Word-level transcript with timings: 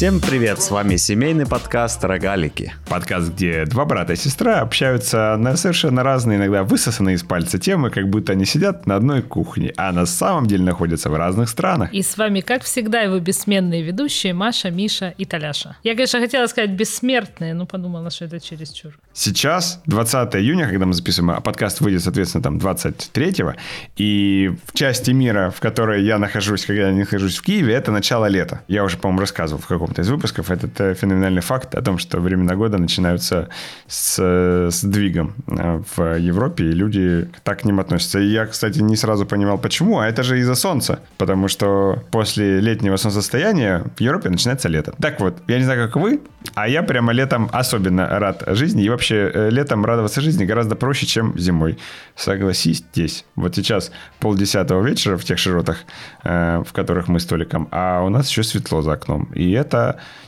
Всем 0.00 0.18
привет, 0.18 0.62
с 0.62 0.70
вами 0.70 0.96
семейный 0.96 1.44
подкаст 1.44 2.02
«Рогалики». 2.02 2.72
Подкаст, 2.88 3.34
где 3.34 3.66
два 3.66 3.84
брата 3.84 4.14
и 4.14 4.16
сестра 4.16 4.60
общаются 4.60 5.36
на 5.38 5.58
совершенно 5.58 6.02
разные, 6.02 6.38
иногда 6.38 6.64
высосанные 6.64 7.16
из 7.16 7.22
пальца 7.22 7.58
темы, 7.58 7.90
как 7.90 8.08
будто 8.08 8.32
они 8.32 8.46
сидят 8.46 8.86
на 8.86 8.96
одной 8.96 9.20
кухне, 9.20 9.74
а 9.76 9.92
на 9.92 10.06
самом 10.06 10.46
деле 10.46 10.64
находятся 10.64 11.10
в 11.10 11.14
разных 11.16 11.50
странах. 11.50 11.92
И 11.92 12.00
с 12.00 12.16
вами, 12.16 12.40
как 12.40 12.62
всегда, 12.62 13.02
его 13.02 13.18
бессменные 13.18 13.82
ведущие 13.82 14.32
Маша, 14.32 14.70
Миша 14.70 15.12
и 15.18 15.26
Таляша. 15.26 15.76
Я, 15.82 15.94
конечно, 15.94 16.18
хотела 16.18 16.46
сказать 16.46 16.70
бессмертные, 16.70 17.52
но 17.52 17.66
подумала, 17.66 18.08
что 18.08 18.24
это 18.24 18.40
чересчур. 18.40 18.98
Сейчас 19.12 19.82
20 19.84 20.34
июня, 20.36 20.66
когда 20.66 20.86
мы 20.86 20.94
записываем, 20.94 21.32
а 21.32 21.42
подкаст 21.42 21.82
выйдет, 21.82 22.02
соответственно, 22.02 22.42
там 22.42 22.56
23-го, 22.56 23.52
и 23.98 24.50
в 24.64 24.72
части 24.72 25.10
мира, 25.10 25.52
в 25.54 25.60
которой 25.60 26.02
я 26.02 26.16
нахожусь, 26.16 26.64
когда 26.64 26.88
я 26.88 26.94
нахожусь 26.94 27.36
в 27.36 27.42
Киеве, 27.42 27.74
это 27.74 27.92
начало 27.92 28.24
лета. 28.24 28.62
Я 28.66 28.82
уже, 28.82 28.96
по-моему, 28.96 29.20
рассказывал 29.20 29.60
в 29.60 29.66
каком-то 29.90 30.02
из 30.02 30.10
выпусков 30.10 30.50
этот 30.50 30.80
э, 30.80 30.94
феноменальный 30.94 31.40
факт 31.40 31.74
о 31.74 31.82
том, 31.82 31.98
что 31.98 32.20
времена 32.20 32.54
года 32.54 32.78
начинаются 32.78 33.48
с 33.88 34.68
сдвигом 34.70 35.34
э, 35.48 35.82
в 35.96 36.18
Европе, 36.18 36.64
и 36.64 36.72
люди 36.72 37.28
так 37.42 37.60
к 37.60 37.64
ним 37.64 37.80
относятся. 37.80 38.20
И 38.20 38.26
я, 38.26 38.46
кстати, 38.46 38.80
не 38.82 38.96
сразу 38.96 39.26
понимал, 39.26 39.58
почему, 39.58 39.98
а 39.98 40.06
это 40.06 40.22
же 40.22 40.38
из-за 40.38 40.54
солнца, 40.54 40.98
потому 41.18 41.48
что 41.48 42.02
после 42.10 42.60
летнего 42.60 42.96
солнцестояния 42.96 43.82
в 43.96 44.00
Европе 44.00 44.30
начинается 44.30 44.68
лето. 44.68 44.92
Так 45.00 45.20
вот, 45.20 45.34
я 45.48 45.58
не 45.58 45.64
знаю, 45.64 45.86
как 45.86 45.96
вы, 45.96 46.20
а 46.54 46.68
я 46.68 46.82
прямо 46.82 47.12
летом 47.12 47.48
особенно 47.52 48.06
рад 48.06 48.44
жизни, 48.46 48.84
и 48.84 48.88
вообще 48.88 49.30
э, 49.34 49.50
летом 49.50 49.84
радоваться 49.84 50.20
жизни 50.20 50.44
гораздо 50.44 50.76
проще, 50.76 51.06
чем 51.06 51.32
зимой. 51.38 51.78
Согласитесь. 52.16 53.24
Вот 53.34 53.56
сейчас 53.56 53.90
полдесятого 54.20 54.86
вечера 54.86 55.16
в 55.16 55.24
тех 55.24 55.38
широтах, 55.38 55.78
в 56.22 56.72
которых 56.72 57.08
мы 57.08 57.18
столиком, 57.20 57.68
а 57.70 58.02
у 58.02 58.08
нас 58.08 58.28
еще 58.28 58.42
светло 58.42 58.82
за 58.82 58.92
окном. 58.92 59.28
И 59.34 59.52
это 59.52 59.79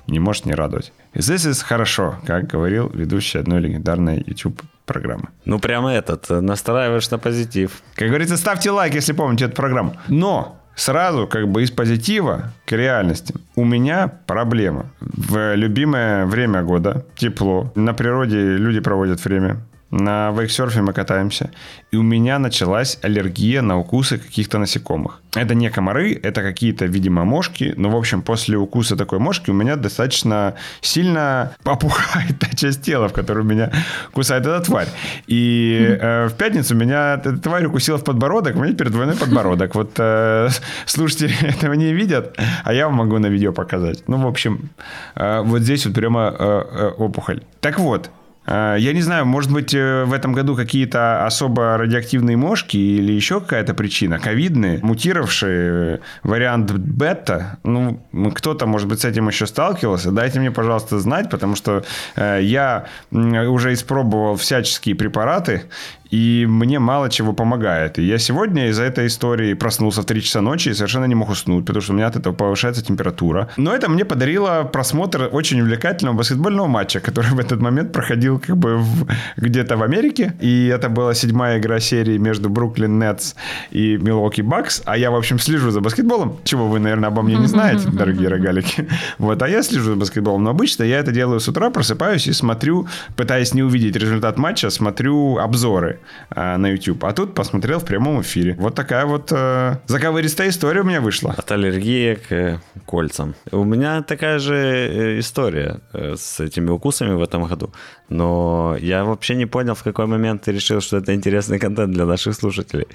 не 0.06 0.20
может 0.20 0.46
не 0.46 0.54
радовать. 0.54 0.92
This 1.14 1.48
is 1.50 1.62
хорошо, 1.62 2.16
как 2.26 2.46
говорил 2.46 2.90
ведущий 2.94 3.38
одной 3.38 3.60
легендарной 3.60 4.22
YouTube 4.26 4.62
программы. 4.86 5.28
Ну, 5.44 5.58
прямо 5.58 5.92
этот, 5.92 6.30
э, 6.30 6.40
настраиваешь 6.40 7.10
на 7.10 7.18
позитив. 7.18 7.82
Как 7.94 8.08
говорится, 8.08 8.36
ставьте 8.36 8.70
лайк, 8.70 8.94
если 8.94 9.12
помните 9.12 9.44
эту 9.44 9.54
программу. 9.54 9.96
Но 10.08 10.58
сразу 10.74 11.26
как 11.26 11.48
бы 11.48 11.62
из 11.62 11.70
позитива 11.70 12.52
к 12.66 12.72
реальности. 12.72 13.34
У 13.54 13.64
меня 13.64 14.08
проблема. 14.26 14.86
В 15.00 15.54
любимое 15.54 16.26
время 16.26 16.62
года, 16.62 17.04
тепло, 17.14 17.72
на 17.74 17.94
природе 17.94 18.56
люди 18.56 18.80
проводят 18.80 19.24
время, 19.24 19.58
на 19.92 20.30
вейксерфе 20.30 20.80
мы 20.80 20.94
катаемся, 20.94 21.50
и 21.90 21.96
у 21.96 22.02
меня 22.02 22.38
началась 22.38 22.98
аллергия 23.02 23.60
на 23.60 23.78
укусы 23.78 24.18
каких-то 24.18 24.58
насекомых. 24.58 25.20
Это 25.34 25.54
не 25.54 25.70
комары, 25.70 26.18
это 26.22 26.42
какие-то, 26.42 26.86
видимо, 26.86 27.24
мошки, 27.24 27.74
но, 27.76 27.90
в 27.90 27.96
общем, 27.96 28.22
после 28.22 28.56
укуса 28.56 28.96
такой 28.96 29.18
мошки 29.18 29.50
у 29.50 29.54
меня 29.54 29.76
достаточно 29.76 30.54
сильно 30.80 31.52
попухает 31.62 32.38
та 32.38 32.48
часть 32.56 32.82
тела, 32.82 33.08
в 33.08 33.12
которую 33.12 33.44
меня 33.44 33.70
кусает 34.12 34.46
эта 34.46 34.60
тварь. 34.60 34.88
И 35.26 35.98
э, 36.00 36.26
в 36.28 36.34
пятницу 36.34 36.74
меня 36.74 37.14
эта 37.14 37.36
тварь 37.36 37.66
укусила 37.66 37.98
в 37.98 38.04
подбородок, 38.04 38.56
у 38.56 38.60
меня 38.60 38.72
теперь 38.72 38.88
двойной 38.88 39.16
подбородок. 39.16 39.74
Вот 39.74 39.92
э, 39.98 40.48
слушатели 40.86 41.34
этого 41.42 41.74
не 41.74 41.92
видят, 41.92 42.38
а 42.64 42.72
я 42.72 42.86
вам 42.86 42.96
могу 42.96 43.18
на 43.18 43.26
видео 43.26 43.52
показать. 43.52 44.04
Ну, 44.08 44.16
в 44.16 44.26
общем, 44.26 44.70
э, 45.16 45.42
вот 45.42 45.60
здесь 45.60 45.84
вот 45.84 45.94
прямо 45.94 46.34
э, 46.38 46.62
э, 46.72 46.88
опухоль. 46.96 47.42
Так 47.60 47.78
вот, 47.78 48.10
я 48.46 48.92
не 48.92 49.02
знаю, 49.02 49.24
может 49.24 49.52
быть, 49.52 49.72
э, 49.72 50.04
в 50.04 50.12
этом 50.12 50.32
году 50.32 50.56
какие-то 50.56 51.24
особо 51.24 51.76
радиоактивные 51.78 52.36
мошки 52.36 52.76
или 52.76 53.12
еще 53.12 53.40
какая-то 53.40 53.72
причина, 53.72 54.18
ковидные, 54.18 54.80
мутировавшие, 54.82 56.00
вариант 56.24 56.72
бета. 56.72 57.58
Ну, 57.62 58.02
кто-то, 58.34 58.66
может 58.66 58.88
быть, 58.88 59.00
с 59.00 59.04
этим 59.04 59.28
еще 59.28 59.46
сталкивался. 59.46 60.10
Дайте 60.10 60.40
мне, 60.40 60.50
пожалуйста, 60.50 60.98
знать, 60.98 61.30
потому 61.30 61.54
что 61.54 61.84
э, 62.16 62.40
я 62.42 62.86
уже 63.12 63.72
испробовал 63.72 64.36
всяческие 64.36 64.96
препараты, 64.96 65.62
и 66.12 66.46
мне 66.46 66.78
мало 66.78 67.08
чего 67.08 67.32
помогает. 67.32 67.98
И 67.98 68.02
я 68.02 68.18
сегодня 68.18 68.68
из-за 68.68 68.82
этой 68.82 69.06
истории 69.06 69.54
проснулся 69.54 70.02
в 70.02 70.04
3 70.04 70.22
часа 70.22 70.42
ночи 70.42 70.68
и 70.68 70.74
совершенно 70.74 71.06
не 71.06 71.14
мог 71.14 71.30
уснуть, 71.30 71.64
потому 71.64 71.80
что 71.80 71.92
у 71.92 71.96
меня 71.96 72.06
от 72.06 72.16
этого 72.16 72.34
повышается 72.34 72.84
температура. 72.84 73.48
Но 73.56 73.74
это 73.74 73.88
мне 73.88 74.04
подарило 74.04 74.62
просмотр 74.70 75.30
очень 75.32 75.62
увлекательного 75.62 76.16
баскетбольного 76.16 76.66
матча, 76.66 77.00
который 77.00 77.30
в 77.30 77.38
этот 77.38 77.62
момент 77.62 77.92
проходил 77.92 78.38
как 78.38 78.58
бы 78.58 78.76
в, 78.76 79.06
где-то 79.38 79.78
в 79.78 79.82
Америке. 79.82 80.34
И 80.42 80.66
это 80.66 80.90
была 80.90 81.14
седьмая 81.14 81.58
игра 81.58 81.80
серии 81.80 82.18
между 82.18 82.50
Бруклин 82.50 82.98
Нетс 82.98 83.34
и 83.70 83.96
Милуоки 83.96 84.42
Бакс. 84.42 84.82
А 84.84 84.98
я, 84.98 85.10
в 85.10 85.14
общем, 85.14 85.38
слежу 85.38 85.70
за 85.70 85.80
баскетболом, 85.80 86.36
чего 86.44 86.68
вы, 86.68 86.78
наверное, 86.78 87.08
обо 87.08 87.22
мне 87.22 87.36
не 87.36 87.46
знаете, 87.46 87.88
дорогие 87.88 88.28
рогалики. 88.28 88.86
Вот, 89.18 89.40
а 89.40 89.48
я 89.48 89.62
слежу 89.62 89.92
за 89.92 89.96
баскетболом. 89.96 90.44
Но 90.44 90.50
обычно 90.50 90.84
я 90.84 90.98
это 90.98 91.10
делаю 91.10 91.40
с 91.40 91.48
утра, 91.48 91.70
просыпаюсь 91.70 92.26
и 92.26 92.32
смотрю, 92.34 92.86
пытаясь 93.16 93.54
не 93.54 93.62
увидеть 93.62 93.96
результат 93.96 94.36
матча, 94.36 94.68
смотрю 94.68 95.38
обзоры 95.38 96.01
э, 96.30 96.56
на 96.56 96.68
YouTube. 96.68 97.04
А 97.04 97.12
тут 97.12 97.34
посмотрел 97.34 97.78
в 97.78 97.84
прямом 97.84 98.20
эфире. 98.20 98.54
Вот 98.58 98.74
такая 98.74 99.06
вот 99.06 99.32
э, 99.32 99.76
заковыристая 99.86 100.48
история 100.48 100.80
у 100.80 100.84
меня 100.84 101.00
вышла. 101.00 101.34
От 101.36 101.50
аллергии 101.52 102.14
к 102.14 102.32
э, 102.32 102.58
кольцам. 102.86 103.34
У 103.50 103.64
меня 103.64 104.02
такая 104.02 104.38
же 104.38 104.54
э, 104.54 105.18
история 105.18 105.80
э, 105.92 106.14
с 106.16 106.40
этими 106.40 106.70
укусами 106.70 107.14
в 107.14 107.22
этом 107.22 107.44
году. 107.44 107.72
Но 108.08 108.76
я 108.80 109.04
вообще 109.04 109.34
не 109.34 109.46
понял, 109.46 109.74
в 109.74 109.82
какой 109.82 110.06
момент 110.06 110.42
ты 110.42 110.52
решил, 110.52 110.80
что 110.80 110.98
это 110.98 111.14
интересный 111.14 111.58
контент 111.58 111.92
для 111.92 112.04
наших 112.06 112.34
слушателей. 112.34 112.86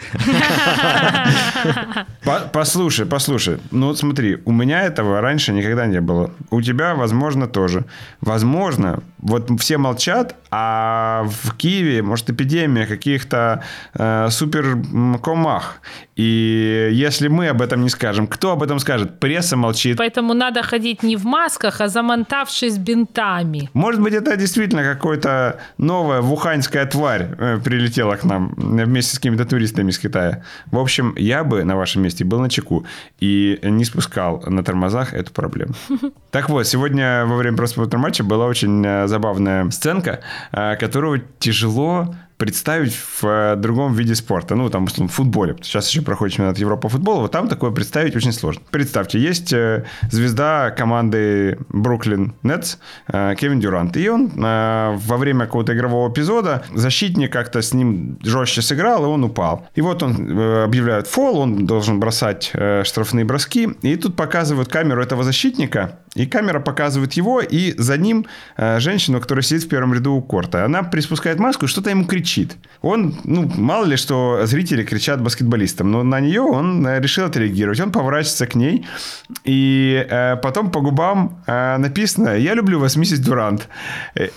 Послушай, 2.54 3.06
послушай. 3.06 3.58
Ну 3.72 3.88
вот 3.88 3.98
смотри, 3.98 4.38
у 4.46 4.52
меня 4.52 4.84
этого 4.84 5.22
раньше 5.22 5.54
никогда 5.54 5.88
не 5.88 6.02
было. 6.02 6.32
У 6.52 6.62
тебя, 6.62 6.96
возможно, 6.96 7.48
тоже. 7.48 7.86
Возможно, 8.22 9.02
вот 9.18 9.50
все 9.60 9.78
молчат, 9.78 10.36
а 10.52 11.26
в 11.28 11.56
Киеве, 11.56 12.02
может, 12.02 12.30
эпидемия 12.30 12.86
каких-то 12.86 13.64
э, 13.94 14.30
суперкомах. 14.30 15.82
И 16.18 16.90
если 16.94 17.28
мы 17.28 17.50
об 17.50 17.62
этом 17.62 17.84
не 17.84 17.90
скажем, 17.90 18.28
кто 18.28 18.52
об 18.52 18.64
этом 18.64 18.80
скажет? 18.80 19.20
Пресса 19.20 19.56
молчит. 19.56 19.98
Поэтому 19.98 20.34
надо 20.34 20.64
ходить 20.64 21.04
не 21.04 21.16
в 21.16 21.26
масках, 21.26 21.80
а 21.80 21.88
замонтавшись 21.88 22.78
бинтами. 22.78 23.70
Может 23.74 24.02
быть, 24.02 24.14
это 24.14 24.36
действительно 24.36 24.84
какая-то 24.84 25.60
новая 25.78 26.22
вуханьская 26.22 26.88
тварь 26.88 27.28
э, 27.38 27.60
прилетела 27.64 28.16
к 28.16 28.24
нам 28.24 28.54
вместе 28.58 29.16
с 29.16 29.20
какими-то 29.20 29.46
туристами 29.46 29.92
из 29.92 30.00
Китая. 30.00 30.44
В 30.72 30.80
общем, 30.80 31.14
я 31.18 31.44
бы 31.44 31.64
на 31.64 31.76
вашем 31.76 32.02
месте 32.02 32.26
был 32.26 32.40
на 32.40 32.50
чеку 32.50 32.86
и 33.20 33.60
не 33.62 33.86
спускал 33.86 34.44
на 34.48 34.64
тормозах 34.64 35.14
эту 35.14 35.32
проблему. 35.32 35.74
Так 36.32 36.50
вот, 36.50 36.68
сегодня 36.68 37.26
во 37.26 37.36
время 37.36 37.58
просмотра 37.58 37.98
матча 37.98 38.24
была 38.24 38.46
очень 38.46 38.86
э, 38.86 39.08
забавная 39.08 39.70
сценка, 39.70 40.20
э, 40.52 40.76
которую 40.76 41.24
тяжело 41.40 42.16
представить 42.38 42.94
в 42.94 43.24
э, 43.24 43.56
другом 43.56 43.94
виде 43.94 44.16
спорта. 44.16 44.56
Ну, 44.56 44.70
там, 44.70 44.86
в 44.86 45.08
футболе. 45.08 45.56
Сейчас 45.62 45.90
еще 45.90 46.02
проходит 46.02 46.36
чемпионат 46.36 46.58
Европы 46.60 46.84
по 46.84 46.90
футболу. 46.90 47.22
Вот 47.22 47.32
там 47.32 47.48
такое 47.48 47.72
представить 47.72 48.16
очень 48.16 48.32
сложно. 48.32 48.62
Представьте, 48.70 49.20
есть 49.20 49.52
э, 49.52 49.86
звезда 50.12 50.70
команды 50.72 51.58
Бруклин 51.70 52.36
Нетс 52.44 52.78
э, 53.08 53.36
Кевин 53.38 53.60
Дюрант. 53.60 53.98
И 53.98 54.08
он 54.08 54.32
во 54.38 55.18
время 55.18 55.46
какого-то 55.46 55.74
игрового 55.74 56.12
эпизода 56.12 56.64
защитник 56.74 57.34
как-то 57.34 57.62
с 57.62 57.74
ним 57.74 58.20
жестче 58.22 58.62
сыграл, 58.62 59.04
и 59.04 59.08
он 59.08 59.24
упал. 59.24 59.68
И 59.76 59.82
вот 59.82 60.04
он 60.04 60.64
объявляет 60.64 61.08
фол, 61.08 61.40
он 61.40 61.66
должен 61.66 62.00
бросать 62.00 62.52
штрафные 62.84 63.26
броски. 63.26 63.70
И 63.82 63.96
тут 63.96 64.16
показывают 64.16 64.70
камеру 64.70 65.02
этого 65.02 65.24
защитника, 65.24 66.00
и 66.14 66.26
камера 66.26 66.60
показывает 66.60 67.14
его, 67.14 67.42
и 67.42 67.74
за 67.78 67.98
ним 67.98 68.28
женщину, 68.58 69.20
которая 69.20 69.44
сидит 69.44 69.64
в 69.64 69.70
первом 69.70 69.94
ряду 69.94 70.14
у 70.14 70.22
корта. 70.22 70.66
Она 70.66 70.84
приспускает 70.84 71.40
маску 71.40 71.66
и 71.66 71.68
что-то 71.68 71.90
ему 71.90 72.06
кричит 72.06 72.27
кричит. 72.28 72.58
Он, 72.82 73.16
ну, 73.24 73.52
мало 73.58 73.86
ли, 73.86 73.98
что 73.98 74.42
зрители 74.46 74.84
кричат 74.84 75.22
баскетболистам, 75.22 75.92
но 75.92 76.04
на 76.04 76.20
нее 76.20 76.42
он 76.42 76.86
э, 76.86 77.00
решил 77.00 77.26
отреагировать. 77.26 77.80
Он 77.80 77.92
поворачивается 77.92 78.46
к 78.46 78.56
ней, 78.56 78.86
и 79.46 80.06
э, 80.10 80.36
потом 80.36 80.70
по 80.70 80.82
губам 80.82 81.42
э, 81.48 81.78
написано 81.78 82.38
«Я 82.38 82.56
люблю 82.56 82.80
вас, 82.80 82.96
миссис 82.96 83.20
Дурант». 83.20 83.68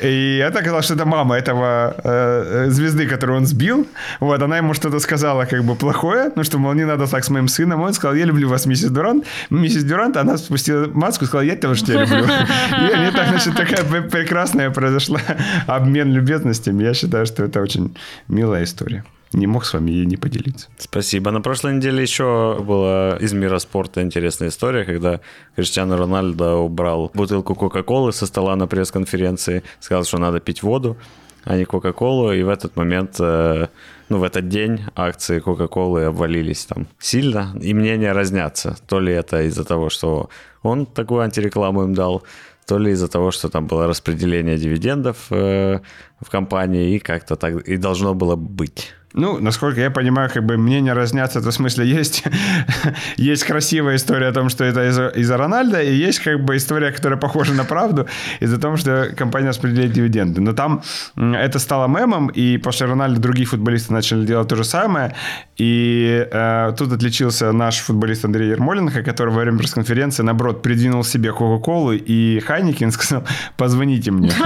И 0.03 0.43
это 0.43 0.61
оказалось, 0.61 0.85
что 0.85 0.95
это 0.95 1.05
мама 1.05 1.37
этого 1.37 1.95
э, 2.05 2.71
звезды, 2.71 3.07
которую 3.07 3.39
он 3.39 3.47
сбил. 3.47 3.87
Вот, 4.21 4.43
она 4.43 4.59
ему 4.59 4.75
что-то 4.75 5.01
сказала 5.01 5.45
как 5.45 5.65
бы 5.65 5.75
плохое, 5.75 6.31
ну, 6.37 6.45
что, 6.45 6.59
мол, 6.59 6.75
не 6.75 6.87
надо 6.87 7.07
так 7.07 7.25
с 7.25 7.31
моим 7.31 7.49
сыном. 7.49 7.83
Он 7.83 7.93
сказал 7.93 8.17
«Я 8.17 8.25
люблю 8.25 8.49
вас, 8.49 8.67
миссис 8.67 8.91
Дурант». 8.91 9.25
Миссис 9.51 9.85
Дурант, 9.85 10.17
она 10.17 10.39
спустила 10.39 10.87
маску 10.95 11.25
и 11.25 11.29
сказала 11.29 11.47
«Я 11.47 11.57
тоже 11.57 11.85
тебя 11.85 12.05
люблю». 12.05 12.25
И 12.89 12.93
они 12.93 13.11
так, 13.13 13.29
значит, 13.29 13.55
такая 13.57 13.85
прекрасная 14.03 14.71
произошла 14.71 15.21
обмен 15.67 16.13
любезностями. 16.13 16.85
Я 16.85 16.95
считаю, 16.95 17.27
что 17.27 17.45
это 17.45 17.61
очень 17.61 17.80
очень 17.81 17.97
милая 18.29 18.65
история. 18.65 19.05
Не 19.33 19.47
мог 19.47 19.65
с 19.65 19.75
вами 19.75 19.93
ей 19.93 20.07
не 20.07 20.17
поделиться. 20.17 20.69
Спасибо. 20.79 21.31
На 21.31 21.41
прошлой 21.41 21.75
неделе 21.75 22.03
еще 22.03 22.59
была 22.61 23.17
из 23.21 23.33
мира 23.33 23.61
спорта 23.61 24.03
интересная 24.03 24.49
история, 24.49 24.85
когда 24.85 25.21
Криштиану 25.55 25.97
Рональдо 25.97 26.57
убрал 26.57 27.13
бутылку 27.15 27.55
Кока-Колы 27.55 28.13
со 28.13 28.27
стола 28.27 28.57
на 28.57 28.67
пресс-конференции, 28.67 29.63
сказал, 29.79 30.05
что 30.05 30.19
надо 30.19 30.41
пить 30.41 30.63
воду. 30.65 30.97
а 31.45 31.57
не 31.57 31.65
Кока-Колу, 31.65 32.33
и 32.33 32.43
в 32.43 32.49
этот 32.49 32.77
момент, 32.77 33.17
э, 33.19 33.69
ну, 34.11 34.19
в 34.19 34.25
этот 34.25 34.49
день 34.49 34.81
акции 34.95 35.39
Кока-Колы 35.39 36.05
обвалились 36.05 36.67
там 36.67 36.87
сильно, 36.99 37.55
и 37.63 37.73
мнения 37.73 38.13
разнятся. 38.13 38.77
То 38.87 39.01
ли 39.01 39.15
это 39.15 39.43
из-за 39.43 39.65
того, 39.65 39.89
что 39.91 40.29
он 40.63 40.85
такую 40.85 41.21
антирекламу 41.21 41.85
им 41.85 41.95
дал, 41.95 42.23
то 42.71 42.79
ли 42.79 42.93
из-за 42.93 43.09
того, 43.09 43.33
что 43.33 43.49
там 43.49 43.67
было 43.67 43.87
распределение 43.89 44.57
дивидендов 44.57 45.27
э, 45.31 45.81
в 46.21 46.31
компании, 46.31 46.95
и 46.95 46.99
как-то 47.01 47.35
так 47.35 47.69
и 47.69 47.77
должно 47.77 48.15
было 48.15 48.37
быть. 48.37 48.95
Ну, 49.13 49.41
насколько 49.41 49.81
я 49.81 49.91
понимаю, 49.91 50.31
как 50.33 50.45
бы 50.45 50.57
мнения 50.57 50.93
разнятся, 50.93 51.41
это 51.41 51.51
в 51.51 51.55
смысле 51.55 51.85
есть, 51.85 52.23
есть 53.17 53.43
красивая 53.43 53.97
история 53.97 54.29
о 54.29 54.33
том, 54.33 54.49
что 54.49 54.65
это 54.65 54.89
из-за, 54.89 55.09
из 55.09 55.29
Рональда, 55.31 55.83
и 55.83 55.93
есть 55.93 56.21
как 56.21 56.45
бы 56.45 56.57
история, 56.57 56.93
которая 56.93 57.19
похожа 57.19 57.53
на 57.53 57.65
правду, 57.65 58.07
из-за 58.39 58.59
того, 58.59 58.77
что 58.77 59.11
компания 59.17 59.49
распределяет 59.49 59.93
дивиденды. 59.93 60.41
Но 60.41 60.53
там 60.53 60.83
это 61.17 61.59
стало 61.59 61.89
мемом, 61.89 62.29
и 62.29 62.57
после 62.59 62.87
Рональда 62.87 63.21
другие 63.21 63.47
футболисты 63.47 63.93
начали 63.93 64.25
делать 64.25 64.47
то 64.47 64.55
же 64.55 64.65
самое, 64.65 65.15
и 65.57 66.29
э, 66.31 66.73
тут 66.79 66.93
отличился 66.93 67.51
наш 67.51 67.79
футболист 67.79 68.25
Андрей 68.25 68.51
Ермоленко, 68.51 69.03
который 69.03 69.35
во 69.35 69.41
время 69.41 69.59
пресс-конференции, 69.59 70.23
наоборот, 70.23 70.63
придвинул 70.63 71.03
себе 71.03 71.33
Кока-Колу 71.33 71.93
и 71.93 72.39
Хайникин 72.41 72.91
сказал, 72.93 73.25
позвоните 73.57 74.11
мне. 74.13 74.31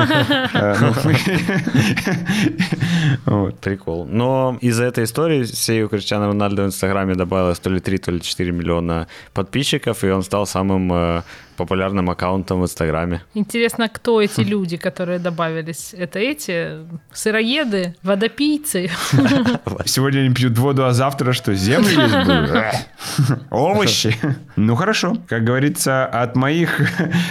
Э, 0.54 0.76
ну, 3.26 3.52
Прикол. 3.60 4.06
Но 4.06 4.53
из-за 4.56 4.84
этой 4.84 5.04
истории 5.04 5.44
всей 5.44 5.82
у 5.82 5.88
Криштиану 5.88 6.26
Рональдо 6.28 6.62
в 6.62 6.66
Инстаграме 6.66 7.14
добавилось 7.14 7.58
то 7.58 7.70
ли 7.70 7.80
3, 7.80 7.98
то 7.98 8.10
ли 8.10 8.20
4 8.20 8.52
миллиона 8.52 9.06
подписчиков, 9.32 10.04
и 10.04 10.10
он 10.10 10.22
стал 10.22 10.46
самым 10.46 10.92
э, 10.92 11.22
популярным 11.56 12.10
аккаунтом 12.10 12.60
в 12.60 12.64
Инстаграме. 12.64 13.22
Интересно, 13.34 13.88
кто 13.88 14.20
эти 14.20 14.40
люди, 14.54 14.76
которые 14.76 15.18
добавились? 15.18 15.94
Это 15.96 16.18
эти 16.18 16.78
сыроеды, 17.12 17.94
водопийцы? 18.02 18.90
Сегодня 19.84 20.20
они 20.20 20.34
пьют 20.34 20.58
воду, 20.58 20.84
а 20.84 20.92
завтра 20.92 21.32
что, 21.32 21.54
землю 21.54 21.88
есть 21.88 22.16
будут? 22.26 22.50
Овощи. 23.50 24.16
Ну 24.56 24.74
хорошо. 24.74 25.16
Как 25.28 25.44
говорится, 25.44 26.06
от 26.06 26.36
моих 26.36 26.80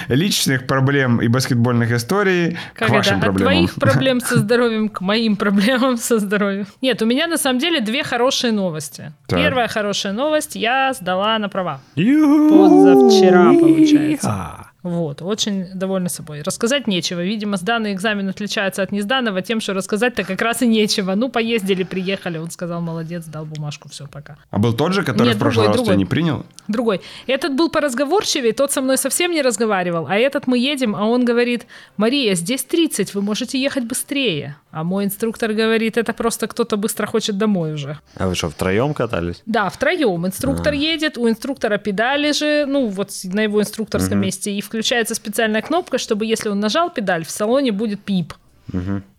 личных 0.07 0.67
проблем 0.67 1.21
и 1.21 1.27
баскетбольных 1.27 1.91
историй 1.91 2.57
как 2.75 2.89
к 2.89 2.91
вашим 2.91 3.17
это? 3.17 3.25
проблемам. 3.25 3.53
От 3.53 3.57
твоих 3.57 3.75
проблем 3.75 4.19
со 4.21 4.37
здоровьем 4.37 4.89
к 4.89 5.01
моим 5.01 5.35
проблемам 5.35 5.97
со 5.97 6.19
здоровьем. 6.19 6.65
Нет, 6.81 7.01
у 7.01 7.05
меня 7.05 7.27
на 7.27 7.37
самом 7.37 7.59
деле 7.59 7.81
две 7.81 8.03
хорошие 8.03 8.51
новости. 8.51 9.11
Так. 9.27 9.39
Первая 9.39 9.67
хорошая 9.67 10.13
новость. 10.13 10.55
Я 10.55 10.93
сдала 10.93 11.37
на 11.39 11.49
права. 11.49 11.79
Позавчера, 11.95 13.53
получается. 13.53 14.12
Yeehaw. 14.21 14.72
Вот, 14.83 15.21
очень 15.21 15.65
довольна 15.73 16.09
собой. 16.09 16.41
Рассказать 16.41 16.87
нечего. 16.87 17.23
Видимо, 17.23 17.55
сданный 17.57 17.93
экзамен 17.93 18.27
отличается 18.29 18.83
от 18.83 18.91
несданного 18.91 19.41
тем, 19.41 19.61
что 19.61 19.73
рассказать-то 19.73 20.25
как 20.25 20.41
раз 20.41 20.61
и 20.61 20.67
нечего. 20.67 21.15
Ну, 21.15 21.29
поездили, 21.29 21.83
приехали. 21.83 22.37
Он 22.37 22.51
сказал, 22.51 22.81
молодец, 22.81 23.25
дал 23.25 23.45
бумажку, 23.45 23.87
все, 23.89 24.07
пока. 24.07 24.37
А 24.51 24.59
был 24.59 24.73
тот 24.73 24.93
же, 24.93 25.03
который 25.03 25.27
Нет, 25.27 25.37
в 25.37 25.39
прошлый 25.39 25.67
другой, 25.67 25.67
раз 25.67 25.75
тебя 25.77 25.85
другой. 25.85 25.97
не 25.97 26.05
принял? 26.05 26.45
Другой. 26.67 27.01
Этот 27.27 27.55
был 27.55 27.69
поразговорчивее, 27.69 28.51
тот 28.53 28.71
со 28.71 28.81
мной 28.81 28.97
совсем 28.97 29.31
не 29.31 29.41
разговаривал. 29.41 30.05
А 30.07 30.15
этот 30.15 30.47
мы 30.47 30.57
едем, 30.57 30.95
а 30.95 31.05
он 31.05 31.23
говорит, 31.23 31.65
Мария, 31.97 32.35
здесь 32.35 32.63
30, 32.63 33.13
вы 33.15 33.21
можете 33.21 33.61
ехать 33.61 33.85
быстрее. 33.85 34.57
А 34.71 34.83
мой 34.83 35.05
инструктор 35.05 35.53
говорит, 35.53 35.97
это 35.97 36.13
просто 36.13 36.47
кто-то 36.47 36.77
быстро 36.77 37.05
хочет 37.05 37.37
домой 37.37 37.73
уже. 37.73 37.99
А 38.17 38.27
вы 38.27 38.35
что, 38.35 38.49
втроем 38.49 38.93
катались? 38.93 39.43
Да, 39.45 39.69
втроем. 39.69 40.25
Инструктор 40.25 40.73
едет, 40.73 41.17
у 41.17 41.29
инструктора 41.29 41.77
педали 41.77 42.31
же, 42.33 42.65
ну 42.65 42.87
вот 42.87 43.11
на 43.23 43.41
его 43.41 43.61
инструкторском 43.61 44.19
месте, 44.19 44.51
и 44.51 44.61
включается 44.73 45.13
специальная 45.13 45.61
кнопка, 45.61 45.99
чтобы 45.99 46.25
если 46.25 46.49
он 46.49 46.59
нажал 46.59 46.89
педаль, 46.89 47.23
в 47.23 47.29
салоне 47.29 47.71
будет 47.71 47.99
пип. 47.99 48.33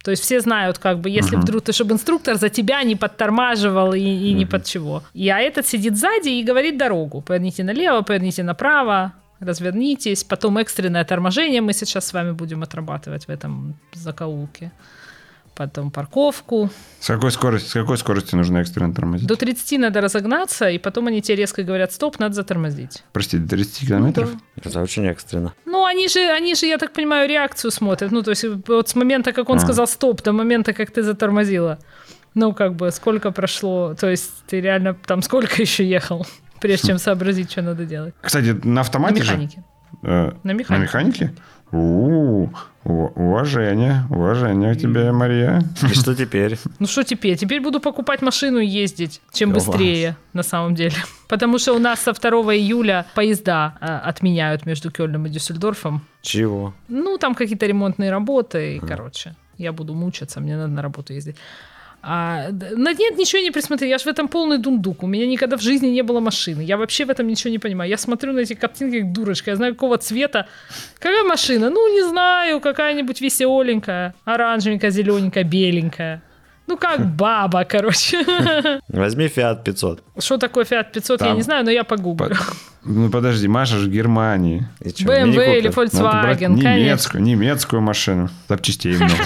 То 0.02 0.10
есть 0.10 0.22
все 0.22 0.40
знают, 0.40 0.78
как 0.78 0.98
бы, 0.98 1.10
если 1.10 1.36
вдруг 1.36 1.62
ты, 1.62 1.72
чтобы 1.72 1.92
инструктор 1.92 2.36
за 2.36 2.48
тебя 2.48 2.82
не 2.82 2.96
подтормаживал 2.96 3.94
и, 3.94 4.00
и 4.00 4.34
ни 4.34 4.46
под 4.46 4.64
чего. 4.64 5.02
И, 5.14 5.28
а 5.28 5.38
этот 5.38 5.66
сидит 5.66 5.96
сзади 5.96 6.28
и 6.28 6.42
говорит 6.42 6.76
дорогу. 6.76 7.20
Поверните 7.20 7.62
налево, 7.62 8.02
поверните 8.02 8.42
направо, 8.42 9.12
развернитесь. 9.40 10.24
Потом 10.24 10.58
экстренное 10.58 11.04
торможение 11.04 11.60
мы 11.60 11.72
сейчас 11.72 12.06
с 12.06 12.12
вами 12.12 12.32
будем 12.32 12.62
отрабатывать 12.62 13.26
в 13.26 13.30
этом 13.30 13.74
закоулке. 13.92 14.72
Потом 15.54 15.92
парковку. 15.92 16.68
С 16.98 17.06
какой 17.06 17.30
скоростью, 17.30 17.70
с 17.70 17.72
какой 17.74 17.96
скоростью 17.96 18.38
нужно 18.38 18.58
экстренно 18.58 18.92
тормозить? 18.92 19.28
До 19.28 19.36
30 19.36 19.78
надо 19.78 20.00
разогнаться, 20.00 20.68
и 20.68 20.78
потом 20.78 21.06
они 21.06 21.22
тебе 21.22 21.36
резко 21.36 21.62
говорят, 21.62 21.92
стоп, 21.92 22.18
надо 22.18 22.34
затормозить. 22.34 23.04
Простите, 23.12 23.42
до 23.44 23.50
30 23.50 23.88
километров? 23.88 24.30
Это 24.56 24.82
очень 24.82 25.06
экстренно. 25.06 25.54
Ну, 25.64 25.84
они 25.84 26.08
же, 26.08 26.18
они 26.18 26.56
же, 26.56 26.66
я 26.66 26.76
так 26.76 26.92
понимаю, 26.92 27.28
реакцию 27.28 27.70
смотрят. 27.70 28.10
Ну, 28.10 28.22
то 28.22 28.30
есть 28.30 28.44
вот 28.66 28.88
с 28.88 28.96
момента, 28.96 29.32
как 29.32 29.48
он 29.48 29.60
сказал 29.60 29.86
стоп, 29.86 30.22
до 30.22 30.32
момента, 30.32 30.72
как 30.72 30.90
ты 30.90 31.02
затормозила. 31.04 31.78
Ну, 32.34 32.52
как 32.52 32.74
бы, 32.74 32.90
сколько 32.90 33.30
прошло, 33.30 33.94
то 33.94 34.10
есть 34.10 34.32
ты 34.48 34.60
реально 34.60 34.94
там 34.94 35.22
сколько 35.22 35.54
еще 35.62 35.88
ехал, 35.88 36.26
прежде 36.60 36.88
чем 36.88 36.98
сообразить, 36.98 37.52
что 37.52 37.62
надо 37.62 37.84
делать. 37.84 38.12
Кстати, 38.20 38.58
на 38.64 38.72
На 38.74 38.80
автомате 38.80 39.20
механике. 39.20 39.64
Э, 40.02 40.32
На 40.42 40.52
На 40.52 40.52
механике. 40.52 41.32
Механике? 41.74 42.54
У, 42.84 42.88
у- 42.88 43.12
уважение, 43.14 44.04
уважение 44.10 44.74
к 44.74 44.78
тебе, 44.78 45.12
Мария. 45.12 45.62
И 45.82 45.94
что 45.94 46.14
теперь? 46.14 46.58
Ну 46.78 46.86
что 46.86 47.02
теперь? 47.04 47.36
Теперь 47.36 47.60
буду 47.60 47.80
покупать 47.80 48.22
машину 48.22 48.58
и 48.58 48.66
ездить, 48.66 49.20
чем 49.32 49.52
Класс. 49.52 49.66
быстрее, 49.66 50.16
на 50.32 50.42
самом 50.42 50.74
деле. 50.74 50.94
Потому 51.28 51.58
что 51.58 51.72
у 51.74 51.78
нас 51.78 52.00
со 52.00 52.12
2 52.12 52.30
июля 52.54 53.06
поезда 53.14 53.74
а, 53.80 53.98
отменяют 54.00 54.66
между 54.66 54.90
Кёльном 54.90 55.26
и 55.26 55.30
Дюссельдорфом. 55.30 56.00
Чего? 56.22 56.74
Ну, 56.88 57.18
там 57.18 57.34
какие-то 57.34 57.66
ремонтные 57.66 58.10
работы, 58.10 58.76
и, 58.76 58.78
короче, 58.78 59.34
я 59.58 59.72
буду 59.72 59.94
мучиться, 59.94 60.40
мне 60.40 60.56
надо 60.56 60.68
на 60.72 60.82
работу 60.82 61.12
ездить. 61.12 61.36
А, 62.06 62.50
нет, 62.50 63.16
ничего 63.16 63.42
не 63.42 63.50
присмотрел. 63.50 63.88
Я 63.90 63.98
же 63.98 64.04
в 64.04 64.08
этом 64.08 64.28
полный 64.28 64.58
дундук. 64.58 65.02
У 65.02 65.06
меня 65.06 65.26
никогда 65.26 65.56
в 65.56 65.62
жизни 65.62 65.88
не 65.88 66.02
было 66.02 66.20
машины. 66.20 66.60
Я 66.60 66.76
вообще 66.76 67.06
в 67.06 67.10
этом 67.10 67.26
ничего 67.26 67.50
не 67.50 67.58
понимаю. 67.58 67.90
Я 67.90 67.96
смотрю 67.96 68.32
на 68.32 68.40
эти 68.40 68.54
картинки 68.54 69.00
как 69.00 69.12
дурочка. 69.12 69.50
Я 69.50 69.56
знаю, 69.56 69.74
какого 69.74 69.96
цвета. 69.96 70.46
Какая 70.98 71.24
машина? 71.24 71.70
Ну, 71.70 71.94
не 71.94 72.02
знаю. 72.02 72.60
Какая-нибудь 72.60 73.22
веселенькая. 73.22 74.14
Оранжевенькая, 74.24 74.90
зелененькая, 74.90 75.44
беленькая. 75.44 76.22
Ну, 76.66 76.76
как 76.76 77.14
баба, 77.14 77.64
короче. 77.64 78.24
Возьми 78.88 79.26
Fiat 79.26 79.62
500. 79.64 80.02
Что 80.18 80.38
такое 80.38 80.64
Fiat 80.64 80.92
500, 80.92 81.20
я 81.20 81.26
Там. 81.26 81.36
не 81.36 81.42
знаю, 81.42 81.64
но 81.64 81.70
я 81.70 81.84
погуглю. 81.84 82.36
Ну 82.84 83.10
подожди, 83.10 83.48
Маша 83.48 83.78
же 83.78 83.88
в 83.88 83.92
Германии. 83.92 84.66
BMW 84.80 85.58
или 85.58 85.68
брать 85.68 85.92
Volkswagen, 85.92 86.38
конечно. 86.38 86.76
немецкую, 86.76 87.22
немецкую 87.22 87.82
машину. 87.82 88.28
Запчастей 88.48 88.96
много. 88.96 89.14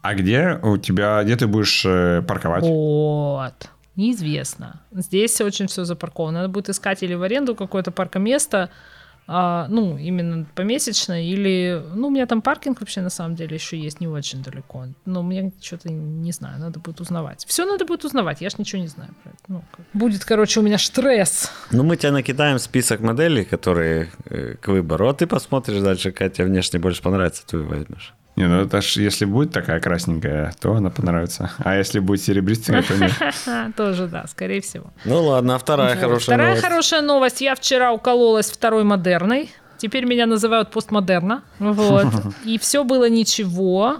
А 0.00 0.14
где 0.14 0.58
у 0.62 0.78
тебя, 0.78 1.22
где 1.24 1.36
ты 1.36 1.46
будешь 1.48 1.82
э, 1.84 2.22
парковать? 2.22 2.62
Вот. 2.62 3.52
Неизвестно. 3.96 4.80
Здесь 4.92 5.40
очень 5.40 5.66
все 5.66 5.84
запарковано. 5.84 6.38
Надо 6.38 6.48
будет 6.48 6.68
искать 6.68 7.02
или 7.02 7.14
в 7.14 7.22
аренду 7.24 7.56
какое-то 7.56 7.90
паркоместо, 7.90 8.70
а, 9.30 9.66
ну, 9.68 9.98
именно 9.98 10.46
помесячно, 10.54 11.22
или... 11.22 11.84
Ну, 11.94 12.08
у 12.08 12.10
меня 12.10 12.24
там 12.24 12.40
паркинг 12.40 12.80
вообще 12.80 13.02
на 13.02 13.10
самом 13.10 13.34
деле 13.34 13.54
еще 13.54 13.78
есть 13.78 14.00
не 14.00 14.08
очень 14.08 14.42
далеко. 14.42 14.86
Но 15.04 15.22
мне 15.22 15.52
что-то 15.60 15.92
не 15.92 16.32
знаю, 16.32 16.58
надо 16.58 16.80
будет 16.80 17.00
узнавать. 17.00 17.44
Все 17.46 17.66
надо 17.66 17.84
будет 17.84 18.06
узнавать, 18.06 18.40
я 18.40 18.48
ж 18.48 18.56
ничего 18.56 18.80
не 18.80 18.88
знаю. 18.88 19.10
про 19.22 19.30
это. 19.32 19.40
Ну, 19.48 19.62
будет, 19.92 20.24
короче, 20.24 20.60
у 20.60 20.62
меня 20.62 20.78
стресс. 20.78 21.52
Ну, 21.70 21.82
мы 21.82 21.98
тебе 21.98 22.12
накидаем 22.12 22.58
список 22.58 23.00
моделей, 23.00 23.44
которые 23.44 24.10
э, 24.24 24.54
к 24.54 24.68
выбору, 24.68 25.10
а 25.10 25.14
ты 25.14 25.26
посмотришь 25.26 25.82
дальше, 25.82 26.10
тебе 26.10 26.44
внешне 26.46 26.78
больше 26.78 27.02
понравится, 27.02 27.46
ты 27.46 27.58
возьмешь. 27.58 28.14
Не, 28.38 28.46
ну 28.46 28.60
это 28.60 28.80
ж, 28.80 28.98
если 28.98 29.24
будет 29.24 29.52
такая 29.52 29.80
красненькая, 29.80 30.54
то 30.60 30.74
она 30.74 30.90
понравится. 30.90 31.50
А 31.58 31.76
если 31.76 31.98
будет 31.98 32.22
серебристенькая, 32.22 32.84
то 32.84 32.96
нет. 32.96 33.74
Тоже, 33.76 34.06
да, 34.06 34.26
скорее 34.28 34.60
всего. 34.60 34.92
Ну 35.04 35.24
ладно, 35.24 35.56
а 35.56 35.58
вторая 35.58 35.96
хорошая 35.96 36.36
Вторая 36.36 36.48
новость. 36.50 36.64
хорошая 36.64 37.02
новость. 37.02 37.40
Я 37.40 37.56
вчера 37.56 37.92
укололась 37.92 38.48
второй 38.48 38.84
модерной. 38.84 39.50
Теперь 39.78 40.04
меня 40.04 40.26
называют 40.26 40.70
постмодерна. 40.70 41.42
Вот. 41.58 42.06
И 42.44 42.58
все 42.58 42.84
было 42.84 43.08
ничего. 43.08 43.96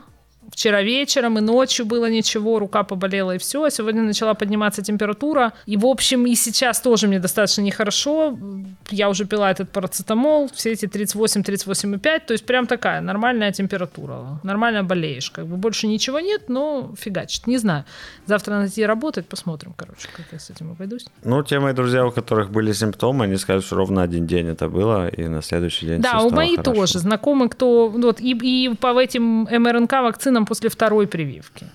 Вчера 0.50 0.82
вечером 0.82 1.38
и 1.38 1.40
ночью 1.40 1.86
было 1.86 2.10
ничего, 2.10 2.58
рука 2.58 2.82
поболела 2.82 3.34
и 3.34 3.38
все. 3.38 3.62
А 3.64 3.70
сегодня 3.70 4.02
начала 4.02 4.34
подниматься 4.34 4.82
температура. 4.82 5.52
И, 5.66 5.76
в 5.76 5.86
общем, 5.86 6.26
и 6.26 6.34
сейчас 6.34 6.80
тоже 6.80 7.06
мне 7.06 7.18
достаточно 7.20 7.60
нехорошо. 7.62 8.38
Я 8.90 9.08
уже 9.08 9.24
пила 9.24 9.50
этот 9.50 9.70
парацетамол, 9.70 10.48
все 10.54 10.72
эти 10.72 10.86
38-38,5. 10.86 12.20
То 12.26 12.32
есть 12.32 12.46
прям 12.46 12.66
такая 12.66 13.00
нормальная 13.00 13.52
температура. 13.52 14.40
Нормально 14.42 14.82
болеешь. 14.84 15.30
Как 15.30 15.46
бы 15.46 15.56
больше 15.56 15.86
ничего 15.86 16.20
нет, 16.20 16.48
но 16.48 16.94
фигачит. 16.98 17.46
Не 17.46 17.58
знаю. 17.58 17.84
Завтра 18.26 18.54
надо 18.54 18.68
идти 18.68 18.84
работать, 18.86 19.26
посмотрим, 19.26 19.74
короче, 19.76 20.08
как 20.16 20.26
я 20.32 20.38
с 20.38 20.50
этим 20.50 20.72
обойдусь. 20.72 21.06
Ну, 21.24 21.42
те 21.42 21.60
мои 21.60 21.72
друзья, 21.72 22.06
у 22.06 22.10
которых 22.10 22.50
были 22.50 22.72
симптомы, 22.72 23.24
они 23.24 23.36
скажут, 23.36 23.64
что 23.64 23.76
ровно 23.76 24.02
один 24.02 24.26
день 24.26 24.48
это 24.48 24.68
было, 24.68 25.08
и 25.08 25.28
на 25.28 25.42
следующий 25.42 25.86
день 25.86 26.00
Да, 26.00 26.16
у 26.16 26.28
стало 26.28 26.30
мои 26.30 26.56
хорошо. 26.56 26.72
тоже 26.72 26.98
знакомы, 26.98 27.48
кто 27.48 27.88
вот 27.88 28.20
и, 28.20 28.30
и 28.32 28.74
по 28.74 28.98
этим 28.98 29.42
МРНК 29.50 29.92
вакцинам 30.38 30.46
после 30.46 30.68
второй 30.68 31.06
прививки. 31.06 31.66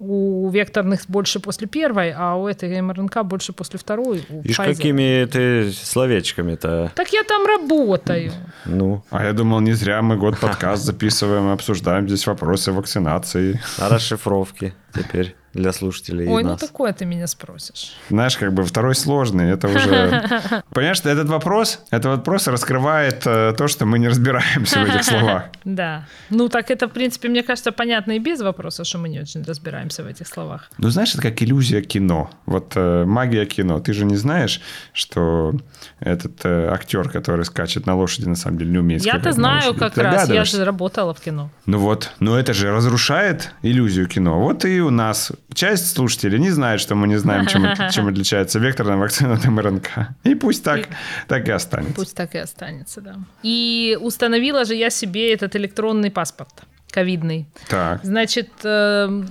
У 0.00 0.48
векторных 0.50 1.00
больше 1.08 1.40
после 1.40 1.66
первой, 1.66 2.14
а 2.16 2.36
у 2.36 2.46
этой 2.46 2.80
МРНК 2.80 3.24
больше 3.24 3.52
после 3.52 3.80
второй. 3.80 4.24
Pfizer. 4.28 4.54
какими 4.66 5.26
ты 5.26 5.72
словечками-то. 5.72 6.92
Так 6.94 7.12
я 7.12 7.24
там 7.24 7.44
работаю. 7.46 8.30
Ну, 8.64 9.02
А 9.10 9.24
я 9.24 9.32
думал, 9.32 9.60
не 9.60 9.72
зря 9.72 10.00
мы 10.02 10.16
год 10.16 10.38
подкаст 10.38 10.84
записываем, 10.84 11.48
обсуждаем 11.48 12.06
здесь 12.06 12.26
вопросы 12.28 12.70
вакцинации. 12.70 13.60
а 13.80 13.88
расшифровки 13.88 14.72
теперь 14.94 15.34
для 15.54 15.72
слушателей 15.72 16.26
и 16.26 16.28
Ой, 16.28 16.42
ну 16.42 16.50
нас. 16.50 16.60
такое 16.60 16.92
ты 16.92 17.04
меня 17.04 17.26
спросишь. 17.26 17.92
Знаешь, 18.10 18.36
как 18.36 18.52
бы 18.52 18.64
второй 18.64 18.94
сложный, 18.94 19.50
это 19.50 19.68
уже... 19.68 20.62
Понимаешь, 20.70 21.00
этот 21.00 21.28
вопрос, 21.28 21.80
этот 21.90 22.06
вопрос 22.06 22.46
раскрывает 22.46 23.26
э, 23.26 23.54
то, 23.56 23.68
что 23.68 23.86
мы 23.86 23.98
не 23.98 24.08
разбираемся 24.08 24.80
в 24.80 24.84
этих 24.84 25.04
словах. 25.04 25.44
Да. 25.64 26.06
Ну 26.30 26.48
так 26.48 26.70
это, 26.70 26.88
в 26.88 26.92
принципе, 26.92 27.28
мне 27.28 27.42
кажется, 27.42 27.72
понятно 27.72 28.12
и 28.12 28.18
без 28.18 28.40
вопроса, 28.40 28.84
что 28.84 28.98
мы 28.98 29.08
не 29.08 29.20
очень 29.20 29.42
разбираемся 29.42 30.02
в 30.02 30.06
этих 30.06 30.26
словах. 30.26 30.70
Ну, 30.78 30.90
знаешь, 30.90 31.14
это 31.14 31.22
как 31.22 31.42
иллюзия 31.42 31.82
кино. 31.82 32.30
Вот 32.46 32.72
э, 32.76 33.04
магия 33.04 33.46
кино. 33.46 33.80
Ты 33.80 33.92
же 33.92 34.04
не 34.04 34.16
знаешь, 34.16 34.60
что 34.92 35.54
этот 36.00 36.44
э, 36.44 36.68
актер, 36.68 37.08
который 37.08 37.44
скачет 37.44 37.86
на 37.86 37.96
лошади, 37.96 38.28
на 38.28 38.36
самом 38.36 38.58
деле 38.58 38.72
не 38.72 38.78
умеет 38.78 39.04
Я-то 39.04 39.26
на 39.26 39.32
знаю 39.32 39.74
как 39.74 39.94
Ты 39.94 40.02
раз, 40.02 40.28
я 40.28 40.44
же 40.44 40.64
работала 40.64 41.14
в 41.14 41.20
кино. 41.20 41.50
Ну 41.66 41.78
вот, 41.78 42.12
но 42.20 42.38
это 42.38 42.52
же 42.52 42.70
разрушает 42.70 43.52
иллюзию 43.62 44.06
кино. 44.06 44.40
Вот 44.40 44.64
и 44.64 44.80
у 44.80 44.90
нас 44.90 45.32
часть 45.54 45.94
слушателей 45.94 46.38
не 46.38 46.50
знает, 46.50 46.80
что 46.80 46.94
мы 46.94 47.08
не 47.08 47.16
знаем, 47.16 47.46
чем, 47.46 47.66
чем 47.90 48.08
отличается 48.08 48.58
векторная 48.58 48.96
вакцина 48.96 49.34
от 49.34 49.44
МРНК. 49.44 50.08
И 50.24 50.34
пусть 50.34 50.64
так, 50.64 50.88
так 51.26 51.48
и 51.48 51.50
останется. 51.50 51.94
Пусть 51.94 52.16
так 52.16 52.34
и 52.34 52.38
останется, 52.38 53.00
да. 53.00 53.16
И 53.42 53.98
установила 54.00 54.64
же 54.64 54.74
я 54.74 54.90
себе 54.90 55.32
этот 55.32 55.56
электронный 55.56 56.10
паспорт 56.10 56.64
ковидный. 56.90 57.46
Так. 57.68 58.00
Значит, 58.02 58.48
э, 58.64 59.22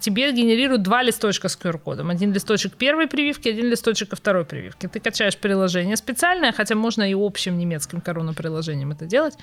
тебе 0.00 0.32
генерируют 0.32 0.82
два 0.82 1.02
листочка 1.02 1.48
с 1.48 1.58
QR-кодом. 1.58 2.10
Один 2.10 2.32
листочек 2.32 2.74
первой 2.74 3.06
прививки, 3.06 3.48
один 3.48 3.66
листочек 3.66 4.14
второй 4.16 4.44
прививке. 4.44 4.88
Ты 4.88 5.00
качаешь 5.00 5.36
приложение 5.36 5.96
специальное, 5.96 6.52
хотя 6.52 6.74
можно 6.74 7.02
и 7.02 7.14
общим 7.14 7.58
немецким 7.58 8.00
коронаприложением 8.00 8.92
это 8.92 9.06
делать. 9.06 9.34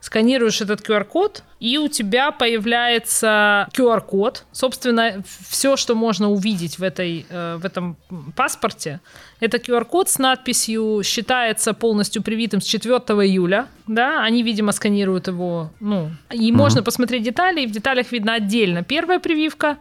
Сканируешь 0.00 0.60
этот 0.60 0.80
QR-код, 0.88 1.42
и 1.58 1.76
у 1.76 1.88
тебя 1.88 2.30
появляется 2.30 3.68
QR-код. 3.76 4.44
Собственно, 4.52 5.22
все, 5.50 5.76
что 5.76 5.94
можно 5.94 6.30
увидеть 6.30 6.78
в, 6.78 6.82
этой, 6.84 7.26
э, 7.28 7.56
в 7.56 7.64
этом 7.64 7.96
паспорте, 8.36 9.00
это 9.40 9.56
QR-код 9.56 10.08
с 10.08 10.18
надписью 10.18 11.02
«Считается 11.04 11.74
полностью 11.74 12.22
привитым 12.22 12.60
с 12.60 12.64
4 12.64 12.94
июля». 12.94 13.66
Да? 13.88 14.22
Они, 14.22 14.42
видимо, 14.42 14.72
сканируют 14.72 15.26
его. 15.26 15.72
Ну, 15.80 16.10
и 16.30 16.52
можно 16.52 16.82
посмотреть 16.82 17.24
детали, 17.24 17.62
и 17.62 17.66
в 17.66 17.72
деталях 17.72 18.12
видно 18.12 18.34
отдельно 18.34 18.84
первая 18.84 19.18
прививка, 19.18 19.78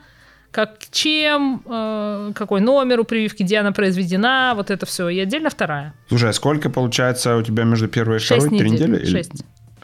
как 0.52 0.80
чем, 0.92 1.62
э, 1.66 2.32
какой 2.34 2.62
номер 2.62 3.02
у 3.02 3.04
прививки, 3.04 3.44
где 3.44 3.60
она 3.60 3.72
произведена, 3.72 4.54
вот 4.56 4.72
это 4.72 4.86
все. 4.88 5.10
И 5.10 5.20
отдельно 5.20 5.50
вторая. 5.52 5.94
Слушай, 6.08 6.30
а 6.32 6.34
сколько 6.34 6.70
получается 6.72 7.36
у 7.36 7.44
тебя 7.44 7.64
между 7.66 7.88
первой 7.88 8.18
и 8.18 8.20
второй? 8.20 8.42
Шесть 8.42 8.58
Три 8.58 8.70
недели? 8.72 8.98
или- 8.98 9.24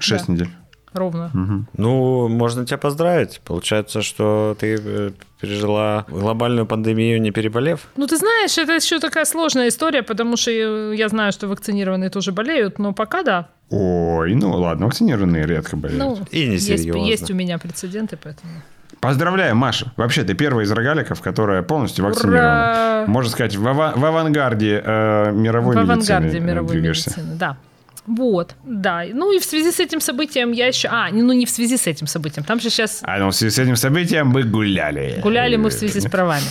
Шесть. 0.04 0.28
Да. 0.28 0.34
недель. 0.34 0.50
Ровно. 0.94 1.32
Ну, 1.76 2.28
можно 2.28 2.66
тебя 2.68 2.78
поздравить. 2.78 3.42
Получается, 3.44 4.04
что 4.04 4.56
ты 4.60 4.78
э, 4.80 5.12
пережила 5.42 6.06
глобальную 6.08 6.68
пандемию, 6.68 7.20
не 7.20 7.32
переболев. 7.32 7.88
Ну, 7.98 8.06
ты 8.06 8.16
знаешь, 8.18 8.56
это 8.60 8.74
еще 8.74 9.00
такая 9.00 9.26
сложная 9.26 9.70
история, 9.70 10.04
потому 10.04 10.38
что 10.38 10.52
я 10.52 11.10
знаю, 11.10 11.32
что 11.32 11.48
вакцинированные 11.48 12.12
тоже 12.12 12.32
болеют, 12.32 12.78
но 12.78 12.94
пока 12.94 13.24
да. 13.24 13.50
Ой, 13.72 14.36
ну 14.36 14.52
ладно, 14.52 14.86
вакцинированные 14.86 15.48
редко 15.48 15.76
болеют. 15.78 16.00
Ну, 16.04 16.20
И 16.30 16.46
не 16.46 16.54
есть, 16.54 16.68
серьезно. 16.68 17.00
есть 17.00 17.32
у 17.32 17.34
меня 17.34 17.58
прецеденты, 17.58 18.16
поэтому... 18.22 18.54
Поздравляю, 19.00 19.56
Маша. 19.56 19.92
Вообще, 19.98 20.24
ты 20.24 20.34
первая 20.36 20.64
из 20.64 20.72
рогаликов, 20.72 21.22
которая 21.22 21.64
полностью 21.64 22.06
вакцинирована. 22.06 23.02
Ура! 23.02 23.06
Можно 23.08 23.32
сказать, 23.32 23.56
в, 23.56 23.68
ава- 23.68 23.94
в 23.96 24.06
авангарде 24.06 24.82
э, 24.86 25.32
мировой 25.34 25.76
в 25.76 25.80
медицины 25.80 26.16
авангарде 26.18 26.38
э, 26.38 26.40
мировой 26.40 26.70
двигаешься. 26.70 27.10
медицины, 27.10 27.36
да. 27.36 27.58
Вот, 28.06 28.56
да. 28.66 29.04
Ну 29.14 29.32
и 29.34 29.40
в 29.40 29.44
связи 29.46 29.72
с 29.72 29.80
этим 29.80 30.02
событием 30.02 30.52
я 30.52 30.68
еще... 30.68 30.90
А, 30.92 31.10
ну 31.12 31.32
не 31.34 31.46
в 31.46 31.50
связи 31.50 31.78
с 31.78 31.88
этим 31.88 32.08
событием. 32.08 32.44
Там 32.46 32.60
же 32.60 32.70
сейчас 32.70 33.00
А 33.04 33.18
ну, 33.18 33.30
в 33.30 33.36
связи 33.36 33.56
с 33.56 33.60
этим 33.60 33.76
событием 33.76 34.28
мы 34.28 34.44
гуляли. 34.44 35.20
гуляли 35.22 35.56
мы 35.56 35.70
в 35.70 35.74
связи 35.74 36.00
с 36.02 36.10
правами. 36.10 36.44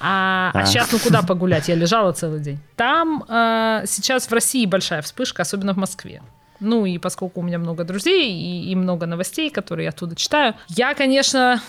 А, 0.00 0.50
а 0.52 0.58
А. 0.60 0.66
сейчас, 0.66 0.90
ну 0.90 0.98
куда 0.98 1.22
погулять? 1.22 1.68
Я 1.68 1.76
лежала 1.76 2.12
целый 2.12 2.40
день. 2.40 2.58
Там 2.74 3.24
э, 3.28 3.84
сейчас 3.86 4.26
в 4.28 4.32
России 4.32 4.66
большая 4.66 5.00
вспышка, 5.02 5.42
особенно 5.42 5.72
в 5.74 5.76
Москве. 5.76 6.22
Ну 6.58 6.84
и 6.86 6.98
поскольку 6.98 7.40
у 7.40 7.42
меня 7.44 7.58
много 7.58 7.84
друзей 7.84 8.32
и, 8.32 8.70
и 8.72 8.74
много 8.74 9.06
новостей, 9.06 9.50
которые 9.50 9.84
я 9.84 9.90
оттуда 9.90 10.16
читаю, 10.16 10.54
я, 10.68 10.94
конечно, 10.94 11.60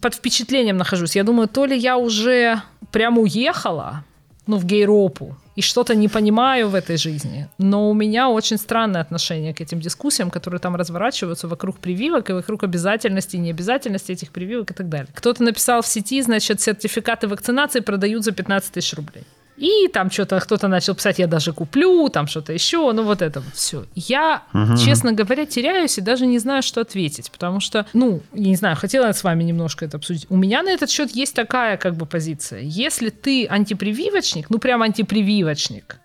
под 0.00 0.14
впечатлением 0.14 0.76
нахожусь. 0.76 1.14
Я 1.16 1.22
думаю, 1.24 1.46
то 1.48 1.64
ли 1.66 1.76
я 1.78 1.96
уже 1.96 2.60
прямо 2.90 3.20
уехала, 3.22 4.04
ну, 4.50 4.58
в 4.58 4.64
гейропу, 4.64 5.36
и 5.56 5.62
что-то 5.62 5.94
не 5.94 6.08
понимаю 6.08 6.68
в 6.68 6.74
этой 6.74 6.96
жизни. 6.96 7.48
Но 7.58 7.90
у 7.90 7.94
меня 7.94 8.28
очень 8.28 8.58
странное 8.58 9.00
отношение 9.00 9.54
к 9.54 9.60
этим 9.60 9.80
дискуссиям, 9.80 10.30
которые 10.30 10.58
там 10.58 10.76
разворачиваются 10.76 11.48
вокруг 11.48 11.78
прививок 11.78 12.30
и 12.30 12.32
вокруг 12.32 12.64
обязательности 12.64 13.36
и 13.36 13.38
необязательности 13.38 14.12
этих 14.12 14.30
прививок 14.30 14.70
и 14.70 14.74
так 14.74 14.88
далее. 14.88 15.08
Кто-то 15.14 15.44
написал 15.44 15.82
в 15.82 15.86
сети, 15.86 16.22
значит, 16.22 16.60
сертификаты 16.60 17.28
вакцинации 17.28 17.80
продают 17.80 18.24
за 18.24 18.32
15 18.32 18.72
тысяч 18.72 18.94
рублей. 18.94 19.24
И 19.60 19.88
там 19.88 20.10
что-то 20.10 20.40
кто-то 20.40 20.68
начал 20.68 20.94
писать, 20.94 21.18
я 21.18 21.26
даже 21.26 21.52
куплю, 21.52 22.08
там 22.08 22.26
что-то 22.26 22.54
еще, 22.54 22.92
ну 22.92 23.02
вот 23.02 23.20
это 23.20 23.40
вот 23.40 23.54
все. 23.54 23.84
Я, 23.94 24.42
честно 24.82 25.12
говоря, 25.12 25.44
теряюсь 25.44 25.98
и 25.98 26.00
даже 26.00 26.24
не 26.24 26.38
знаю, 26.38 26.62
что 26.62 26.80
ответить, 26.80 27.30
потому 27.30 27.60
что, 27.60 27.84
ну, 27.92 28.22
я 28.32 28.48
не 28.48 28.56
знаю, 28.56 28.74
хотела 28.76 29.06
я 29.06 29.12
с 29.12 29.22
вами 29.22 29.44
немножко 29.44 29.84
это 29.84 29.98
обсудить. 29.98 30.26
У 30.30 30.36
меня 30.36 30.62
на 30.62 30.70
этот 30.70 30.88
счет 30.88 31.10
есть 31.10 31.34
такая 31.34 31.76
как 31.76 31.94
бы 31.94 32.06
позиция. 32.06 32.62
Если 32.62 33.10
ты 33.10 33.46
антипрививочник, 33.46 34.48
ну 34.48 34.58
прям 34.58 34.80
антипрививочник, 34.80 35.98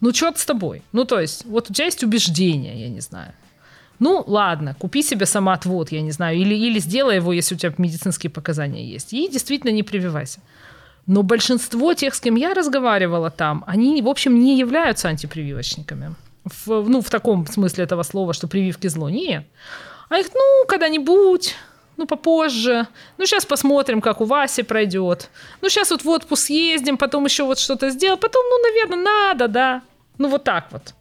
ну 0.00 0.12
черт 0.12 0.38
с 0.38 0.46
тобой. 0.46 0.82
Ну 0.92 1.04
то 1.04 1.20
есть, 1.20 1.44
вот 1.44 1.68
у 1.70 1.74
тебя 1.74 1.84
есть 1.84 2.02
убеждение, 2.02 2.80
я 2.80 2.88
не 2.88 3.00
знаю. 3.00 3.32
Ну, 3.98 4.24
ладно, 4.26 4.74
купи 4.78 5.02
себе 5.02 5.26
самоотвод, 5.26 5.92
я 5.92 6.00
не 6.00 6.12
знаю, 6.12 6.38
или, 6.38 6.54
или 6.54 6.78
сделай 6.78 7.16
его, 7.16 7.32
если 7.32 7.54
у 7.54 7.58
тебя 7.58 7.74
медицинские 7.76 8.30
показания 8.30 8.84
есть. 8.86 9.12
И 9.12 9.28
действительно 9.28 9.70
не 9.70 9.82
прививайся. 9.82 10.40
Но 11.06 11.22
большинство 11.22 11.94
тех, 11.94 12.14
с 12.14 12.20
кем 12.20 12.34
я 12.34 12.54
разговаривала 12.54 13.30
там, 13.30 13.64
они, 13.66 14.02
в 14.02 14.08
общем, 14.08 14.38
не 14.40 14.58
являются 14.58 15.08
антипрививочниками. 15.08 16.14
В, 16.44 16.88
ну, 16.88 17.00
в 17.00 17.10
таком 17.10 17.46
смысле 17.46 17.84
этого 17.84 18.02
слова, 18.02 18.32
что 18.32 18.48
прививки 18.48 18.88
зло. 18.88 19.08
Нет. 19.08 19.44
А 20.08 20.18
их, 20.18 20.28
ну, 20.34 20.66
когда-нибудь, 20.66 21.54
ну, 21.96 22.06
попозже. 22.06 22.86
Ну, 23.18 23.26
сейчас 23.26 23.46
посмотрим, 23.46 24.00
как 24.00 24.20
у 24.20 24.24
Васи 24.24 24.62
пройдет. 24.62 25.30
Ну, 25.60 25.68
сейчас 25.68 25.90
вот 25.90 26.04
в 26.04 26.08
отпуск 26.08 26.46
съездим, 26.46 26.96
потом 26.96 27.24
еще 27.24 27.44
вот 27.44 27.58
что-то 27.58 27.90
сделаем. 27.90 28.18
Потом, 28.20 28.44
ну, 28.48 28.62
наверное, 28.62 29.04
надо, 29.04 29.48
да. 29.48 29.82
Ну, 30.18 30.28
вот 30.28 30.44
так 30.44 30.66
вот. 30.70 30.94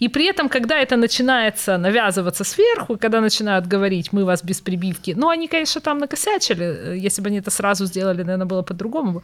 И 0.00 0.08
при 0.08 0.26
этом, 0.26 0.48
когда 0.48 0.78
это 0.78 0.96
начинается 0.96 1.78
навязываться 1.78 2.44
сверху, 2.44 2.98
когда 2.98 3.20
начинают 3.20 3.66
говорить, 3.66 4.12
мы 4.12 4.24
вас 4.24 4.42
без 4.42 4.60
прибивки, 4.60 5.14
ну, 5.16 5.28
они, 5.28 5.48
конечно, 5.48 5.80
там 5.80 5.98
накосячили, 5.98 6.64
э, 6.64 6.96
если 6.98 7.22
бы 7.22 7.28
они 7.28 7.38
это 7.38 7.50
сразу 7.50 7.86
сделали, 7.86 8.22
наверное, 8.22 8.46
было 8.46 8.62
по-другому. 8.62 9.22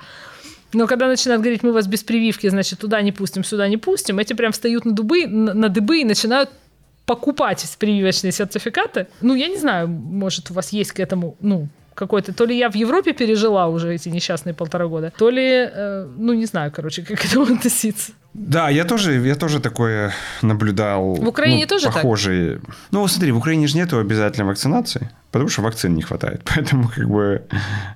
Но 0.74 0.86
когда 0.86 1.08
начинают 1.08 1.42
говорить, 1.42 1.62
мы 1.62 1.72
вас 1.72 1.86
без 1.86 2.04
прививки, 2.04 2.50
значит, 2.50 2.78
туда 2.78 3.02
не 3.02 3.12
пустим, 3.12 3.44
сюда 3.44 3.68
не 3.68 3.78
пустим, 3.78 4.18
эти 4.18 4.34
прям 4.34 4.52
встают 4.52 4.84
на, 4.84 4.92
дубы, 4.92 5.26
на 5.26 5.68
дыбы 5.68 6.00
и 6.00 6.04
начинают 6.04 6.50
покупать 7.06 7.76
прививочные 7.78 8.32
сертификаты. 8.32 9.06
Ну, 9.22 9.34
я 9.34 9.48
не 9.48 9.56
знаю, 9.56 9.88
может, 9.88 10.50
у 10.50 10.54
вас 10.54 10.72
есть 10.72 10.92
к 10.92 11.00
этому, 11.00 11.36
ну, 11.40 11.68
какой-то, 11.94 12.32
то 12.32 12.46
ли 12.46 12.56
я 12.56 12.68
в 12.70 12.76
Европе 12.76 13.12
пережила 13.12 13.66
уже 13.66 13.94
эти 13.94 14.10
несчастные 14.10 14.54
полтора 14.54 14.86
года, 14.86 15.12
то 15.18 15.30
ли, 15.30 15.42
э, 15.42 16.06
ну, 16.18 16.32
не 16.34 16.46
знаю, 16.46 16.70
короче, 16.70 17.02
как 17.02 17.18
к 17.18 17.24
этому 17.24 17.44
относиться. 17.44 18.12
Да, 18.34 18.70
я 18.70 18.84
тоже, 18.84 19.12
я 19.26 19.34
тоже 19.34 19.60
такое 19.60 20.12
наблюдал. 20.42 21.14
В 21.14 21.28
Украине 21.28 21.62
ну, 21.62 21.68
тоже 21.68 21.86
так? 21.86 21.94
похожие. 21.94 22.60
Ну, 22.90 23.08
смотри, 23.08 23.32
в 23.32 23.38
Украине 23.38 23.66
же 23.66 23.76
нету 23.76 23.98
обязательной 23.98 24.46
вакцинации, 24.46 25.10
потому 25.32 25.48
что 25.48 25.62
вакцин 25.62 25.94
не 25.94 26.02
хватает. 26.02 26.42
Поэтому 26.54 26.88
как 26.88 27.08
бы 27.08 27.42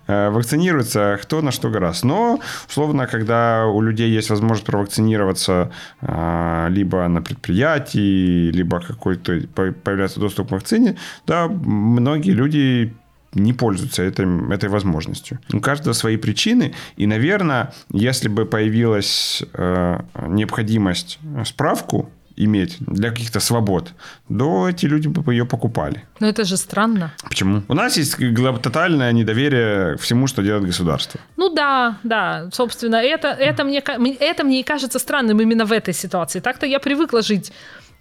э, 0.07 0.31
вакцинируется 0.31 1.19
кто 1.23 1.43
на 1.43 1.53
что 1.53 1.71
гораздо. 1.71 2.07
Но, 2.07 2.41
условно, 2.69 3.07
когда 3.07 3.67
у 3.67 3.83
людей 3.83 4.11
есть 4.11 4.31
возможность 4.31 4.65
провакцинироваться 4.65 5.71
э, 6.01 6.67
либо 6.71 7.09
на 7.09 7.23
предприятии, 7.23 8.51
либо 8.51 8.81
какой-то 8.81 9.41
по- 9.55 9.73
появляется 9.73 10.21
доступ 10.21 10.49
к 10.49 10.53
вакцине, 10.53 10.97
да, 11.27 11.47
многие 11.49 12.33
люди 12.33 12.93
не 13.35 13.53
пользуются 13.53 14.03
этой, 14.03 14.27
этой 14.55 14.69
возможностью. 14.69 15.39
У 15.53 15.61
каждого 15.61 15.95
свои 15.95 16.17
причины. 16.17 16.75
И, 16.97 17.07
наверное, 17.07 17.73
если 17.93 18.29
бы 18.29 18.45
появилась 18.47 19.43
э, 19.55 20.01
необходимость 20.29 21.19
справку 21.45 22.11
иметь 22.37 22.77
для 22.81 23.11
каких-то 23.11 23.41
свобод, 23.41 23.93
то 24.29 24.69
эти 24.69 24.87
люди 24.87 25.07
бы 25.09 25.35
ее 25.35 25.45
покупали. 25.45 26.03
Но 26.21 26.27
это 26.27 26.45
же 26.45 26.57
странно. 26.57 27.13
Почему? 27.29 27.63
У 27.69 27.75
нас 27.75 27.99
есть 27.99 28.17
тотальное 28.63 29.13
недоверие 29.13 29.97
всему, 29.99 30.27
что 30.27 30.43
делает 30.43 30.65
государство. 30.65 31.21
Ну 31.37 31.55
да, 31.55 31.99
да, 32.05 32.49
собственно, 32.53 32.97
это, 32.97 33.29
это, 33.29 33.65
мне- 33.65 33.83
это 34.21 34.45
мне 34.45 34.61
и 34.61 34.63
кажется 34.63 34.99
странным 34.99 35.41
именно 35.41 35.67
в 35.67 35.73
этой 35.73 35.93
ситуации. 35.95 36.41
Так-то 36.41 36.67
я 36.67 36.79
привыкла 36.81 37.21
жить 37.23 37.53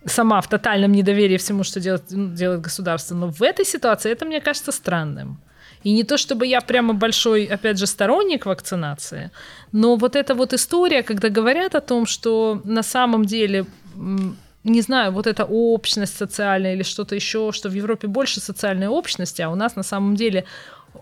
сама 0.06 0.42
в 0.42 0.48
тотальном 0.48 0.92
недоверии 0.92 1.38
всему, 1.38 1.64
что 1.64 1.80
делает, 1.80 2.04
ну, 2.12 2.30
делает 2.36 2.62
государство. 2.62 3.16
Но 3.16 3.28
в 3.28 3.42
этой 3.42 3.66
ситуации 3.66 4.12
это 4.12 4.26
мне 4.26 4.42
кажется 4.42 4.72
странным. 4.72 5.38
И 5.84 5.94
не 5.94 6.04
то, 6.04 6.18
чтобы 6.18 6.46
я 6.46 6.62
прямо 6.62 6.94
большой, 6.94 7.46
опять 7.46 7.80
же, 7.80 7.88
сторонник 7.88 8.46
вакцинации, 8.46 9.32
но 9.72 9.96
вот 9.96 10.16
эта 10.16 10.36
вот 10.36 10.54
история, 10.54 11.02
когда 11.02 11.30
говорят 11.30 11.76
о 11.76 11.82
том, 11.82 12.06
что 12.06 12.62
на 12.66 12.84
самом 12.84 13.26
деле 13.26 13.66
не 14.64 14.82
знаю, 14.82 15.12
вот 15.12 15.26
эта 15.26 15.44
общность 15.44 16.16
социальная 16.16 16.76
или 16.76 16.84
что-то 16.84 17.16
еще, 17.16 17.52
что 17.52 17.70
в 17.70 17.74
Европе 17.74 18.08
больше 18.08 18.40
социальной 18.40 18.88
общности, 18.88 19.42
а 19.42 19.50
у 19.50 19.56
нас 19.56 19.76
на 19.76 19.84
самом 19.84 20.16
деле 20.16 20.46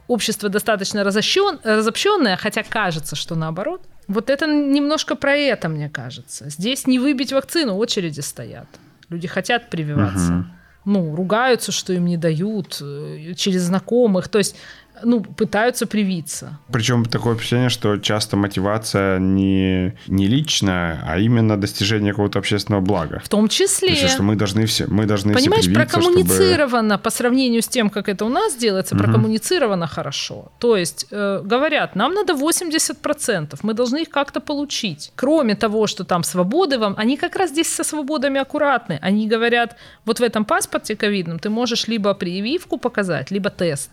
общество 0.08 0.50
достаточно 0.50 1.04
разощен, 1.04 1.60
разобщенное, 1.64 2.38
хотя 2.38 2.64
кажется, 2.64 3.16
что 3.16 3.36
наоборот. 3.36 3.82
Вот 4.08 4.30
это 4.30 4.48
немножко 4.48 5.16
про 5.16 5.36
это, 5.36 5.68
мне 5.68 5.90
кажется. 5.90 6.50
Здесь 6.50 6.88
не 6.88 7.00
выбить 7.00 7.34
вакцину, 7.34 7.76
очереди 7.76 8.22
стоят. 8.22 8.68
Люди 9.10 9.28
хотят 9.28 9.70
прививаться. 9.70 10.34
Угу. 10.34 10.46
Ну, 10.86 11.16
ругаются, 11.16 11.72
что 11.72 11.94
им 11.94 12.06
не 12.06 12.18
дают 12.18 12.80
э, 12.82 13.34
через 13.36 13.64
знакомых. 13.64 14.28
То 14.28 14.38
есть 14.38 14.56
ну, 15.04 15.22
пытаются 15.22 15.86
привиться. 15.88 16.58
Причем 16.72 17.06
такое 17.06 17.36
впечатление, 17.36 17.70
что 17.70 17.98
часто 17.98 18.38
мотивация 18.38 19.20
не, 19.20 19.96
не 20.08 20.28
личная, 20.28 21.04
а 21.08 21.18
именно 21.20 21.58
достижение 21.58 22.12
какого-то 22.12 22.40
общественного 22.40 22.82
блага. 22.82 23.22
В 23.24 23.30
том 23.30 23.48
числе. 23.48 23.90
То 23.90 24.02
есть, 24.02 24.14
что 24.14 24.24
мы 24.24 24.36
должны 24.36 24.66
все, 24.66 24.88
мы 24.88 25.06
должны 25.06 25.34
Понимаешь, 25.34 25.64
все 25.64 25.74
прокоммуницировано 25.74 26.96
чтобы... 26.96 27.04
по 27.04 27.10
сравнению 27.10 27.62
с 27.62 27.68
тем, 27.68 27.90
как 27.90 28.10
это 28.10 28.26
у 28.26 28.30
нас 28.30 28.56
делается, 28.56 28.96
угу. 28.96 29.04
прокоммуницировано 29.04 29.88
хорошо. 29.88 30.52
То 30.60 30.76
есть, 30.76 31.08
э, 31.12 31.42
говорят, 31.44 31.96
нам 31.96 32.14
надо 32.14 32.34
80%, 32.34 33.60
мы 33.64 33.74
должны 33.74 34.02
их 34.02 34.10
как-то 34.10 34.40
получить. 34.40 35.12
Кроме 35.16 35.56
того, 35.56 35.88
что 35.88 36.04
там 36.04 36.24
свободы 36.24 36.78
вам, 36.78 36.96
они 36.98 37.18
как 37.18 37.36
раз 37.36 37.52
здесь 37.52 37.68
со 37.68 37.84
свободами 37.84 38.40
аккуратны. 38.40 39.00
Они 39.02 39.28
говорят, 39.28 39.76
вот 40.06 40.20
в 40.20 40.24
этом 40.24 40.46
паспорте 40.46 40.96
ковидном 40.96 41.40
ты 41.40 41.50
можешь 41.50 41.88
либо 41.88 42.14
прививку 42.14 42.78
показать, 42.78 43.32
либо 43.32 43.50
тест 43.50 43.92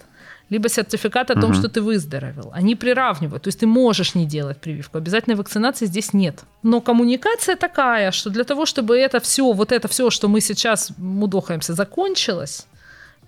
либо 0.50 0.69
сертификат 0.69 1.31
о 1.31 1.35
том, 1.35 1.50
угу. 1.50 1.55
что 1.55 1.69
ты 1.69 1.81
выздоровел. 1.81 2.50
Они 2.53 2.76
приравнивают. 2.76 3.43
То 3.43 3.49
есть 3.49 3.61
ты 3.61 3.67
можешь 3.67 4.15
не 4.15 4.26
делать 4.26 4.61
прививку. 4.61 4.99
Обязательной 4.99 5.37
вакцинации 5.37 5.87
здесь 5.87 6.12
нет. 6.12 6.45
Но 6.62 6.81
коммуникация 6.81 7.57
такая, 7.57 8.12
что 8.12 8.31
для 8.31 8.45
того, 8.45 8.65
чтобы 8.67 8.97
это 8.97 9.19
все, 9.21 9.53
вот 9.53 9.73
это 9.73 9.88
все, 9.88 10.11
что 10.11 10.29
мы 10.29 10.41
сейчас 10.41 10.93
мудохаемся, 10.99 11.75
закончилось, 11.75 12.67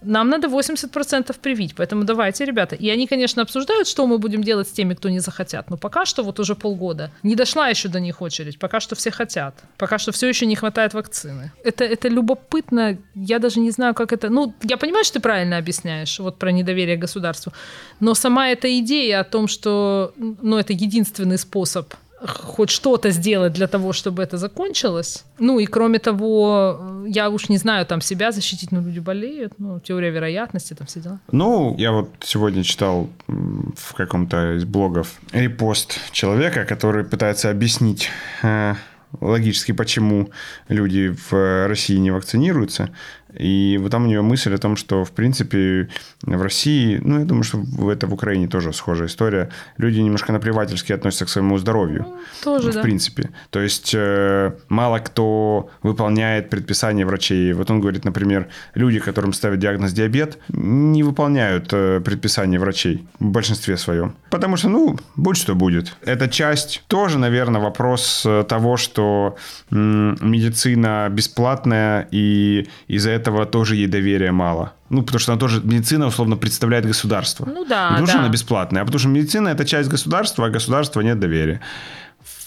нам 0.02 0.28
надо 0.28 0.48
80% 0.48 1.36
привить, 1.40 1.74
поэтому 1.74 2.04
давайте, 2.04 2.44
ребята. 2.44 2.76
И 2.76 2.88
они, 2.90 3.06
конечно, 3.06 3.42
обсуждают, 3.42 3.88
что 3.88 4.06
мы 4.06 4.18
будем 4.18 4.42
делать 4.42 4.68
с 4.68 4.70
теми, 4.72 4.94
кто 4.94 5.08
не 5.08 5.20
захотят, 5.20 5.70
но 5.70 5.76
пока 5.76 6.04
что 6.04 6.22
вот 6.22 6.40
уже 6.40 6.54
полгода 6.54 7.10
не 7.22 7.34
дошла 7.34 7.68
еще 7.68 7.88
до 7.88 8.00
них 8.00 8.22
очередь, 8.22 8.58
пока 8.58 8.80
что 8.80 8.94
все 8.94 9.10
хотят, 9.10 9.54
пока 9.76 9.98
что 9.98 10.12
все 10.12 10.28
еще 10.28 10.46
не 10.46 10.56
хватает 10.56 10.94
вакцины. 10.94 11.52
Это, 11.64 11.84
это 11.84 12.08
любопытно, 12.08 12.98
я 13.14 13.38
даже 13.38 13.60
не 13.60 13.70
знаю, 13.70 13.94
как 13.94 14.12
это... 14.12 14.28
Ну, 14.28 14.54
я 14.62 14.76
понимаю, 14.76 15.04
что 15.04 15.14
ты 15.14 15.20
правильно 15.20 15.58
объясняешь, 15.58 16.18
вот 16.18 16.38
про 16.38 16.52
недоверие 16.52 16.96
государству, 16.96 17.52
но 18.00 18.14
сама 18.14 18.48
эта 18.48 18.78
идея 18.78 19.20
о 19.20 19.24
том, 19.24 19.48
что 19.48 20.12
ну, 20.16 20.58
это 20.58 20.72
единственный 20.72 21.38
способ 21.38 21.94
хоть 22.26 22.70
что-то 22.70 23.10
сделать 23.10 23.52
для 23.52 23.66
того, 23.66 23.92
чтобы 23.92 24.22
это 24.22 24.38
закончилось. 24.38 25.24
Ну 25.38 25.58
и 25.58 25.66
кроме 25.66 25.98
того, 25.98 27.04
я 27.06 27.30
уж 27.30 27.48
не 27.48 27.58
знаю, 27.58 27.86
там 27.86 28.00
себя 28.00 28.32
защитить, 28.32 28.72
но 28.72 28.80
люди 28.80 28.98
болеют, 28.98 29.54
ну, 29.58 29.80
теория 29.80 30.10
вероятности, 30.10 30.74
там 30.74 30.86
все 30.86 31.00
дела. 31.00 31.20
Ну, 31.32 31.76
я 31.78 31.92
вот 31.92 32.10
сегодня 32.20 32.64
читал 32.64 33.08
в 33.26 33.94
каком-то 33.94 34.56
из 34.56 34.64
блогов 34.64 35.20
репост 35.32 35.98
человека, 36.12 36.64
который 36.64 37.04
пытается 37.04 37.50
объяснить 37.50 38.08
э, 38.42 38.74
логически, 39.20 39.72
почему 39.72 40.30
люди 40.68 41.14
в 41.30 41.66
России 41.68 41.96
не 41.96 42.10
вакцинируются. 42.10 42.90
И 43.34 43.78
вот 43.80 43.90
там 43.90 44.04
у 44.04 44.06
него 44.08 44.22
мысль 44.22 44.54
о 44.54 44.58
том, 44.58 44.76
что, 44.76 45.04
в 45.04 45.12
принципе, 45.12 45.88
в 46.22 46.42
России, 46.42 47.00
ну, 47.02 47.18
я 47.20 47.24
думаю, 47.24 47.44
что 47.44 47.62
это 47.90 48.06
в 48.06 48.14
Украине 48.14 48.48
тоже 48.48 48.72
схожая 48.72 49.08
история, 49.08 49.50
люди 49.76 50.00
немножко 50.00 50.32
наплевательски 50.32 50.92
относятся 50.92 51.26
к 51.26 51.28
своему 51.28 51.58
здоровью. 51.58 52.06
Ну, 52.08 52.18
тоже, 52.42 52.70
в 52.70 52.74
да. 52.74 52.82
принципе. 52.82 53.30
То 53.50 53.60
есть 53.60 53.92
э, 53.94 54.52
мало 54.68 54.98
кто 54.98 55.70
выполняет 55.82 56.50
предписания 56.50 57.04
врачей. 57.04 57.52
Вот 57.52 57.70
он 57.70 57.80
говорит, 57.80 58.04
например, 58.04 58.48
люди, 58.74 58.98
которым 58.98 59.32
ставят 59.32 59.58
диагноз 59.58 59.92
диабет, 59.92 60.38
не 60.48 61.02
выполняют 61.02 61.68
э, 61.72 62.00
предписания 62.00 62.58
врачей 62.58 63.06
в 63.20 63.26
большинстве 63.26 63.76
своем. 63.76 64.14
Потому 64.30 64.56
что, 64.56 64.68
ну, 64.68 64.98
будь 65.16 65.36
что 65.36 65.54
будет. 65.54 65.94
Эта 66.02 66.28
часть 66.28 66.82
тоже, 66.88 67.18
наверное, 67.18 67.60
вопрос 67.60 68.24
э, 68.26 68.44
того, 68.48 68.76
что 68.76 69.36
медицина 69.70 71.08
бесплатная, 71.10 72.08
и 72.10 72.68
из-за 72.88 73.17
этого 73.18 73.46
тоже 73.46 73.76
ей 73.76 73.86
доверия 73.86 74.32
мало. 74.32 74.72
Ну, 74.90 75.02
потому 75.02 75.18
что 75.18 75.32
она 75.32 75.40
тоже, 75.40 75.60
медицина 75.64 76.06
условно 76.06 76.36
представляет 76.36 76.86
государство. 76.86 77.46
Ну 77.46 77.64
да, 77.64 77.88
Не 77.88 77.88
потому 77.90 78.06
да. 78.06 78.12
что 78.12 78.20
она 78.20 78.28
бесплатная, 78.28 78.82
а 78.82 78.84
потому 78.84 78.98
что 78.98 79.08
медицина– 79.08 79.48
это 79.54 79.64
часть 79.64 79.88
государства, 79.90 80.46
а 80.46 80.50
государства 80.50 81.02
нет 81.02 81.18
доверия. 81.18 81.60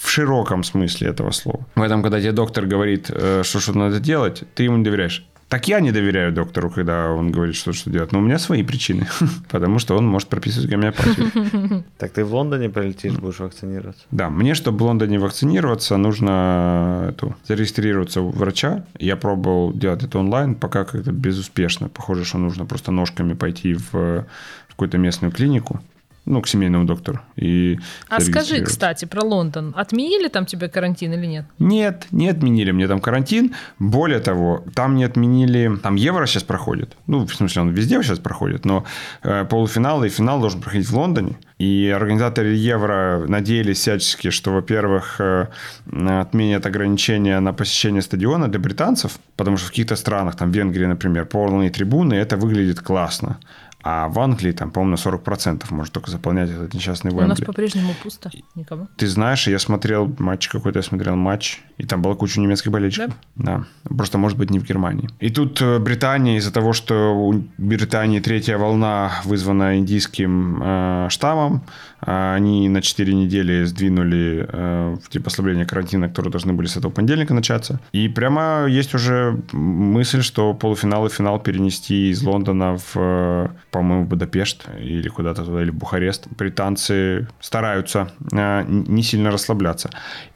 В 0.01 0.09
широком 0.09 0.63
смысле 0.63 1.09
этого 1.09 1.31
слова. 1.31 1.65
Поэтому, 1.75 2.03
когда 2.03 2.19
тебе 2.19 2.31
доктор 2.31 2.65
говорит, 2.65 3.11
э, 3.13 3.43
что 3.43 3.59
что 3.59 3.77
надо 3.77 3.99
делать, 3.99 4.43
ты 4.55 4.63
ему 4.63 4.77
не 4.77 4.83
доверяешь. 4.83 5.23
Так 5.51 5.67
я 5.67 5.81
не 5.81 5.91
доверяю 5.91 6.31
доктору, 6.31 6.69
когда 6.69 7.11
он 7.11 7.29
говорит, 7.29 7.55
что 7.55 7.73
что 7.73 7.89
делать. 7.89 8.13
Но 8.13 8.19
у 8.19 8.21
меня 8.21 8.39
свои 8.39 8.63
причины. 8.63 9.07
Потому 9.49 9.79
что 9.79 9.97
он 9.97 10.07
может 10.07 10.29
прописывать 10.29 10.69
гомеопатию. 10.69 11.83
Так 11.97 12.11
ты 12.11 12.23
в 12.23 12.33
Лондоне 12.33 12.69
полетишь, 12.69 13.15
будешь 13.15 13.39
вакцинироваться? 13.39 14.03
Да, 14.11 14.29
мне, 14.29 14.55
чтобы 14.55 14.77
в 14.77 14.83
Лондоне 14.83 15.19
вакцинироваться, 15.19 15.97
нужно 15.97 17.07
эту, 17.09 17.35
зарегистрироваться 17.45 18.21
у 18.21 18.29
врача. 18.29 18.85
Я 18.97 19.17
пробовал 19.17 19.73
делать 19.73 20.03
это 20.03 20.19
онлайн, 20.19 20.55
пока 20.55 20.85
как-то 20.85 21.11
безуспешно. 21.11 21.89
Похоже, 21.89 22.23
что 22.23 22.37
нужно 22.37 22.65
просто 22.65 22.91
ножками 22.91 23.33
пойти 23.33 23.73
в 23.73 24.25
какую-то 24.69 24.97
местную 24.97 25.33
клинику 25.33 25.81
ну, 26.25 26.41
к 26.41 26.47
семейному 26.47 26.85
доктору. 26.85 27.19
И 27.35 27.79
а 28.09 28.21
скажи, 28.21 28.61
кстати, 28.63 29.05
про 29.05 29.23
Лондон. 29.23 29.73
Отменили 29.75 30.27
там 30.27 30.45
тебе 30.45 30.69
карантин 30.69 31.13
или 31.13 31.25
нет? 31.25 31.45
Нет, 31.59 32.07
не 32.11 32.29
отменили 32.29 32.71
мне 32.71 32.87
там 32.87 32.99
карантин. 32.99 33.53
Более 33.79 34.19
того, 34.19 34.63
там 34.75 34.95
не 34.95 35.03
отменили... 35.03 35.71
Там 35.81 35.95
Евро 35.95 36.27
сейчас 36.27 36.43
проходит. 36.43 36.95
Ну, 37.07 37.25
в 37.25 37.33
смысле, 37.33 37.63
он 37.63 37.69
везде 37.69 38.01
сейчас 38.03 38.19
проходит, 38.19 38.65
но 38.65 38.85
э, 39.23 39.45
полуфинал 39.45 40.03
и 40.03 40.09
финал 40.09 40.39
должен 40.39 40.61
проходить 40.61 40.87
в 40.87 40.95
Лондоне. 40.95 41.37
И 41.57 41.93
организаторы 41.95 42.53
Евро 42.53 43.25
надеялись 43.27 43.77
всячески, 43.77 44.29
что, 44.29 44.51
во-первых, 44.51 45.19
э, 45.19 45.47
отменят 45.91 46.65
ограничения 46.65 47.39
на 47.39 47.53
посещение 47.53 48.01
стадиона 48.01 48.47
для 48.47 48.59
британцев, 48.59 49.19
потому 49.35 49.57
что 49.57 49.67
в 49.67 49.69
каких-то 49.69 49.95
странах, 49.95 50.35
там 50.35 50.51
в 50.51 50.55
Венгрии, 50.55 50.85
например, 50.85 51.25
полные 51.25 51.69
трибуны, 51.71 52.13
это 52.13 52.37
выглядит 52.37 52.79
классно. 52.79 53.37
А 53.83 54.07
в 54.09 54.19
Англии, 54.19 54.51
там, 54.51 54.71
по-моему, 54.71 54.97
на 54.97 55.09
40% 55.09 55.65
может 55.71 55.93
только 55.93 56.11
заполнять 56.11 56.49
этот 56.49 56.73
несчастный 56.73 57.11
Уэмбли. 57.11 57.25
У 57.25 57.27
нас 57.29 57.41
по-прежнему 57.41 57.93
пусто, 58.03 58.29
никого. 58.55 58.87
Ты 58.97 59.07
знаешь, 59.07 59.47
я 59.47 59.59
смотрел 59.59 60.13
матч 60.19 60.47
какой-то, 60.49 60.79
я 60.79 60.83
смотрел 60.83 61.15
матч, 61.15 61.61
и 61.77 61.85
там 61.85 62.01
была 62.01 62.15
куча 62.15 62.39
немецких 62.39 62.71
болельщиков. 62.71 63.13
Да? 63.35 63.65
Да. 63.85 63.95
Просто, 63.95 64.17
может 64.17 64.37
быть, 64.37 64.49
не 64.51 64.59
в 64.59 64.63
Германии. 64.63 65.09
И 65.19 65.29
тут 65.29 65.61
э, 65.61 65.79
Британия, 65.79 66.37
из-за 66.37 66.53
того, 66.53 66.73
что 66.73 67.15
у 67.15 67.43
Британии 67.57 68.19
третья 68.19 68.57
волна 68.57 69.11
вызвана 69.25 69.77
индийским 69.77 70.61
э, 70.61 71.07
штаммом, 71.09 71.63
они 72.01 72.67
на 72.69 72.81
4 72.81 73.13
недели 73.13 73.63
сдвинули 73.63 74.47
э, 74.51 74.97
типа 75.09 75.27
ослабление 75.27 75.65
карантина, 75.65 76.09
которые 76.09 76.31
должны 76.31 76.53
были 76.53 76.67
с 76.67 76.77
этого 76.77 76.91
понедельника 76.91 77.33
начаться. 77.33 77.79
И 77.91 78.09
прямо 78.09 78.65
есть 78.67 78.93
уже 78.95 79.39
мысль, 79.51 80.21
что 80.21 80.53
полуфинал 80.53 81.05
и 81.05 81.09
финал 81.09 81.39
перенести 81.39 82.09
из 82.09 82.23
Лондона 82.23 82.77
в 82.77 82.95
э, 82.95 83.47
по-моему, 83.71 84.05
в 84.05 84.07
Будапешт 84.07 84.65
или 84.79 85.07
куда-то 85.09 85.43
туда, 85.45 85.61
или 85.61 85.71
в 85.71 85.75
Бухарест. 85.75 86.27
Британцы 86.37 87.27
стараются 87.39 88.11
э, 88.31 88.63
не 88.67 89.03
сильно 89.03 89.31
расслабляться. 89.31 89.89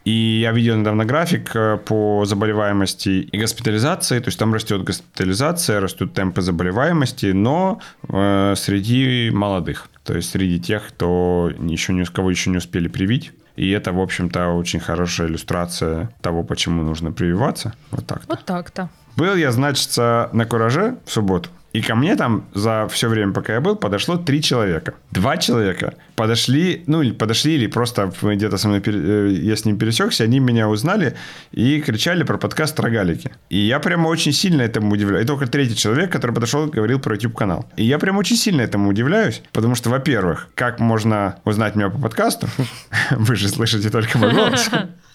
И 0.04 0.40
я 0.40 0.52
видел 0.52 0.76
недавно 0.76 1.04
график 1.04 1.50
э, 1.54 1.78
по 1.84 2.24
заболеваемости 2.24 3.28
и 3.32 3.38
госпитализации, 3.38 4.20
то 4.20 4.28
есть 4.28 4.38
там 4.38 4.54
растет 4.54 4.84
госпитализация, 4.84 5.80
растут 5.80 6.14
темпы 6.14 6.42
заболеваемости, 6.42 7.26
но 7.26 7.80
э, 8.08 8.54
среди 8.56 9.30
молодых, 9.32 9.88
то 10.06 10.14
есть 10.14 10.30
среди 10.30 10.60
тех, 10.60 10.88
кто 10.88 11.50
еще 11.58 11.92
не, 11.92 12.04
кого 12.04 12.30
еще 12.30 12.50
не 12.50 12.58
успели 12.58 12.88
привить. 12.88 13.32
И 13.56 13.70
это, 13.70 13.92
в 13.92 14.00
общем-то, 14.00 14.48
очень 14.50 14.80
хорошая 14.80 15.28
иллюстрация 15.28 16.10
того, 16.20 16.44
почему 16.44 16.82
нужно 16.82 17.10
прививаться. 17.12 17.74
Вот 17.90 18.06
так. 18.06 18.18
-то. 18.18 18.26
Вот 18.28 18.44
так-то. 18.44 18.88
Был 19.16 19.34
я, 19.34 19.50
значит, 19.50 19.96
на 19.96 20.46
Кураже 20.48 20.98
в 21.04 21.10
субботу. 21.10 21.48
И 21.76 21.82
ко 21.82 21.94
мне 21.94 22.16
там 22.16 22.46
за 22.54 22.88
все 22.88 23.06
время, 23.06 23.34
пока 23.34 23.52
я 23.52 23.60
был, 23.60 23.76
подошло 23.76 24.16
три 24.16 24.40
человека. 24.40 24.94
Два 25.10 25.36
человека 25.36 25.92
подошли, 26.14 26.82
ну, 26.86 27.02
или 27.02 27.12
подошли, 27.12 27.56
или 27.56 27.66
просто 27.66 28.10
где-то 28.22 28.56
со 28.56 28.68
мной, 28.68 28.82
э, 28.86 29.36
я 29.42 29.56
с 29.56 29.66
ним 29.66 29.76
пересекся, 29.76 30.24
они 30.24 30.40
меня 30.40 30.70
узнали 30.70 31.16
и 31.52 31.82
кричали 31.82 32.22
про 32.22 32.38
подкаст 32.38 32.80
«Рогалики». 32.80 33.30
И 33.50 33.58
я 33.58 33.78
прямо 33.78 34.08
очень 34.08 34.32
сильно 34.32 34.62
этому 34.62 34.90
удивляюсь. 34.90 35.24
И 35.24 35.26
только 35.26 35.46
третий 35.48 35.76
человек, 35.76 36.10
который 36.10 36.32
подошел, 36.32 36.66
говорил 36.66 36.98
про 36.98 37.14
YouTube-канал. 37.14 37.70
И 37.76 37.84
я 37.84 37.98
прямо 37.98 38.20
очень 38.20 38.36
сильно 38.36 38.62
этому 38.62 38.88
удивляюсь, 38.88 39.42
потому 39.52 39.74
что, 39.74 39.90
во-первых, 39.90 40.48
как 40.54 40.80
можно 40.80 41.36
узнать 41.44 41.76
меня 41.76 41.90
по 41.90 41.98
подкасту? 41.98 42.48
Вы 43.10 43.36
же 43.36 43.50
слышите 43.50 43.90
только 43.90 44.16
мой 44.16 44.32
голос. 44.32 44.70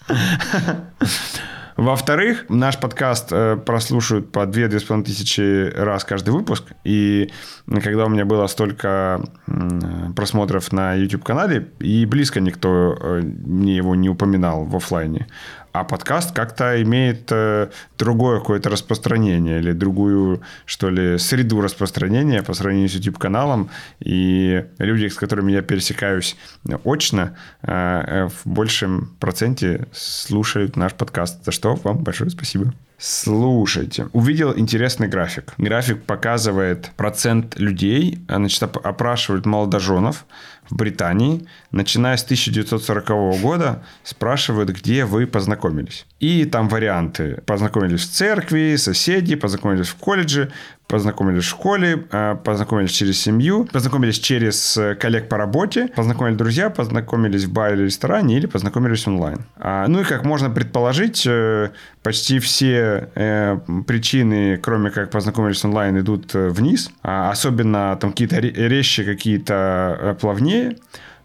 Во-вторых, 1.82 2.44
наш 2.48 2.78
подкаст 2.78 3.32
э, 3.32 3.56
прослушивают 3.56 4.30
по 4.30 4.46
2-2,5 4.46 5.02
тысячи 5.02 5.68
раз 5.74 6.04
каждый 6.04 6.30
выпуск. 6.30 6.62
И 6.84 7.32
когда 7.66 8.04
у 8.04 8.08
меня 8.08 8.24
было 8.24 8.46
столько 8.46 9.20
просмотров 10.14 10.70
на 10.70 10.94
YouTube-канале, 10.94 11.72
и 11.80 12.06
близко 12.06 12.38
никто 12.38 12.96
э, 13.00 13.22
мне 13.22 13.74
его 13.74 13.96
не 13.96 14.08
упоминал 14.08 14.64
в 14.64 14.76
оффлайне. 14.76 15.26
А 15.72 15.84
подкаст 15.84 16.34
как-то 16.34 16.82
имеет 16.82 17.32
э, 17.32 17.70
другое 17.96 18.40
какое-то 18.40 18.68
распространение 18.68 19.58
или 19.58 19.72
другую, 19.72 20.42
что 20.66 20.90
ли, 20.90 21.16
среду 21.16 21.62
распространения 21.62 22.42
по 22.42 22.52
сравнению 22.52 22.90
с 22.90 22.94
YouTube-каналом. 22.94 23.70
И 24.00 24.66
люди, 24.78 25.08
с 25.08 25.14
которыми 25.14 25.52
я 25.52 25.62
пересекаюсь 25.62 26.36
очно, 26.84 27.36
э, 27.62 27.72
э, 27.72 28.28
в 28.28 28.46
большем 28.46 29.16
проценте 29.18 29.86
слушают 29.92 30.76
наш 30.76 30.92
подкаст. 30.92 31.42
За 31.44 31.52
что 31.52 31.74
вам 31.76 32.04
большое 32.04 32.28
спасибо. 32.28 32.74
Слушайте, 33.04 34.06
увидел 34.12 34.56
интересный 34.56 35.08
график. 35.08 35.54
График 35.58 36.04
показывает 36.04 36.92
процент 36.96 37.58
людей, 37.58 38.20
а, 38.28 38.36
значит, 38.36 38.62
оп- 38.62 38.86
опрашивают 38.86 39.44
молодоженов 39.44 40.24
в 40.70 40.76
Британии, 40.76 41.44
начиная 41.72 42.16
с 42.16 42.22
1940 42.22 43.36
года, 43.42 43.82
спрашивают, 44.04 44.70
где 44.70 45.04
вы 45.04 45.26
познакомились. 45.26 46.06
И 46.20 46.44
там 46.44 46.68
варианты. 46.68 47.42
Познакомились 47.44 48.02
в 48.02 48.12
церкви, 48.12 48.76
соседи, 48.76 49.34
познакомились 49.34 49.88
в 49.88 49.96
колледже, 49.96 50.52
познакомились 50.92 51.44
в 51.44 51.48
школе, 51.48 52.04
э, 52.12 52.36
познакомились 52.44 52.90
через 52.90 53.18
семью, 53.18 53.66
познакомились 53.72 54.18
через 54.18 54.76
э, 54.76 54.94
коллег 54.94 55.26
по 55.30 55.38
работе, 55.38 55.88
познакомились 55.96 56.36
друзья, 56.36 56.68
познакомились 56.68 57.44
в 57.44 57.52
баре 57.52 57.76
или 57.76 57.84
ресторане 57.84 58.36
или 58.36 58.44
познакомились 58.46 59.06
онлайн. 59.06 59.38
А, 59.56 59.86
Ну 59.88 60.02
и 60.02 60.04
как 60.04 60.24
можно 60.26 60.50
предположить, 60.50 61.26
э, 61.26 61.70
почти 62.02 62.40
все 62.40 63.08
э, 63.14 63.58
причины, 63.86 64.58
кроме 64.58 64.90
как 64.90 65.10
познакомились 65.10 65.64
онлайн, 65.64 65.98
идут 65.98 66.34
вниз. 66.34 66.90
А 67.02 67.30
Особенно 67.30 67.96
там 67.98 68.10
какие-то 68.10 68.36
ре- 68.38 68.68
резче, 68.68 69.04
какие-то 69.04 70.18
плавнее. 70.20 70.76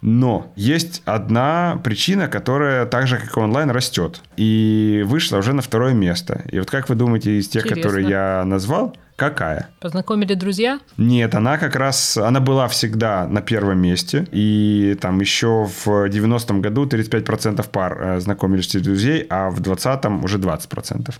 Но 0.01 0.53
есть 0.55 1.01
одна 1.05 1.81
причина, 1.83 2.27
которая 2.27 2.85
так 2.85 3.07
же, 3.07 3.17
как 3.17 3.35
и 3.35 3.39
онлайн, 3.39 3.71
растет. 3.71 4.21
И 4.37 5.03
вышла 5.07 5.37
уже 5.39 5.53
на 5.53 5.61
второе 5.61 5.93
место. 5.93 6.43
И 6.51 6.59
вот 6.59 6.69
как 6.69 6.87
вы 6.87 6.95
думаете, 6.95 7.31
из 7.37 7.49
тех, 7.49 7.63
Интересно. 7.65 7.83
которые 7.83 8.07
я 8.09 8.43
назвал, 8.45 8.95
какая? 9.17 9.69
Познакомили 9.81 10.35
друзья? 10.35 10.79
Нет, 10.95 11.35
она 11.35 11.57
как 11.57 11.75
раз, 11.75 12.17
она 12.17 12.39
была 12.39 12.67
всегда 12.69 13.27
на 13.27 13.41
первом 13.41 13.79
месте. 13.79 14.25
И 14.31 14.97
там 15.01 15.19
еще 15.19 15.65
в 15.65 15.87
90-м 15.87 16.61
году 16.61 16.85
35% 16.85 17.67
пар 17.69 17.97
э, 17.99 18.19
знакомились 18.21 18.67
через 18.67 18.85
друзей, 18.85 19.25
а 19.29 19.49
в 19.49 19.59
20-м 19.59 20.23
уже 20.23 20.37
20%. 20.37 21.13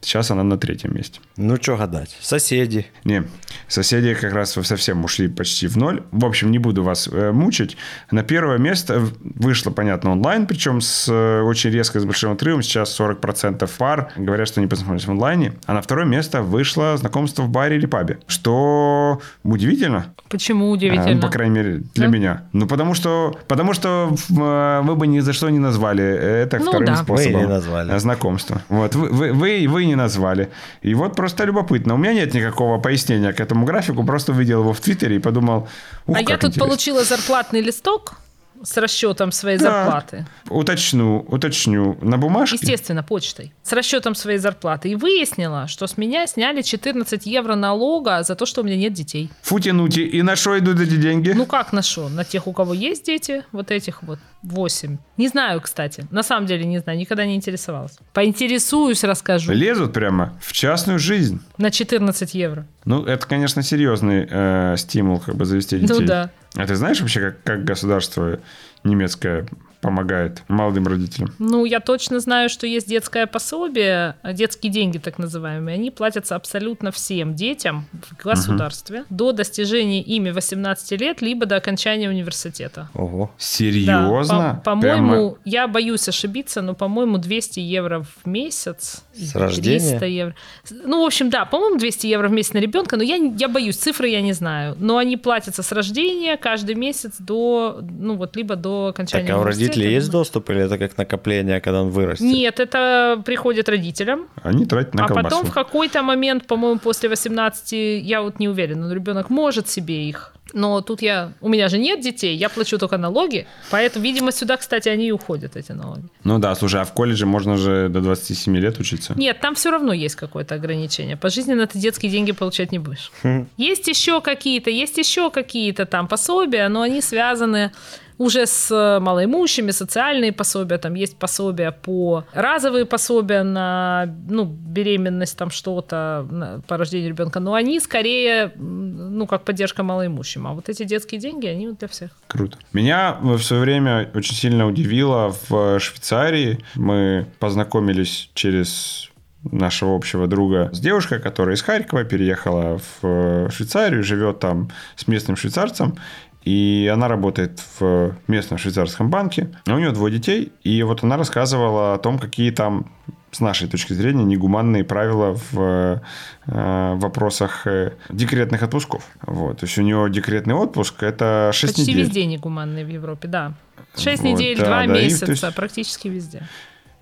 Сейчас 0.00 0.30
она 0.30 0.42
на 0.42 0.58
третьем 0.58 0.94
месте. 0.94 1.20
Ну, 1.36 1.56
что 1.56 1.76
гадать? 1.76 2.16
Соседи. 2.20 2.86
Не, 3.04 3.24
соседи 3.68 4.14
как 4.14 4.32
раз 4.32 4.52
совсем 4.52 5.04
ушли 5.04 5.28
почти 5.28 5.68
в 5.68 5.76
ноль. 5.76 6.02
В 6.10 6.24
общем, 6.24 6.50
не 6.50 6.58
буду 6.58 6.82
вас 6.82 7.08
э, 7.12 7.32
мучить. 7.32 7.76
На 8.10 8.22
первое 8.22 8.58
место 8.58 9.06
вышло, 9.22 9.70
понятно, 9.70 10.12
онлайн, 10.12 10.46
причем 10.46 10.80
с 10.80 11.06
э, 11.08 11.42
очень 11.42 11.70
резко, 11.70 12.00
с 12.00 12.04
большим 12.04 12.32
отрывом. 12.32 12.62
Сейчас 12.62 12.98
40% 12.98 13.70
пар 13.78 14.10
говорят, 14.16 14.48
что 14.48 14.60
они 14.60 14.68
познакомились 14.68 15.06
в 15.06 15.10
онлайне. 15.10 15.52
А 15.66 15.74
на 15.74 15.82
второе 15.82 16.06
место 16.06 16.42
вышло 16.42 16.96
знакомство 16.96 17.41
в 17.42 17.48
баре 17.50 17.76
или 17.76 17.86
пабе. 17.86 18.18
Что 18.26 19.20
удивительно. 19.44 20.06
Почему 20.28 20.66
А, 20.66 20.70
удивительно? 20.70 21.14
ну, 21.14 21.20
по 21.20 21.28
крайней 21.28 21.54
мере, 21.54 21.82
для 21.94 22.06
Да? 22.06 22.12
меня. 22.12 22.42
Ну, 22.52 22.66
потому 22.66 22.94
что, 22.94 23.36
потому 23.48 23.74
что 23.74 24.14
э, 24.30 24.80
вы 24.82 24.96
бы 24.96 25.06
ни 25.06 25.20
за 25.20 25.32
что 25.32 25.50
не 25.50 25.58
назвали 25.58 26.02
это 26.04 26.58
Ну 26.58 26.68
вторым 26.70 26.86
да. 26.86 26.96
способом 26.96 27.32
Мы 27.34 27.40
не 27.40 27.46
назвали. 27.46 27.92
э, 27.92 27.98
знакомства. 27.98 28.62
Вот, 28.68 28.94
вы, 28.94 29.08
вы, 29.10 29.32
вы, 29.32 29.66
вы 29.68 29.84
не 29.84 29.94
назвали. 29.94 30.48
И 30.80 30.94
вот 30.94 31.14
просто 31.16 31.44
любопытно. 31.44 31.94
У 31.94 31.96
меня 31.98 32.14
нет 32.14 32.34
никакого 32.34 32.78
пояснения 32.80 33.32
к 33.32 33.40
этому 33.40 33.66
графику, 33.66 34.04
просто 34.04 34.32
увидел 34.32 34.60
его 34.60 34.72
в 34.72 34.80
Твиттере 34.80 35.16
и 35.16 35.18
подумал, 35.18 35.68
ух, 36.06 36.16
а 36.16 36.20
я 36.20 36.26
тут 36.38 36.44
интересно. 36.50 36.64
получила 36.66 37.04
зарплатный 37.04 37.60
листок 37.60 38.14
с 38.62 38.76
расчетом 38.76 39.32
своей 39.32 39.58
Да. 39.58 39.84
зарплаты. 39.84 40.26
Уточню, 40.48 41.20
уточню. 41.28 41.96
На 42.00 42.18
бумажке? 42.18 42.58
Естественно, 42.60 43.02
почтой. 43.02 43.52
С 43.62 43.72
расчетом 43.72 44.14
своей 44.14 44.38
зарплаты. 44.38 44.90
И 44.90 44.94
выяснила, 44.94 45.68
что 45.68 45.86
с 45.86 45.96
меня 45.96 46.26
сняли 46.26 46.62
14 46.62 47.26
евро 47.26 47.54
налога 47.54 48.22
за 48.22 48.34
то, 48.34 48.46
что 48.46 48.60
у 48.62 48.64
меня 48.64 48.76
нет 48.76 48.92
детей. 48.92 49.30
Фути-нути. 49.42 50.02
И 50.06 50.22
на 50.22 50.36
что 50.36 50.58
идут 50.58 50.80
эти 50.80 50.96
деньги? 50.96 51.30
Ну 51.32 51.46
как 51.46 51.72
на 51.72 51.82
что? 51.82 52.08
На 52.08 52.24
тех, 52.24 52.46
у 52.46 52.52
кого 52.52 52.74
есть 52.74 53.06
дети, 53.06 53.44
вот 53.52 53.70
этих 53.70 54.02
вот 54.02 54.18
8. 54.42 54.98
Не 55.16 55.28
знаю, 55.28 55.60
кстати. 55.60 56.06
На 56.10 56.22
самом 56.22 56.46
деле 56.46 56.64
не 56.64 56.78
знаю, 56.78 56.98
никогда 56.98 57.24
не 57.26 57.34
интересовалась. 57.36 57.98
Поинтересуюсь, 58.12 59.04
расскажу. 59.04 59.52
Лезут 59.52 59.92
прямо 59.92 60.32
в 60.40 60.52
частную 60.52 60.98
жизнь. 60.98 61.40
На 61.58 61.70
14 61.70 62.34
евро. 62.34 62.66
Ну, 62.84 63.04
это, 63.04 63.26
конечно, 63.26 63.62
серьезный 63.62 64.26
э, 64.28 64.74
стимул, 64.78 65.20
как 65.20 65.36
бы 65.36 65.44
завести 65.44 65.78
детей. 65.78 65.94
Ну 66.00 66.06
да. 66.06 66.30
А 66.54 66.66
ты 66.66 66.74
знаешь 66.74 67.00
вообще, 67.00 67.20
как, 67.20 67.42
как 67.42 67.64
государство 67.64 68.40
немецкое 68.84 69.46
помогает 69.82 70.42
молодым 70.48 70.86
родителям? 70.86 71.34
Ну, 71.38 71.64
я 71.66 71.80
точно 71.80 72.20
знаю, 72.20 72.48
что 72.48 72.66
есть 72.66 72.88
детское 72.88 73.26
пособие, 73.26 74.16
детские 74.24 74.72
деньги 74.72 74.96
так 74.98 75.18
называемые. 75.18 75.74
Они 75.74 75.90
платятся 75.90 76.36
абсолютно 76.36 76.92
всем 76.92 77.34
детям 77.34 77.86
в 77.92 78.16
государстве 78.24 79.04
до 79.10 79.32
достижения 79.32 80.00
ими 80.00 80.30
18 80.30 80.92
лет, 81.00 81.20
либо 81.20 81.44
до 81.46 81.56
окончания 81.56 82.08
университета. 82.08 82.88
Ого. 82.94 83.26
Да, 83.26 83.44
Серьезно? 83.44 84.62
по- 84.64 84.70
по-моему, 84.72 85.10
Прямо- 85.10 85.36
я 85.44 85.66
боюсь 85.68 86.08
ошибиться, 86.08 86.62
но, 86.62 86.74
по-моему, 86.74 87.18
200 87.18 87.58
евро 87.60 88.04
в 88.22 88.26
месяц. 88.26 89.02
С 89.14 89.34
рождения? 89.34 89.78
300 89.98 90.06
евро. 90.06 90.34
Ну, 90.70 91.02
в 91.02 91.06
общем, 91.06 91.28
да, 91.28 91.44
по-моему, 91.44 91.76
200 91.78 92.06
евро 92.06 92.28
в 92.28 92.32
месяц 92.32 92.52
на 92.52 92.58
ребенка, 92.58 92.96
но 92.96 93.02
я, 93.02 93.16
я 93.16 93.48
боюсь, 93.48 93.76
цифры 93.76 94.08
я 94.08 94.22
не 94.22 94.32
знаю. 94.32 94.76
Но 94.78 94.96
они 94.98 95.16
платятся 95.16 95.62
с 95.64 95.72
рождения 95.72 96.36
каждый 96.36 96.76
месяц 96.76 97.14
до, 97.18 97.80
ну, 97.82 98.14
вот, 98.16 98.36
либо 98.36 98.54
до 98.54 98.86
окончания 98.88 99.26
Так, 99.26 99.36
а 99.36 99.38
университета, 99.40 99.71
родителей 99.72 99.94
есть 99.94 100.10
доступ 100.10 100.50
или 100.50 100.60
это 100.62 100.78
как 100.78 100.98
накопление, 100.98 101.60
когда 101.60 101.82
он 101.82 101.90
вырастет? 101.90 102.26
Нет, 102.26 102.60
это 102.60 103.22
приходит 103.24 103.68
родителям. 103.68 104.26
Они 104.42 104.66
тратят 104.66 104.94
на 104.94 105.04
а 105.04 105.08
колбасу. 105.08 105.24
потом 105.24 105.46
в 105.46 105.52
какой-то 105.52 106.02
момент, 106.02 106.46
по-моему, 106.46 106.78
после 106.78 107.08
18, 107.08 107.72
я 108.02 108.22
вот 108.22 108.38
не 108.38 108.48
уверена, 108.48 108.88
но 108.88 108.94
ребенок 108.94 109.30
может 109.30 109.68
себе 109.68 110.08
их. 110.08 110.32
Но 110.52 110.80
тут 110.82 111.02
я... 111.02 111.32
У 111.40 111.48
меня 111.48 111.68
же 111.68 111.78
нет 111.78 112.00
детей, 112.00 112.36
я 112.36 112.48
плачу 112.48 112.78
только 112.78 112.98
налоги. 112.98 113.46
Поэтому, 113.70 114.04
видимо, 114.04 114.32
сюда, 114.32 114.56
кстати, 114.56 114.88
они 114.88 115.08
и 115.08 115.12
уходят, 115.12 115.56
эти 115.56 115.72
налоги. 115.72 116.04
Ну 116.24 116.38
да, 116.38 116.54
слушай, 116.54 116.80
а 116.80 116.84
в 116.84 116.92
колледже 116.92 117.26
можно 117.26 117.56
же 117.56 117.88
до 117.88 118.00
27 118.00 118.56
лет 118.56 118.78
учиться? 118.78 119.14
Нет, 119.16 119.40
там 119.40 119.54
все 119.54 119.70
равно 119.70 119.92
есть 119.92 120.16
какое-то 120.16 120.54
ограничение. 120.54 121.16
Пожизненно 121.16 121.66
ты 121.66 121.78
детские 121.78 122.12
деньги 122.12 122.32
получать 122.32 122.72
не 122.72 122.78
будешь. 122.78 123.12
Есть 123.56 123.88
еще 123.88 124.20
какие-то, 124.20 124.70
есть 124.70 124.98
еще 124.98 125.30
какие-то 125.30 125.86
там 125.86 126.06
пособия, 126.06 126.68
но 126.68 126.82
они 126.82 127.00
связаны 127.00 127.72
уже 128.18 128.46
с 128.46 128.70
э, 128.70 129.00
малоимущими, 129.00 129.70
социальные 129.70 130.32
пособия, 130.32 130.78
там 130.78 130.94
есть 130.94 131.16
пособия 131.16 131.72
по 131.72 132.24
разовые 132.32 132.84
пособия 132.84 133.42
на 133.42 134.14
ну, 134.28 134.44
беременность, 134.44 135.36
там 135.36 135.50
что-то 135.50 136.62
по 136.66 136.76
рождению 136.76 137.10
ребенка, 137.10 137.40
но 137.40 137.54
они 137.54 137.80
скорее, 137.80 138.52
ну, 138.56 139.26
как 139.26 139.44
поддержка 139.44 139.82
малоимущим. 139.82 140.46
А 140.46 140.52
вот 140.52 140.68
эти 140.68 140.84
детские 140.84 141.20
деньги, 141.20 141.46
они 141.46 141.68
вот 141.68 141.78
для 141.78 141.88
всех. 141.88 142.10
Круто. 142.26 142.58
Меня 142.72 143.18
в 143.20 143.42
свое 143.42 143.62
время 143.62 144.10
очень 144.14 144.34
сильно 144.34 144.66
удивило 144.66 145.34
в 145.48 145.78
Швейцарии. 145.80 146.58
Мы 146.74 147.26
познакомились 147.38 148.30
через 148.34 149.10
нашего 149.50 149.96
общего 149.96 150.26
друга 150.26 150.70
с 150.72 150.80
девушкой, 150.80 151.20
которая 151.20 151.56
из 151.56 151.62
Харькова 151.62 152.04
переехала 152.04 152.80
в 153.00 153.50
Швейцарию, 153.50 154.02
живет 154.04 154.38
там 154.40 154.70
с 154.96 155.08
местным 155.08 155.36
швейцарцем. 155.36 155.96
И 156.44 156.90
она 156.92 157.08
работает 157.08 157.62
в 157.78 158.16
местном 158.26 158.58
швейцарском 158.58 159.10
банке. 159.10 159.50
А 159.66 159.74
у 159.74 159.78
нее 159.78 159.92
двое 159.92 160.12
детей. 160.14 160.52
И 160.64 160.82
вот 160.82 161.04
она 161.04 161.16
рассказывала 161.16 161.94
о 161.94 161.98
том, 161.98 162.18
какие 162.18 162.50
там 162.50 162.90
с 163.30 163.40
нашей 163.40 163.66
точки 163.68 163.94
зрения, 163.94 164.24
негуманные 164.24 164.84
правила 164.84 165.38
в 165.52 166.02
э, 166.46 166.94
вопросах 166.96 167.66
э, 167.66 167.92
декретных 168.10 168.62
отпусков. 168.62 169.06
Вот. 169.22 169.60
То 169.60 169.66
есть 169.66 169.78
у 169.78 169.82
нее 169.82 170.08
декретный 170.10 170.54
отпуск– 170.54 171.02
это 171.04 171.50
6 171.54 171.74
Почти 171.76 171.92
недель. 171.92 172.04
везде 172.04 172.26
негуманные 172.26 172.84
в 172.84 172.88
Европе, 172.88 173.28
да. 173.28 173.54
Шесть 173.96 174.22
Вот, 174.22 174.28
недель, 174.28 174.58
да, 174.58 174.66
два 174.66 174.86
да, 174.86 175.00
и, 175.00 175.04
месяца, 175.04 175.26
то 175.26 175.32
есть- 175.32 175.54
практически 175.54 176.08
везде. 176.08 176.46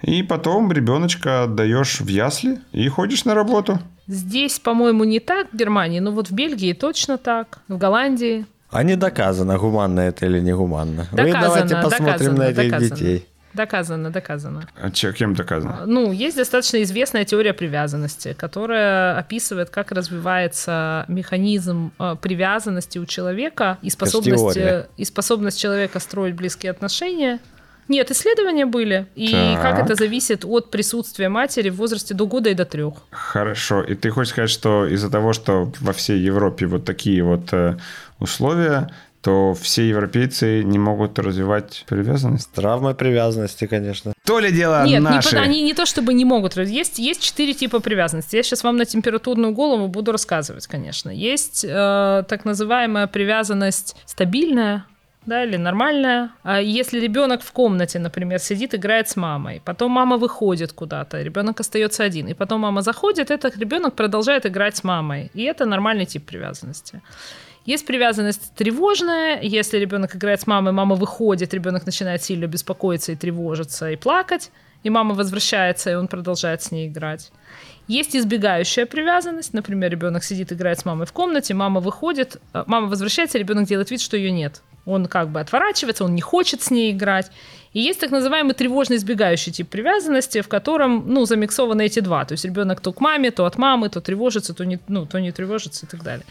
И 0.03 0.23
потом 0.23 0.73
ребеночка 0.73 1.43
отдаешь 1.45 2.01
в 2.01 2.07
ясли 2.07 2.59
и 2.73 2.89
ходишь 2.89 3.25
на 3.25 3.35
работу. 3.35 3.79
Здесь, 4.07 4.59
по-моему, 4.59 5.05
не 5.05 5.21
так 5.21 5.49
в 5.53 5.57
Германии, 5.57 6.01
но 6.01 6.11
вот 6.11 6.29
в 6.31 6.33
Бельгии 6.33 6.73
точно 6.73 7.19
так, 7.19 7.61
в 7.69 7.77
Голландии. 7.77 8.47
А 8.71 8.83
не 8.83 8.97
доказано, 8.97 9.59
гуманно 9.59 10.01
это 10.01 10.27
или 10.27 10.41
не 10.41 10.53
гуманно. 10.55 11.07
Вы 11.11 11.17
Доказано, 11.25 11.41
давайте 11.69 11.75
посмотрим 11.77 12.07
доказано, 12.07 12.39
на 12.39 12.43
этих 12.51 12.71
доказано. 12.71 12.97
детей. 12.97 13.27
Доказано, 13.53 14.11
доказано. 14.11 14.69
А 14.81 14.91
че- 14.93 15.13
кем 15.13 15.35
доказано? 15.35 15.83
Ну, 15.87 16.13
есть 16.13 16.37
достаточно 16.37 16.81
известная 16.85 17.25
теория 17.25 17.53
привязанности, 17.53 18.33
которая 18.33 19.19
описывает, 19.19 19.71
как 19.71 19.91
развивается 19.91 21.05
механизм 21.09 21.91
э, 21.99 22.15
привязанности 22.23 22.99
у 23.01 23.07
человека 23.07 23.79
и 23.83 23.91
способность, 23.91 24.59
и 24.97 25.05
способность 25.05 25.59
человека 25.61 25.99
строить 25.99 26.37
близкие 26.37 26.71
отношения. 26.71 27.41
Нет, 27.89 28.09
исследования 28.13 28.67
были. 28.67 29.07
И 29.17 29.33
Так. 29.33 29.63
как 29.63 29.85
это 29.85 29.97
зависит 29.97 30.45
от 30.45 30.71
присутствия 30.71 31.29
матери 31.29 31.71
в 31.71 31.75
возрасте 31.75 32.15
до 32.15 32.27
года 32.29 32.49
и 32.51 32.55
до 32.55 32.65
трех. 32.65 32.95
Хорошо. 33.11 33.83
И 33.83 33.97
ты 33.97 34.11
хочешь 34.11 34.31
сказать, 34.31 34.51
что 34.51 34.87
из-за 34.87 35.11
того, 35.11 35.33
что 35.33 35.73
во 35.81 35.93
всей 35.93 36.21
Европе 36.21 36.67
вот 36.67 36.85
такие 36.85 37.25
вот 37.25 37.53
э, 37.53 37.79
условия, 38.21 38.91
то 39.23 39.55
все 39.55 39.87
европейцы 39.89 40.63
не 40.65 40.79
могут 40.79 41.19
развивать 41.19 41.85
привязанность? 41.89 42.51
Травма 42.53 42.95
привязанности, 42.95 43.67
конечно. 43.67 44.13
То 44.25 44.39
ли 44.39 44.51
дело 44.51 44.85
Нет, 44.85 45.01
не 45.03 45.09
наши. 45.09 45.37
по- 45.37 45.43
они 45.43 45.63
не 45.63 45.75
то 45.75 45.85
чтобы 45.85 46.15
не 46.15 46.25
могут. 46.25 46.57
Есть, 46.57 46.99
есть 46.99 47.23
четыре 47.23 47.53
типа 47.53 47.81
привязанности. 47.81 48.37
Я 48.37 48.43
сейчас 48.43 48.65
вам 48.65 48.77
на 48.77 48.85
температурную 48.87 49.53
голову 49.53 49.89
буду 49.89 50.13
рассказывать, 50.13 50.67
конечно. 50.67 51.11
Есть 51.11 51.65
э, 51.69 52.25
так 52.29 52.45
называемая 52.45 53.07
привязанность 53.09 53.97
стабильная, 54.07 54.87
да, 55.27 55.45
или 55.45 55.57
нормальная. 55.57 56.31
А 56.43 56.61
Если 56.63 56.99
ребенок 56.99 57.43
в 57.43 57.53
комнате, 57.53 57.99
например, 57.99 58.39
сидит, 58.39 58.75
играет 58.75 59.09
с 59.09 59.17
мамой, 59.17 59.61
потом 59.65 59.93
мама 59.93 60.17
выходит 60.17 60.73
куда-то, 60.73 61.21
ребенок 61.23 61.61
остается 61.61 62.05
один, 62.05 62.29
и 62.29 62.35
потом 62.35 62.63
мама 62.63 62.81
заходит, 62.81 63.31
этот 63.31 63.57
ребенок 63.59 63.95
продолжает 63.97 64.47
играть 64.47 64.77
с 64.79 64.85
мамой. 64.85 65.31
И 65.35 65.43
это 65.43 65.67
нормальный 65.67 66.07
тип 66.07 66.25
привязанности. 66.25 67.03
Есть 67.71 67.87
привязанность 67.87 68.53
тревожная. 68.57 69.41
Если 69.41 69.79
ребенок 69.79 70.17
играет 70.17 70.41
с 70.41 70.49
мамой, 70.49 70.73
мама 70.73 70.97
выходит, 70.97 71.55
ребенок 71.55 71.87
начинает 71.87 72.21
сильно 72.21 72.49
беспокоиться 72.49 73.13
и 73.13 73.15
тревожиться, 73.15 73.93
и 73.93 73.95
плакать, 73.95 74.51
и 74.83 74.91
мама 74.91 75.15
возвращается, 75.15 75.91
и 75.93 75.95
он 75.95 76.09
продолжает 76.09 76.63
с 76.63 76.73
ней 76.73 76.89
играть. 76.89 77.31
Есть 77.87 78.17
избегающая 78.17 78.87
привязанность. 78.87 79.55
Например, 79.55 79.89
ребенок 79.89 80.25
сидит, 80.25 80.53
играет 80.53 80.81
с 80.81 80.85
мамой 80.85 81.07
в 81.07 81.13
комнате, 81.13 81.55
мама 81.55 81.81
выходит, 81.81 82.39
э, 82.55 82.65
мама 82.67 82.89
возвращается, 82.89 83.39
ребенок 83.39 83.69
делает 83.69 83.93
вид, 83.93 84.01
что 84.01 84.17
ее 84.17 84.33
нет. 84.33 84.63
Он 84.85 85.07
как 85.07 85.29
бы 85.29 85.39
отворачивается, 85.39 86.05
он 86.05 86.17
не 86.17 86.23
хочет 86.23 86.63
с 86.63 86.73
ней 86.73 86.91
играть. 86.91 87.31
И 87.73 87.81
есть 87.81 88.01
так 88.01 88.11
называемый 88.11 88.55
тревожно 88.55 88.95
избегающий 88.95 89.53
тип 89.53 89.69
привязанности, 89.69 90.41
в 90.41 90.49
котором, 90.49 91.05
ну, 91.07 91.25
замиксованы 91.25 91.83
эти 91.87 92.01
два. 92.01 92.25
То 92.25 92.33
есть 92.33 92.45
ребенок 92.45 92.81
то 92.81 92.93
к 92.93 93.01
маме, 93.01 93.31
то 93.31 93.45
от 93.45 93.59
мамы, 93.59 93.91
то 93.91 94.01
тревожится, 94.01 94.55
то 94.55 94.65
не, 94.65 94.81
ну, 94.89 95.07
то 95.07 95.21
не 95.21 95.31
тревожится 95.31 95.87
и 95.87 95.89
так 95.89 96.03
далее. 96.03 96.27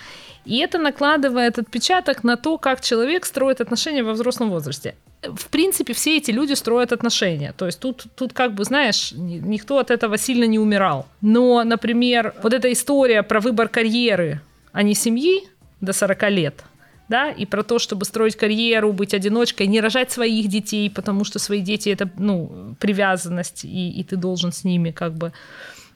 И 0.46 0.58
это 0.58 0.78
накладывает 0.78 1.60
отпечаток 1.60 2.24
на 2.24 2.38
то, 2.38 2.58
как 2.58 2.82
человек 2.82 3.26
строит 3.26 3.62
отношения 3.62 4.04
во 4.04 4.14
взрослом 4.14 4.50
возрасте. 4.50 4.96
В 5.22 5.48
принципе, 5.50 5.94
все 5.94 6.18
эти 6.18 6.32
люди 6.32 6.54
строят 6.54 6.94
отношения. 6.94 7.54
То 7.58 7.66
есть 7.66 7.80
тут, 7.80 8.06
тут 8.16 8.34
как 8.34 8.54
бы, 8.54 8.64
знаешь, 8.64 9.12
ни- 9.12 9.40
никто 9.40 9.78
от 9.78 9.92
этого 9.92 10.18
сильно 10.18 10.46
не 10.46 10.60
умирал. 10.60 11.08
Но, 11.22 11.64
например, 11.64 12.34
вот 12.42 12.54
эта 12.54 12.72
история 12.72 13.22
про 13.22 13.42
выбор 13.42 13.68
карьеры, 13.68 14.42
а 14.72 14.82
не 14.82 14.96
семьи 14.96 15.48
до 15.82 15.92
40 15.94 16.30
лет, 16.30 16.64
да, 17.10 17.32
и 17.32 17.46
про 17.46 17.64
то, 17.64 17.80
чтобы 17.80 18.06
строить 18.06 18.36
карьеру, 18.36 18.94
быть 18.94 19.14
одиночкой, 19.14 19.68
не 19.68 19.82
рожать 19.82 20.12
своих 20.12 20.48
детей, 20.48 20.90
потому 20.90 21.26
что 21.26 21.40
свои 21.40 21.60
дети 21.62 21.90
это, 21.90 22.10
ну, 22.18 22.76
привязанность, 22.80 23.66
и, 23.66 23.90
и 23.90 24.04
ты 24.04 24.16
должен 24.16 24.52
с 24.52 24.64
ними 24.64 24.92
как 24.92 25.14
бы 25.14 25.34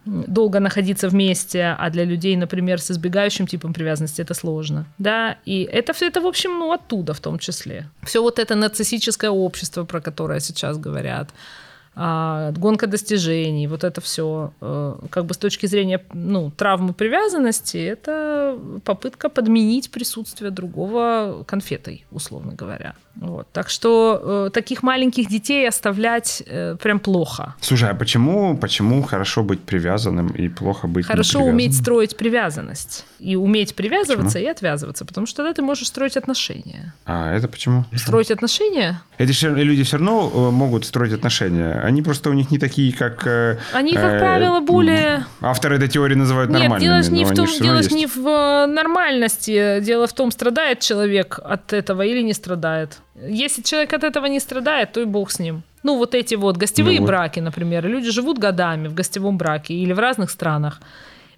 долго 0.06 0.60
находиться 0.60 1.10
вместе, 1.10 1.76
а 1.78 1.90
для 1.90 2.04
людей, 2.06 2.36
например, 2.36 2.80
с 2.80 2.92
избегающим 2.92 3.48
типом 3.48 3.74
привязанности 3.74 4.22
это 4.22 4.34
сложно, 4.34 4.86
да, 4.98 5.38
и 5.46 5.64
это 5.64 5.94
все 5.94 6.08
это, 6.08 6.22
в 6.22 6.26
общем, 6.26 6.60
ну, 6.60 6.72
оттуда 6.72 7.14
в 7.14 7.20
том 7.20 7.40
числе. 7.40 7.90
Все 8.04 8.22
вот 8.22 8.40
это 8.40 8.56
нарциссическое 8.56 9.30
общество, 9.30 9.86
про 9.86 10.02
которое 10.02 10.40
сейчас 10.40 10.78
говорят, 10.78 11.30
а, 11.96 12.52
гонка 12.54 12.88
достижений, 12.88 13.68
вот 13.68 13.84
это 13.84 14.02
все, 14.02 14.52
как 15.10 15.26
бы 15.26 15.34
с 15.34 15.38
точки 15.38 15.68
зрения 15.68 16.04
ну, 16.14 16.52
травмы 16.52 16.94
привязанности, 16.94 17.78
это 17.78 18.58
попытка 18.84 19.30
подменить 19.30 19.92
присутствие 19.92 20.50
другого 20.50 21.44
конфетой, 21.46 22.06
условно 22.12 22.54
говоря. 22.54 22.96
Вот. 23.16 23.48
Так 23.54 23.70
что 23.70 24.48
э, 24.48 24.50
таких 24.52 24.82
маленьких 24.82 25.28
детей 25.30 25.68
оставлять 25.68 26.42
э, 26.46 26.76
прям 26.82 27.00
плохо. 27.00 27.56
Слушай, 27.62 27.92
а 27.92 27.94
почему, 27.94 28.58
почему 28.58 29.04
хорошо 29.04 29.44
быть 29.44 29.62
привязанным 29.62 30.30
и 30.30 30.50
плохо 30.50 30.88
быть 30.88 31.06
Хорошо 31.06 31.42
уметь 31.44 31.76
строить 31.78 32.18
привязанность. 32.18 33.06
И 33.20 33.36
уметь 33.36 33.76
привязываться 33.76 34.40
и 34.40 34.46
отвязываться, 34.46 35.06
потому 35.06 35.28
что 35.28 35.38
тогда 35.38 35.54
ты 35.54 35.62
можешь 35.62 35.88
строить 35.88 36.18
отношения. 36.18 36.94
А, 37.06 37.34
это 37.34 37.48
почему? 37.48 37.86
Строить 37.96 38.32
отношения 38.32 39.02
Эти 39.18 39.46
люди 39.46 39.84
все 39.84 39.98
равно 39.98 40.32
э, 40.34 40.52
могут 40.52 40.86
строить 40.86 41.14
отношения. 41.14 41.80
Они 41.84 42.02
просто 42.02 42.30
у 42.30 42.34
них 42.34 42.52
не 42.52 42.58
такие, 42.58 42.92
как... 42.94 43.26
э, 43.28 43.60
Они, 43.74 43.94
как 43.94 44.14
э, 44.14 44.20
правило, 44.20 44.60
более... 44.60 45.26
Авторы 45.40 45.78
этой 45.78 45.88
теории 45.88 46.16
называют 46.16 46.50
Нет, 46.50 46.62
нормальными. 46.62 47.02
дело 47.02 47.16
не 47.16 47.26
в 47.26 47.34
том, 47.34 47.48
дело 47.62 47.80
не 47.80 48.08
в 48.08 48.28
э, 48.28 48.66
нормальности. 48.66 49.80
Дело 49.82 50.08
в 50.08 50.14
том, 50.14 50.32
страдает 50.32 50.80
человек 50.80 51.40
от 51.44 51.74
этого 51.74 52.02
или 52.02 52.22
не 52.22 52.34
страдает. 52.34 53.03
Если 53.16 53.62
человек 53.62 53.94
от 53.94 54.04
этого 54.04 54.26
не 54.26 54.40
страдает, 54.40 54.92
то 54.92 55.02
и 55.02 55.06
бог 55.06 55.32
с 55.32 55.40
ним. 55.40 55.64
Ну, 55.84 55.98
вот 55.98 56.16
эти 56.16 56.36
вот 56.36 56.58
гостевые 56.58 57.00
Ну 57.00 57.06
браки, 57.06 57.40
например. 57.40 57.86
Люди 57.88 58.10
живут 58.10 58.40
годами 58.40 58.88
в 58.88 58.94
гостевом 58.94 59.38
браке 59.38 59.74
или 59.74 59.94
в 59.94 60.00
разных 60.00 60.32
странах 60.32 60.82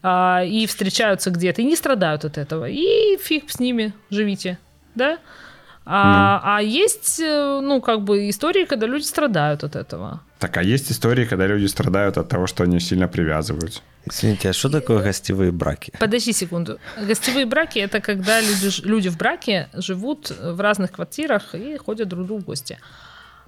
а, 0.02 0.44
и 0.44 0.66
встречаются 0.68 1.32
где-то, 1.32 1.62
и 1.62 1.66
не 1.66 1.76
страдают 1.76 2.26
от 2.26 2.38
этого. 2.38 2.70
И 2.70 3.18
фиг 3.18 3.50
с 3.50 3.60
ними, 3.60 3.94
живите, 4.10 4.58
да? 4.94 5.18
А, 5.88 6.42
а 6.44 6.62
есть, 6.62 7.20
э, 7.20 7.60
ну, 7.62 7.80
как 7.80 8.02
бы 8.02 8.30
истории, 8.30 8.66
когда 8.66 8.88
люди 8.88 9.04
страдают 9.04 9.64
от 9.64 9.76
этого. 9.76 10.22
Так, 10.46 10.58
а 10.58 10.62
есть 10.62 10.92
истории, 10.92 11.26
когда 11.26 11.48
люди 11.48 11.66
страдают 11.66 12.20
от 12.20 12.30
того, 12.30 12.46
что 12.46 12.64
они 12.64 12.80
сильно 12.80 13.08
привязываются. 13.08 13.82
Извините, 14.06 14.50
а 14.50 14.54
что 14.54 14.70
такое 14.70 15.02
гостевые 15.02 15.52
браки? 15.52 15.92
Подожди 16.00 16.34
секунду. 16.34 16.78
Гостевые 17.02 17.48
браки 17.48 17.80
это 17.80 18.00
когда 18.00 18.40
люди, 18.42 18.70
люди 18.88 19.10
в 19.10 19.18
браке 19.18 19.70
живут 19.74 20.30
в 20.30 20.62
разных 20.62 20.92
квартирах 20.92 21.56
и 21.56 21.78
ходят 21.78 22.10
друг 22.10 22.26
к 22.26 22.28
другу 22.28 22.42
в 22.44 22.46
гости. 22.46 22.78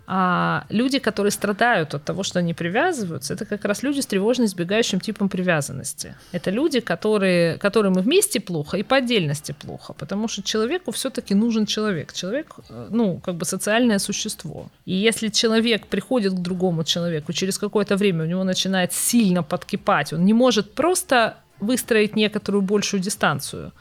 А 0.09 0.65
люди, 0.69 0.99
которые 0.99 1.31
страдают 1.31 1.93
от 1.93 2.05
того, 2.05 2.23
что 2.23 2.39
они 2.39 2.53
привязываются, 2.53 3.33
это 3.33 3.45
как 3.45 3.65
раз 3.65 3.83
люди 3.83 3.99
с 3.99 4.05
тревожно 4.05 4.45
избегающим 4.45 5.01
типом 5.01 5.27
привязанности. 5.27 6.15
Это 6.31 6.49
люди, 6.49 6.79
которые, 6.79 7.57
которым 7.57 7.99
и 7.99 8.01
вместе 8.01 8.39
плохо, 8.39 8.77
и 8.77 8.83
по 8.83 8.95
отдельности 8.95 9.53
плохо, 9.61 9.93
потому 9.93 10.29
что 10.29 10.41
человеку 10.43 10.91
все-таки 10.91 11.35
нужен 11.35 11.65
человек. 11.65 12.13
Человек, 12.13 12.55
э, 12.69 12.87
ну, 12.89 13.19
как 13.19 13.35
бы 13.35 13.45
социальное 13.45 13.99
существо. 13.99 14.69
И 14.85 14.93
если 14.93 15.27
человек 15.27 15.87
приходит 15.87 16.33
к 16.33 16.41
другому 16.41 16.85
человеку, 16.85 17.33
через 17.33 17.57
какое-то 17.57 17.97
время 17.97 18.23
у 18.23 18.27
него 18.27 18.45
начинает 18.45 18.93
сильно 18.93 19.43
подкипать, 19.43 20.13
он 20.13 20.23
не 20.23 20.33
может 20.33 20.73
просто 20.73 21.35
выстроить 21.59 22.15
некоторую 22.15 22.61
большую 22.61 23.01
дистанцию 23.01 23.73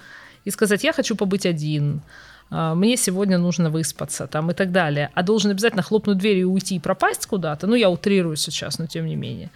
и 0.45 0.51
сказать, 0.51 0.85
я 0.85 0.93
хочу 0.93 1.15
побыть 1.15 1.47
один, 1.47 2.03
мне 2.51 2.97
сегодня 2.97 3.39
нужно 3.39 3.71
выспаться, 3.71 4.27
там, 4.27 4.51
и 4.51 4.55
так 4.55 4.71
далее, 4.71 5.11
а 5.15 5.23
должен 5.23 5.51
обязательно 5.51 5.83
хлопнуть 5.83 6.19
дверью 6.19 6.43
и 6.43 6.45
уйти 6.45 6.77
и 6.77 6.81
пропасть 6.81 7.27
куда-то, 7.27 7.67
ну, 7.67 7.75
я 7.75 7.91
утрирую 7.91 8.37
сейчас, 8.37 8.79
но 8.79 8.87
тем 8.87 9.07
не 9.07 9.17
менее, 9.17 9.51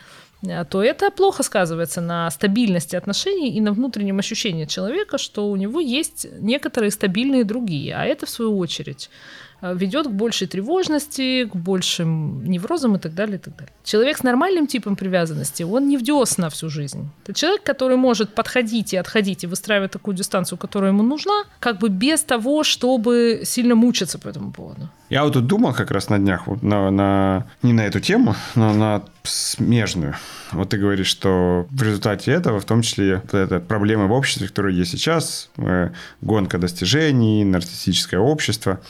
а, 0.48 0.64
то 0.64 0.82
это 0.82 1.10
плохо 1.10 1.42
сказывается 1.42 2.00
на 2.00 2.30
стабильности 2.30 2.96
отношений 2.96 3.50
и 3.50 3.60
на 3.60 3.72
внутреннем 3.72 4.18
ощущении 4.18 4.64
человека, 4.64 5.18
что 5.18 5.50
у 5.50 5.56
него 5.56 5.80
есть 5.80 6.26
некоторые 6.40 6.90
стабильные 6.90 7.44
другие, 7.44 7.94
а 7.94 8.04
это, 8.04 8.26
в 8.26 8.30
свою 8.30 8.56
очередь, 8.58 9.10
а, 9.10 9.49
ведет 9.62 10.06
к 10.06 10.10
большей 10.10 10.46
тревожности, 10.46 11.44
к 11.44 11.54
большим 11.54 12.44
неврозам 12.44 12.96
и 12.96 12.98
так 12.98 13.14
далее, 13.14 13.36
и 13.36 13.38
так 13.38 13.56
далее. 13.56 13.72
Человек 13.84 14.18
с 14.18 14.22
нормальным 14.22 14.66
типом 14.66 14.96
привязанности, 14.96 15.62
он 15.62 15.88
не 15.88 15.96
в 15.96 16.02
десна 16.02 16.48
всю 16.48 16.70
жизнь. 16.70 17.08
Это 17.24 17.34
человек, 17.34 17.62
который 17.62 17.96
может 17.96 18.34
подходить 18.34 18.92
и 18.92 18.96
отходить 18.96 19.44
и 19.44 19.46
выстраивать 19.46 19.90
такую 19.90 20.16
дистанцию, 20.16 20.58
которая 20.58 20.92
ему 20.92 21.02
нужна, 21.02 21.44
как 21.58 21.78
бы 21.78 21.88
без 21.88 22.22
того, 22.22 22.64
чтобы 22.64 23.42
сильно 23.44 23.74
мучиться 23.74 24.18
по 24.18 24.28
этому 24.28 24.52
поводу. 24.52 24.88
Я 25.10 25.24
вот 25.24 25.32
тут 25.32 25.46
думал 25.46 25.72
как 25.74 25.90
раз 25.90 26.08
на 26.08 26.18
днях, 26.18 26.46
вот 26.46 26.62
на, 26.62 26.90
на- 26.90 27.46
не 27.62 27.72
на 27.72 27.80
эту 27.80 27.98
тему, 28.00 28.36
но 28.54 28.72
на 28.72 29.02
смежную. 29.24 30.14
Вот 30.52 30.70
ты 30.70 30.78
говоришь, 30.78 31.08
что 31.08 31.66
в 31.70 31.82
результате 31.82 32.30
этого, 32.30 32.60
в 32.60 32.64
том 32.64 32.82
числе, 32.82 33.16
вот 33.16 33.34
эта 33.34 33.58
проблема 33.60 34.06
в 34.06 34.12
обществе, 34.12 34.48
которая 34.48 34.72
есть 34.72 34.92
сейчас, 34.92 35.50
э, 35.56 35.90
гонка 36.20 36.58
достижений, 36.58 37.44
нарциссическое 37.44 38.20
общество. 38.20 38.80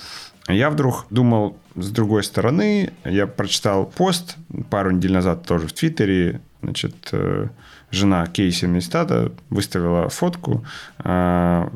Я 0.51 0.71
вдруг 0.71 1.07
думал 1.11 1.57
с 1.77 1.91
другой 1.91 2.25
стороны, 2.25 2.93
я 3.05 3.27
прочитал 3.27 3.87
пост 3.87 4.37
пару 4.71 4.91
недель 4.91 5.13
назад 5.13 5.47
тоже 5.47 5.67
в 5.67 5.73
Твиттере, 5.73 6.41
значит, 6.63 6.95
э, 7.13 7.49
жена 7.91 8.27
Кейси 8.27 8.67
Нейстата 8.67 9.33
выставила 9.51 10.09
фотку 10.09 10.65
э, 11.05 11.69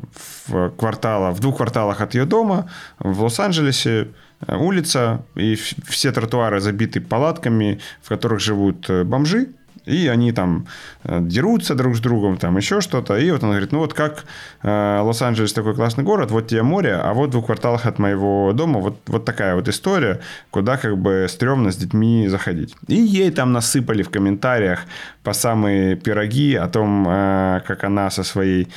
в 0.47 0.69
квартала, 0.71 1.31
в 1.31 1.39
двух 1.39 1.57
кварталах 1.57 2.01
от 2.01 2.13
ее 2.13 2.25
дома 2.25 2.69
в 2.99 3.23
Лос-Анджелесе 3.23 4.09
э, 4.47 4.57
улица, 4.57 5.23
и 5.35 5.55
все 5.55 6.11
тротуары 6.11 6.59
забиты 6.59 7.01
палатками, 7.01 7.79
в 8.01 8.09
которых 8.09 8.39
живут 8.39 8.89
бомжи, 9.05 9.49
и 9.85 10.07
они 10.07 10.31
там 10.31 10.67
э, 11.03 11.19
дерутся 11.21 11.75
друг 11.75 11.95
с 11.95 11.99
другом, 11.99 12.37
там 12.37 12.57
еще 12.57 12.81
что-то. 12.81 13.17
И 13.17 13.31
вот 13.31 13.43
она 13.43 13.53
говорит, 13.53 13.71
ну 13.71 13.79
вот 13.79 13.93
как 13.93 14.25
э, 14.63 14.99
Лос-Анджелес 15.01 15.53
такой 15.53 15.75
классный 15.75 16.03
город, 16.03 16.31
вот 16.31 16.47
тебе 16.47 16.63
море, 16.63 16.95
а 16.95 17.13
вот 17.13 17.29
в 17.29 17.31
двух 17.31 17.45
кварталах 17.45 17.85
от 17.85 17.99
моего 17.99 18.53
дома 18.53 18.79
вот, 18.79 18.99
вот 19.07 19.25
такая 19.25 19.55
вот 19.55 19.67
история, 19.67 20.21
куда 20.51 20.77
как 20.77 20.97
бы 20.97 21.27
стрёмно 21.29 21.71
с 21.71 21.75
детьми 21.75 22.27
заходить. 22.27 22.75
И 22.87 22.95
ей 22.95 23.31
там 23.31 23.51
насыпали 23.51 24.03
в 24.03 24.09
комментариях 24.09 24.81
по 25.23 25.33
самые 25.33 25.95
пироги 25.95 26.55
о 26.55 26.67
том, 26.67 27.05
э, 27.07 27.61
как 27.65 27.83
она 27.83 28.09
со 28.09 28.23
своей 28.23 28.67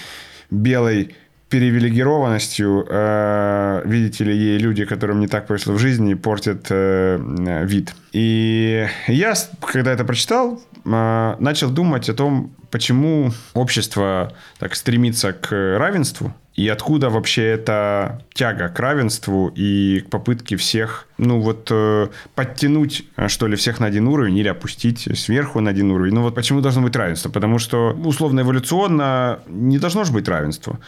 белой 0.50 1.14
привилегированностью, 1.48 2.86
э, 2.88 3.82
видите 3.84 4.24
ли, 4.24 4.36
ей 4.36 4.58
люди, 4.58 4.84
которым 4.84 5.20
не 5.20 5.28
так 5.28 5.46
повезло 5.46 5.74
в 5.74 5.78
жизни, 5.78 6.14
портят 6.14 6.66
э, 6.70 7.64
вид. 7.64 7.94
И 8.12 8.86
я, 9.06 9.34
когда 9.60 9.92
это 9.92 10.04
прочитал, 10.04 10.60
э, 10.84 11.36
начал 11.38 11.70
думать 11.70 12.08
о 12.08 12.14
том, 12.14 12.52
почему 12.70 13.32
общество 13.54 14.32
так 14.58 14.74
стремится 14.74 15.32
к 15.32 15.78
равенству, 15.78 16.34
и 16.58 16.68
откуда 16.68 17.08
вообще 17.08 17.44
эта 17.44 18.20
тяга 18.34 18.68
к 18.68 18.80
равенству 18.80 19.52
и 19.54 20.00
к 20.00 20.10
попытке 20.10 20.56
всех, 20.56 21.06
ну 21.16 21.40
вот, 21.40 21.68
э, 21.70 22.08
подтянуть, 22.34 23.04
э, 23.16 23.28
что 23.28 23.46
ли, 23.46 23.54
всех 23.54 23.78
на 23.78 23.86
один 23.86 24.08
уровень 24.08 24.36
или 24.36 24.48
опустить 24.48 25.08
сверху 25.16 25.60
на 25.60 25.70
один 25.70 25.92
уровень. 25.92 26.14
Ну 26.14 26.22
вот 26.22 26.34
почему 26.34 26.60
должно 26.60 26.82
быть 26.82 26.96
равенство? 26.96 27.30
Потому 27.30 27.60
что 27.60 27.92
условно 28.04 28.40
эволюционно 28.40 29.38
не 29.46 29.78
должно 29.78 30.02
же 30.02 30.12
быть 30.12 30.26
равенства. 30.26 30.80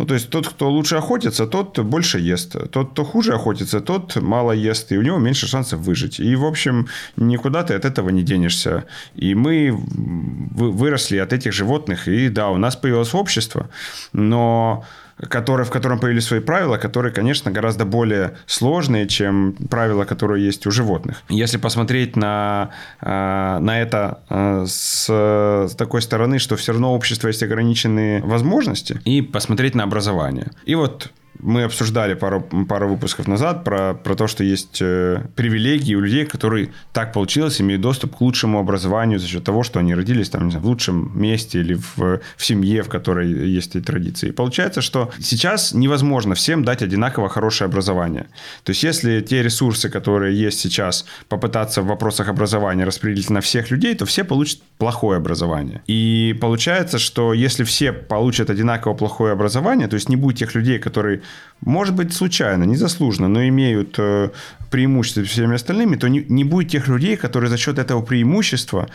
Ну, 0.00 0.06
то 0.06 0.14
есть 0.14 0.30
тот, 0.30 0.48
кто 0.48 0.70
лучше 0.70 0.96
охотится, 0.96 1.46
тот 1.46 1.78
больше 1.78 2.18
ест. 2.20 2.56
Тот, 2.70 2.92
кто 2.92 3.04
хуже 3.04 3.34
охотится, 3.34 3.80
тот 3.82 4.16
мало 4.16 4.52
ест, 4.52 4.92
и 4.92 4.96
у 4.96 5.02
него 5.02 5.18
меньше 5.18 5.46
шансов 5.46 5.80
выжить. 5.80 6.20
И, 6.20 6.36
в 6.36 6.46
общем, 6.46 6.88
никуда 7.16 7.64
ты 7.64 7.74
от 7.74 7.84
этого 7.84 8.08
не 8.08 8.22
денешься. 8.22 8.84
И 9.14 9.34
мы 9.34 9.70
выросли 9.70 11.18
от 11.18 11.34
этих 11.34 11.52
животных, 11.52 12.08
и 12.08 12.30
да, 12.30 12.48
у 12.48 12.56
нас 12.56 12.76
появилось 12.76 13.12
общество, 13.12 13.68
но 14.14 14.86
который, 15.28 15.64
в 15.64 15.70
котором 15.70 15.98
появились 15.98 16.24
свои 16.24 16.40
правила, 16.40 16.76
которые, 16.76 17.12
конечно, 17.12 17.50
гораздо 17.50 17.84
более 17.84 18.32
сложные, 18.46 19.06
чем 19.06 19.54
правила, 19.70 20.04
которые 20.04 20.44
есть 20.44 20.66
у 20.66 20.70
животных. 20.70 21.22
Если 21.28 21.58
посмотреть 21.58 22.16
на, 22.16 22.70
э, 23.00 23.58
на 23.60 23.80
это 23.80 24.20
э, 24.30 24.64
с, 24.66 25.74
такой 25.76 26.02
стороны, 26.02 26.38
что 26.38 26.56
все 26.56 26.72
равно 26.72 26.92
у 26.92 26.96
общества 26.96 27.28
есть 27.28 27.42
ограниченные 27.42 28.22
возможности, 28.22 29.00
и 29.04 29.22
посмотреть 29.22 29.74
на 29.74 29.84
образование. 29.84 30.50
И 30.64 30.74
вот 30.74 31.10
мы 31.38 31.64
обсуждали 31.64 32.14
пару, 32.14 32.40
пару 32.68 32.88
выпусков 32.88 33.26
назад 33.26 33.64
про, 33.64 33.94
про 33.94 34.14
то, 34.14 34.26
что 34.26 34.44
есть 34.44 34.78
э, 34.80 35.22
привилегии 35.36 35.94
у 35.94 36.00
людей, 36.00 36.24
которые 36.24 36.70
так 36.92 37.12
получилось, 37.12 37.60
имеют 37.60 37.82
доступ 37.82 38.16
к 38.16 38.20
лучшему 38.20 38.58
образованию 38.58 39.18
за 39.18 39.26
счет 39.26 39.44
того, 39.44 39.62
что 39.62 39.78
они 39.78 39.94
родились 39.94 40.28
там, 40.28 40.44
не 40.44 40.50
знаю, 40.50 40.64
в 40.64 40.68
лучшем 40.68 41.12
месте 41.18 41.60
или 41.60 41.74
в, 41.74 42.20
в 42.36 42.44
семье, 42.44 42.82
в 42.82 42.88
которой 42.88 43.30
есть 43.48 43.76
эти 43.76 43.84
традиции. 43.84 44.28
И 44.28 44.32
получается, 44.32 44.80
что 44.82 45.10
сейчас 45.18 45.72
невозможно 45.72 46.34
всем 46.34 46.64
дать 46.64 46.82
одинаково 46.82 47.28
хорошее 47.28 47.66
образование. 47.66 48.26
То 48.64 48.70
есть, 48.70 48.82
если 48.82 49.20
те 49.20 49.42
ресурсы, 49.42 49.88
которые 49.88 50.38
есть 50.38 50.60
сейчас, 50.60 51.06
попытаться 51.28 51.82
в 51.82 51.86
вопросах 51.86 52.28
образования 52.28 52.84
распределить 52.84 53.30
на 53.30 53.40
всех 53.40 53.70
людей, 53.70 53.94
то 53.94 54.04
все 54.04 54.24
получат 54.24 54.60
плохое 54.78 55.18
образование. 55.18 55.82
И 55.86 56.36
получается, 56.40 56.98
что 56.98 57.32
если 57.32 57.64
все 57.64 57.92
получат 57.92 58.50
одинаково 58.50 58.94
плохое 58.94 59.32
образование, 59.32 59.88
то 59.88 59.94
есть 59.94 60.08
не 60.08 60.16
будет 60.16 60.38
тех 60.38 60.54
людей, 60.54 60.78
которые 60.78 61.19
может 61.60 61.94
быть, 61.94 62.12
случайно, 62.12 62.64
незаслуженно, 62.64 63.28
но 63.28 63.46
имеют 63.46 63.96
э, 63.98 64.30
преимущество 64.70 65.22
перед 65.22 65.32
всеми 65.32 65.54
остальными, 65.54 65.96
то 65.96 66.08
не, 66.08 66.24
не 66.28 66.44
будет 66.44 66.70
тех 66.70 66.88
людей, 66.88 67.16
которые 67.16 67.50
за 67.50 67.58
счет 67.58 67.78
этого 67.78 68.02
преимущества 68.02 68.88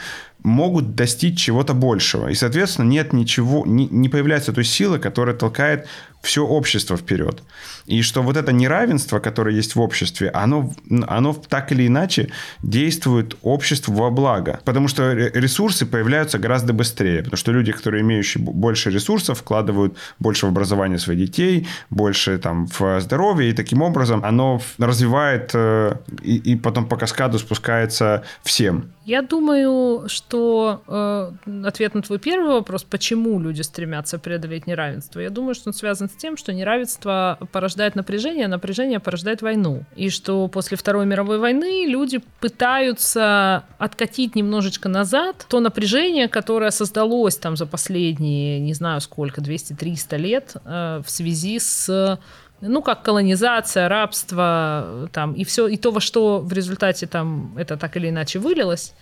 могут 0.45 0.95
достичь 0.95 1.39
чего-то 1.39 1.73
большего. 1.73 2.29
И, 2.29 2.35
соответственно, 2.35 2.87
нет 2.87 3.13
ничего, 3.13 3.65
не, 3.65 3.87
не 3.87 4.09
появляется 4.09 4.53
той 4.53 4.63
силы, 4.63 4.99
которая 4.99 5.35
толкает 5.35 5.87
все 6.25 6.45
общество 6.45 6.97
вперед. 6.97 7.43
И 7.85 8.01
что 8.01 8.23
вот 8.23 8.35
это 8.35 8.51
неравенство, 8.51 9.19
которое 9.19 9.55
есть 9.55 9.75
в 9.75 9.81
обществе, 9.81 10.29
оно, 10.29 10.73
оно 11.07 11.33
так 11.33 11.71
или 11.71 11.85
иначе 11.85 12.29
действует 12.63 13.37
обществу 13.43 13.93
во 13.93 14.09
благо. 14.09 14.59
Потому 14.65 14.87
что 14.87 15.13
ресурсы 15.13 15.85
появляются 15.85 16.39
гораздо 16.39 16.73
быстрее. 16.73 17.19
Потому 17.19 17.37
что 17.37 17.51
люди, 17.51 17.71
которые 17.71 18.01
имеющие 18.01 18.43
больше 18.43 18.89
ресурсов, 18.89 19.39
вкладывают 19.39 19.97
больше 20.19 20.47
в 20.47 20.49
образование 20.49 20.97
своих 20.97 21.19
детей, 21.19 21.67
больше 21.91 22.37
там, 22.39 22.67
в 22.67 22.99
здоровье. 23.01 23.51
И 23.51 23.53
таким 23.53 23.83
образом 23.83 24.25
оно 24.25 24.59
развивает 24.79 25.51
э, 25.53 25.95
и, 26.23 26.37
и 26.37 26.55
потом 26.55 26.87
по 26.87 26.97
каскаду 26.97 27.37
спускается 27.37 28.23
всем. 28.43 28.91
Я 29.05 29.21
думаю, 29.21 30.09
что 30.09 30.34
э, 30.87 31.31
ответ 31.65 31.95
на 31.95 32.01
твой 32.01 32.19
первый 32.19 32.51
вопрос, 32.51 32.83
почему 32.83 33.39
люди 33.39 33.61
стремятся 33.61 34.19
преодолеть 34.19 34.67
неравенство, 34.67 35.19
я 35.19 35.29
думаю, 35.29 35.55
что 35.55 35.69
он 35.69 35.73
связан 35.73 36.09
с 36.09 36.13
тем, 36.13 36.37
что 36.37 36.53
неравенство 36.53 37.37
порождает 37.51 37.95
напряжение, 37.95 38.45
а 38.45 38.49
напряжение 38.49 38.99
порождает 38.99 39.41
войну. 39.41 39.83
И 39.95 40.09
что 40.09 40.47
после 40.47 40.77
Второй 40.77 41.05
мировой 41.05 41.39
войны 41.39 41.85
люди 41.87 42.21
пытаются 42.39 43.63
откатить 43.77 44.35
немножечко 44.35 44.89
назад 44.89 45.45
то 45.49 45.59
напряжение, 45.59 46.27
которое 46.27 46.71
создалось 46.71 47.37
там 47.37 47.55
за 47.55 47.65
последние, 47.65 48.59
не 48.59 48.73
знаю 48.73 49.01
сколько, 49.01 49.41
200-300 49.41 50.17
лет 50.17 50.55
э, 50.65 51.01
в 51.05 51.09
связи 51.09 51.59
с 51.59 52.19
ну, 52.61 52.81
как 52.81 53.03
колонизация, 53.03 53.89
рабство, 53.89 55.09
там, 55.11 55.33
и 55.33 55.43
все, 55.43 55.67
и 55.67 55.77
то, 55.77 55.91
во 55.91 55.99
что 55.99 56.39
в 56.39 56.51
результате 56.53 57.05
там 57.05 57.53
это 57.57 57.77
так 57.77 57.97
или 57.97 58.09
иначе 58.09 58.39
вылилось, 58.39 58.93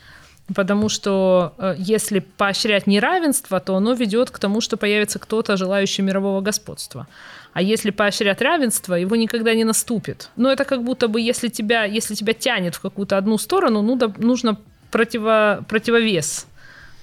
Потому 0.54 0.90
что 0.90 1.54
э, 1.58 1.76
если 1.78 2.20
поощрять 2.20 2.86
неравенство, 2.86 3.60
то 3.60 3.76
оно 3.76 3.94
ведет 3.94 4.30
к 4.30 4.40
тому, 4.40 4.62
что 4.62 4.76
появится 4.76 5.18
кто-то, 5.20 5.56
желающий 5.56 6.02
мирового 6.02 6.42
господства. 6.42 7.08
А 7.54 7.62
если 7.62 7.92
поощрять 7.92 8.42
равенство, 8.42 8.96
его 8.96 9.16
никогда 9.16 9.54
не 9.54 9.64
наступит. 9.64 10.30
Но 10.36 10.52
это 10.52 10.66
как 10.66 10.84
будто 10.84 11.08
бы, 11.08 11.22
если 11.22 11.48
тебя, 11.48 11.86
если 11.86 12.16
тебя 12.16 12.34
тянет 12.34 12.76
в 12.76 12.82
какую-то 12.82 13.18
одну 13.18 13.38
сторону, 13.38 13.82
ну, 13.82 13.96
да, 13.96 14.12
нужно 14.18 14.58
противо, 14.92 15.64
противовес 15.70 16.48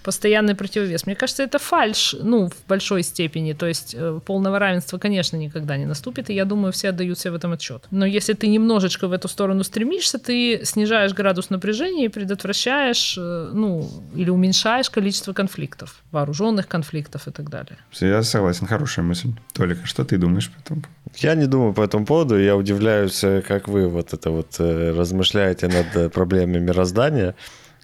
постоянный 0.02 0.54
противовес. 0.54 1.06
Мне 1.06 1.14
кажется, 1.14 1.42
это 1.42 1.58
фальш, 1.58 2.14
ну, 2.20 2.48
в 2.48 2.68
большой 2.68 3.02
степени. 3.02 3.52
То 3.52 3.66
есть 3.66 3.94
э, 3.96 4.20
полного 4.24 4.58
равенства, 4.58 4.98
конечно, 4.98 5.36
никогда 5.36 5.76
не 5.76 5.86
наступит, 5.86 6.30
и 6.30 6.34
я 6.34 6.44
думаю, 6.44 6.72
все 6.72 6.90
отдают 6.90 7.18
себе 7.18 7.32
в 7.32 7.34
этом 7.34 7.52
отчет. 7.52 7.84
Но 7.90 8.06
если 8.06 8.32
ты 8.32 8.46
немножечко 8.48 9.08
в 9.08 9.12
эту 9.12 9.28
сторону 9.28 9.64
стремишься, 9.64 10.18
ты 10.18 10.60
снижаешь 10.64 11.12
градус 11.12 11.50
напряжения 11.50 12.06
и 12.06 12.08
предотвращаешь, 12.08 13.16
э, 13.18 13.50
ну, 13.52 13.88
или 14.14 14.30
уменьшаешь 14.30 14.90
количество 14.90 15.32
конфликтов, 15.32 16.02
вооруженных 16.12 16.68
конфликтов 16.68 17.28
и 17.28 17.30
так 17.30 17.50
далее. 17.50 17.78
Я 18.00 18.22
согласен, 18.22 18.66
хорошая 18.66 19.04
мысль. 19.04 19.28
Толик, 19.52 19.78
а 19.84 19.86
что 19.86 20.04
ты 20.04 20.16
думаешь 20.18 20.50
по 20.50 20.60
этому 20.60 20.82
Я 21.16 21.34
не 21.34 21.46
думаю 21.46 21.74
по 21.74 21.82
этому 21.82 22.06
поводу, 22.06 22.38
я 22.38 22.56
удивляюсь, 22.56 23.22
э, 23.24 23.42
как 23.46 23.68
вы 23.68 23.88
вот 23.88 24.12
это 24.14 24.30
вот 24.30 24.58
размышляете 24.58 25.68
над 25.68 26.12
проблемами 26.12 26.58
мироздания 26.58 27.34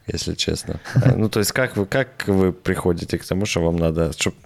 если 0.07 0.35
честно. 0.35 0.81
Ну, 1.17 1.29
то 1.29 1.41
есть, 1.41 1.53
как 1.53 1.77
вы, 1.77 1.87
как 1.87 2.25
вы 2.27 2.53
приходите 2.53 3.19
к 3.19 3.25
тому, 3.25 3.47
что 3.47 3.61
вам 3.61 3.77
надо, 3.77 4.13
чтобы 4.13 4.37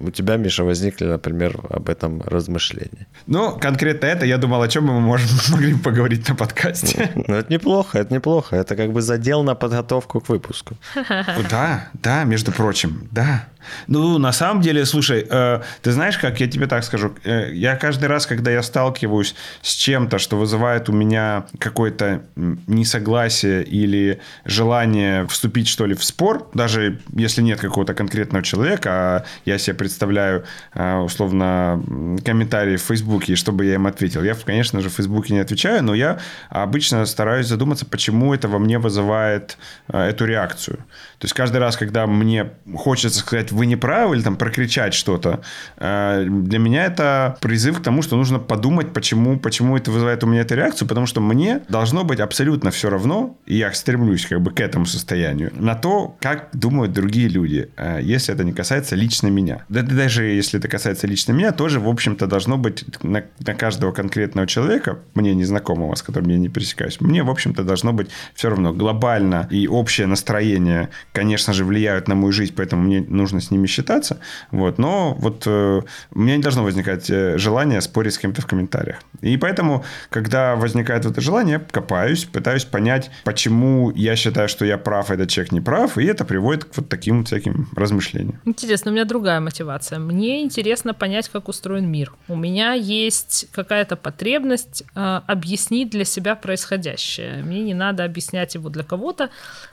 у 0.00 0.10
тебя, 0.10 0.36
Миша, 0.36 0.64
возникли, 0.64 1.06
например, 1.06 1.60
об 1.70 1.88
этом 1.88 2.22
размышления? 2.22 3.06
Ну, 3.26 3.58
конкретно 3.58 4.06
это, 4.06 4.26
я 4.26 4.38
думал, 4.38 4.62
о 4.62 4.68
чем 4.68 4.84
мы 4.84 5.00
можем, 5.00 5.28
могли 5.50 5.74
поговорить 5.74 6.28
на 6.28 6.34
подкасте. 6.34 7.10
Ну, 7.14 7.34
это 7.34 7.52
неплохо, 7.52 7.98
это 7.98 8.14
неплохо. 8.14 8.56
Это 8.56 8.76
как 8.76 8.92
бы 8.92 9.02
задел 9.02 9.42
на 9.42 9.54
подготовку 9.54 10.20
к 10.20 10.28
выпуску. 10.28 10.76
Да, 11.50 11.88
да, 11.94 12.24
между 12.24 12.52
прочим, 12.52 13.08
да. 13.10 13.48
Ну, 13.86 14.18
на 14.18 14.32
самом 14.32 14.60
деле, 14.62 14.84
слушай, 14.84 15.26
э, 15.28 15.60
ты 15.82 15.92
знаешь, 15.92 16.18
как 16.18 16.40
я 16.40 16.48
тебе 16.48 16.66
так 16.66 16.84
скажу, 16.84 17.14
э, 17.24 17.52
я 17.52 17.76
каждый 17.76 18.06
раз, 18.06 18.26
когда 18.26 18.50
я 18.50 18.62
сталкиваюсь 18.62 19.34
с 19.62 19.74
чем-то, 19.74 20.18
что 20.18 20.36
вызывает 20.36 20.88
у 20.88 20.92
меня 20.92 21.46
какое-то 21.58 22.22
несогласие 22.36 23.64
или 23.64 24.20
желание 24.44 25.26
вступить, 25.26 25.68
что 25.68 25.86
ли, 25.86 25.94
в 25.94 26.04
спор, 26.04 26.48
даже 26.54 27.00
если 27.14 27.42
нет 27.42 27.60
какого-то 27.60 27.94
конкретного 27.94 28.44
человека, 28.44 28.90
а 28.90 29.24
я 29.44 29.58
себе 29.58 29.74
представляю, 29.74 30.44
э, 30.74 30.96
условно, 30.96 31.82
комментарии 32.24 32.76
в 32.76 32.82
Фейсбуке, 32.82 33.36
чтобы 33.36 33.64
я 33.64 33.74
им 33.74 33.86
ответил. 33.86 34.22
Я, 34.22 34.34
конечно 34.34 34.80
же, 34.80 34.88
в 34.88 34.94
Фейсбуке 34.94 35.34
не 35.34 35.40
отвечаю, 35.40 35.82
но 35.82 35.94
я 35.94 36.18
обычно 36.50 37.04
стараюсь 37.06 37.46
задуматься, 37.46 37.86
почему 37.86 38.34
это 38.34 38.48
во 38.48 38.58
мне 38.58 38.78
вызывает 38.78 39.58
э, 39.88 39.98
эту 39.98 40.24
реакцию. 40.24 40.76
То 41.18 41.24
есть 41.24 41.34
каждый 41.34 41.58
раз, 41.58 41.76
когда 41.76 42.06
мне 42.06 42.50
хочется 42.76 43.20
сказать 43.20 43.52
«вы 43.58 43.66
не 43.66 43.76
правы» 43.76 44.16
или 44.16 44.22
там 44.22 44.36
прокричать 44.36 44.94
что-то, 44.94 45.40
э, 45.76 46.26
для 46.28 46.58
меня 46.58 46.86
это 46.86 47.36
призыв 47.40 47.80
к 47.80 47.82
тому, 47.82 48.02
что 48.02 48.16
нужно 48.16 48.38
подумать, 48.38 48.92
почему, 48.92 49.38
почему 49.38 49.76
это 49.76 49.90
вызывает 49.90 50.24
у 50.24 50.26
меня 50.26 50.42
эту 50.42 50.54
реакцию, 50.54 50.88
потому 50.88 51.06
что 51.06 51.20
мне 51.20 51.60
должно 51.68 52.04
быть 52.04 52.20
абсолютно 52.20 52.70
все 52.70 52.90
равно, 52.90 53.36
и 53.46 53.56
я 53.56 53.72
стремлюсь 53.72 54.26
как 54.26 54.40
бы 54.40 54.50
к 54.50 54.60
этому 54.60 54.86
состоянию, 54.86 55.52
на 55.54 55.74
то, 55.74 56.16
как 56.20 56.48
думают 56.52 56.92
другие 56.92 57.28
люди, 57.28 57.70
э, 57.76 58.00
если 58.02 58.34
это 58.34 58.44
не 58.44 58.52
касается 58.52 58.96
лично 58.96 59.28
меня. 59.28 59.64
Да, 59.68 59.82
даже 59.82 60.24
если 60.24 60.58
это 60.58 60.68
касается 60.68 61.06
лично 61.06 61.32
меня, 61.32 61.52
тоже, 61.52 61.80
в 61.80 61.88
общем-то, 61.88 62.26
должно 62.26 62.56
быть 62.56 62.84
на, 63.02 63.24
на 63.40 63.54
каждого 63.54 63.92
конкретного 63.92 64.46
человека, 64.46 64.98
мне 65.14 65.34
незнакомого, 65.34 65.94
с 65.94 66.02
которым 66.02 66.30
я 66.30 66.38
не 66.38 66.48
пересекаюсь, 66.48 67.00
мне, 67.00 67.22
в 67.22 67.30
общем-то, 67.30 67.64
должно 67.64 67.92
быть 67.92 68.08
все 68.34 68.48
равно 68.48 68.72
глобально 68.72 69.46
и 69.50 69.68
общее 69.68 70.06
настроение 70.06 70.88
конечно 71.12 71.52
же, 71.52 71.64
влияют 71.64 72.08
на 72.08 72.14
мою 72.14 72.32
жизнь, 72.32 72.54
поэтому 72.56 72.82
мне 72.82 73.04
нужно 73.08 73.40
с 73.40 73.47
ними 73.50 73.66
считаться. 73.66 74.20
Вот. 74.50 74.78
Но 74.78 75.14
вот 75.14 75.44
э, 75.46 75.82
у 76.12 76.18
меня 76.18 76.36
не 76.36 76.42
должно 76.42 76.64
возникать 76.64 77.10
э, 77.10 77.38
желание 77.38 77.80
спорить 77.80 78.14
с 78.14 78.18
кем-то 78.18 78.42
в 78.42 78.46
комментариях. 78.46 78.98
И 79.20 79.36
поэтому, 79.36 79.84
когда 80.10 80.56
возникает 80.56 81.06
это 81.06 81.20
желание, 81.20 81.48
я 81.48 81.58
копаюсь, 81.58 82.24
пытаюсь 82.24 82.64
понять, 82.64 83.10
почему 83.24 83.90
я 83.90 84.16
считаю, 84.16 84.48
что 84.48 84.64
я 84.64 84.78
прав, 84.78 85.10
этот 85.10 85.28
человек 85.28 85.52
не 85.52 85.60
прав, 85.60 85.98
и 85.98 86.04
это 86.04 86.24
приводит 86.24 86.64
к 86.64 86.76
вот 86.76 86.88
таким 86.88 87.24
всяким 87.24 87.68
размышлениям. 87.74 88.40
Интересно, 88.44 88.90
у 88.90 88.94
меня 88.94 89.04
другая 89.04 89.40
мотивация. 89.40 89.98
Мне 89.98 90.42
интересно 90.42 90.94
понять, 90.94 91.28
как 91.28 91.48
устроен 91.48 91.90
мир. 91.90 92.12
У 92.28 92.36
меня 92.36 92.74
есть 92.74 93.48
какая-то 93.52 93.96
потребность 93.96 94.84
э, 94.94 95.20
объяснить 95.26 95.90
для 95.90 96.04
себя 96.04 96.34
происходящее. 96.34 97.42
Мне 97.42 97.62
не 97.62 97.74
надо 97.74 98.04
объяснять 98.04 98.54
его 98.54 98.68
для 98.68 98.84
кого-то, 98.84 99.30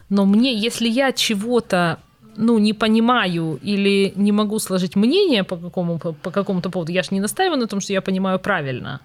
но 0.10 0.26
мне, 0.26 0.54
если 0.58 0.88
я 0.88 1.12
чего-то 1.12 2.00
ну, 2.38 2.60
не 2.60 2.74
понимаю 2.74 3.60
или 3.64 4.14
не 4.16 4.32
могу 4.32 4.60
сложить 4.60 4.96
мнение 4.96 5.44
по, 5.44 5.58
какому, 5.58 5.98
по 5.98 6.32
какому-то 6.32 6.70
поводу, 6.70 6.92
я 6.92 7.04
же 7.04 7.10
не 7.12 7.20
настаиваю 7.20 7.60
на 7.60 7.68
том, 7.68 7.82
что 7.82 7.94
я 7.94 8.02
понимаю 8.02 8.40
правильно 8.40 9.00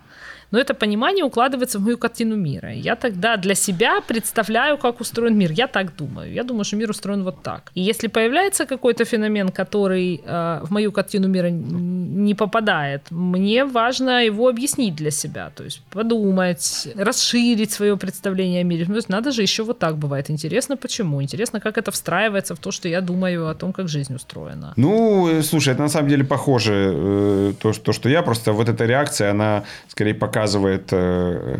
но 0.50 0.58
это 0.58 0.74
понимание 0.74 1.24
укладывается 1.24 1.78
в 1.78 1.82
мою 1.82 1.98
картину 1.98 2.36
мира. 2.36 2.72
Я 2.72 2.96
тогда 2.96 3.36
для 3.36 3.54
себя 3.54 4.00
представляю, 4.00 4.78
как 4.78 5.00
устроен 5.00 5.38
мир. 5.38 5.52
Я 5.52 5.66
так 5.66 5.96
думаю. 5.96 6.32
Я 6.32 6.42
думаю, 6.44 6.64
что 6.64 6.76
мир 6.76 6.90
устроен 6.90 7.24
вот 7.24 7.42
так. 7.42 7.70
И 7.74 7.80
если 7.80 8.08
появляется 8.08 8.66
какой-то 8.66 9.04
феномен, 9.04 9.48
который 9.50 10.20
э, 10.24 10.60
в 10.62 10.70
мою 10.70 10.92
картину 10.92 11.28
мира 11.28 11.50
не 11.50 12.34
попадает, 12.34 13.02
мне 13.10 13.64
важно 13.64 14.24
его 14.24 14.48
объяснить 14.48 14.94
для 14.94 15.10
себя. 15.10 15.50
То 15.54 15.64
есть 15.64 15.82
подумать, 15.90 16.88
расширить 16.96 17.70
свое 17.70 17.96
представление 17.96 18.60
о 18.60 18.64
мире. 18.64 18.84
Ну, 18.88 18.94
то 18.94 18.98
есть 18.98 19.08
надо 19.08 19.30
же 19.30 19.42
еще 19.42 19.62
вот 19.62 19.78
так 19.78 19.96
бывает. 19.96 20.30
Интересно, 20.30 20.76
почему? 20.76 21.22
Интересно, 21.22 21.60
как 21.60 21.78
это 21.78 21.90
встраивается 21.90 22.54
в 22.54 22.58
то, 22.58 22.70
что 22.70 22.88
я 22.88 23.00
думаю 23.00 23.48
о 23.48 23.54
том, 23.54 23.72
как 23.72 23.88
жизнь 23.88 24.14
устроена. 24.14 24.72
Ну, 24.76 25.28
э, 25.28 25.42
слушай, 25.42 25.74
это 25.74 25.82
на 25.82 25.88
самом 25.88 26.08
деле 26.08 26.24
похоже 26.24 26.92
э, 26.94 27.52
то, 27.60 27.72
то, 27.72 27.92
что 27.92 28.08
я. 28.08 28.22
Просто 28.22 28.52
вот 28.52 28.68
эта 28.68 28.86
реакция, 28.86 29.30
она 29.30 29.62
скорее 29.88 30.14
пока 30.14 30.39
показывает, 30.40 30.88
э, 30.92 31.58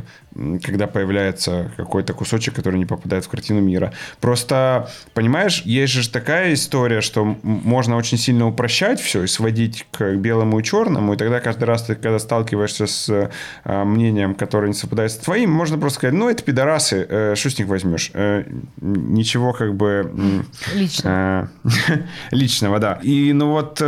когда 0.62 0.86
появляется 0.86 1.70
какой-то 1.76 2.14
кусочек, 2.14 2.54
который 2.54 2.78
не 2.78 2.86
попадает 2.86 3.24
в 3.24 3.28
картину 3.28 3.60
мира. 3.60 3.92
Просто, 4.20 4.88
понимаешь, 5.12 5.62
есть 5.66 5.92
же 5.92 6.10
такая 6.10 6.54
история, 6.54 7.02
что 7.02 7.36
можно 7.42 7.96
очень 7.96 8.16
сильно 8.16 8.46
упрощать 8.46 9.00
все 9.00 9.24
и 9.24 9.26
сводить 9.26 9.86
к 9.90 10.14
белому 10.14 10.60
и 10.60 10.62
черному, 10.62 11.12
и 11.12 11.16
тогда 11.16 11.40
каждый 11.40 11.64
раз 11.64 11.82
ты, 11.82 11.94
когда 11.94 12.18
сталкиваешься 12.18 12.86
с 12.86 13.08
э, 13.10 13.84
мнением, 13.84 14.34
которое 14.34 14.68
не 14.68 14.74
совпадает 14.74 15.12
с 15.12 15.16
твоим, 15.16 15.50
можно 15.50 15.76
просто 15.76 15.98
сказать, 15.98 16.14
ну, 16.14 16.30
это 16.30 16.42
пидорасы, 16.42 17.06
э, 17.08 17.34
что 17.36 17.50
с 17.50 17.58
них 17.58 17.68
возьмешь? 17.68 18.12
Ничего 18.80 19.52
как 19.52 19.74
бы... 19.74 20.10
Личного. 20.74 21.50
Личного, 22.30 22.78
да. 22.78 22.98
И 23.02 23.32
ну 23.34 23.50
вот 23.50 23.82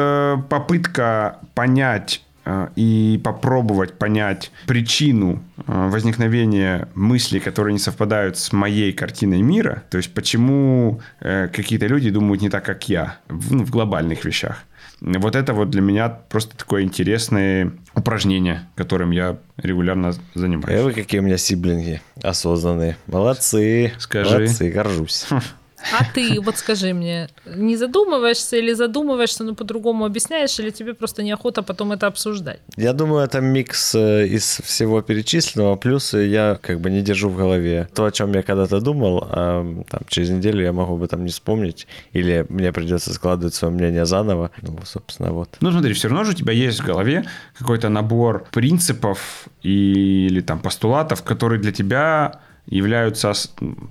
попытка 0.48 1.38
понять 1.54 2.22
Э, 2.31 2.31
и 2.76 3.20
попробовать 3.22 3.94
понять 3.94 4.50
причину 4.66 5.42
э, 5.58 5.88
возникновения 5.88 6.88
мыслей, 6.94 7.40
которые 7.40 7.72
не 7.72 7.78
совпадают 7.78 8.36
с 8.36 8.52
моей 8.52 8.92
картиной 8.92 9.42
мира, 9.42 9.84
то 9.90 9.96
есть 9.96 10.12
почему 10.12 11.00
э, 11.20 11.48
какие-то 11.48 11.86
люди 11.86 12.10
думают 12.10 12.42
не 12.42 12.50
так, 12.50 12.64
как 12.64 12.88
я 12.88 13.18
в, 13.28 13.54
ну, 13.54 13.64
в 13.64 13.70
глобальных 13.70 14.24
вещах. 14.24 14.64
Вот 15.00 15.34
это 15.34 15.52
вот 15.52 15.70
для 15.70 15.82
меня 15.82 16.08
просто 16.08 16.56
такое 16.56 16.82
интересное 16.82 17.72
упражнение, 17.94 18.68
которым 18.76 19.10
я 19.10 19.38
регулярно 19.56 20.12
занимаюсь. 20.34 20.80
А 20.80 20.84
вы 20.84 20.92
какие 20.92 21.20
у 21.20 21.24
меня 21.24 21.38
сиблинги 21.38 22.00
осознанные. 22.22 22.96
Молодцы. 23.08 23.92
Скажи. 23.98 24.34
Молодцы, 24.34 24.70
горжусь. 24.70 25.26
А 25.90 26.04
ты, 26.14 26.40
вот 26.40 26.56
скажи 26.56 26.94
мне, 26.94 27.28
не 27.46 27.76
задумываешься 27.76 28.56
или 28.56 28.72
задумываешься, 28.72 29.44
но 29.44 29.54
по-другому 29.54 30.04
объясняешь, 30.04 30.58
или 30.58 30.70
тебе 30.70 30.94
просто 30.94 31.22
неохота 31.22 31.62
потом 31.62 31.92
это 31.92 32.06
обсуждать? 32.06 32.60
Я 32.76 32.92
думаю, 32.92 33.24
это 33.24 33.40
микс 33.40 33.94
э, 33.94 34.26
из 34.26 34.60
всего 34.64 35.02
перечисленного, 35.02 35.76
плюс 35.76 36.14
я 36.14 36.58
как 36.60 36.80
бы 36.80 36.90
не 36.90 37.02
держу 37.02 37.28
в 37.28 37.36
голове 37.36 37.88
то, 37.94 38.04
о 38.04 38.12
чем 38.12 38.32
я 38.34 38.42
когда-то 38.42 38.80
думал, 38.80 39.26
а 39.28 39.82
там, 39.90 40.00
через 40.08 40.30
неделю 40.30 40.62
я 40.62 40.72
могу 40.72 40.94
об 40.94 41.02
этом 41.02 41.24
не 41.24 41.30
вспомнить, 41.30 41.86
или 42.12 42.46
мне 42.48 42.72
придется 42.72 43.12
складывать 43.12 43.54
свое 43.54 43.74
мнение 43.74 44.06
заново. 44.06 44.50
Ну, 44.62 44.78
собственно, 44.84 45.32
вот. 45.32 45.48
Ну, 45.60 45.70
смотри, 45.72 45.92
все 45.92 46.08
равно 46.08 46.24
же 46.24 46.32
у 46.32 46.34
тебя 46.34 46.52
есть 46.52 46.80
в 46.80 46.86
голове 46.86 47.24
какой-то 47.58 47.88
набор 47.88 48.46
принципов 48.52 49.48
или 49.62 50.40
там 50.40 50.58
постулатов, 50.58 51.22
которые 51.22 51.60
для 51.60 51.72
тебя 51.72 52.40
являются 52.66 53.32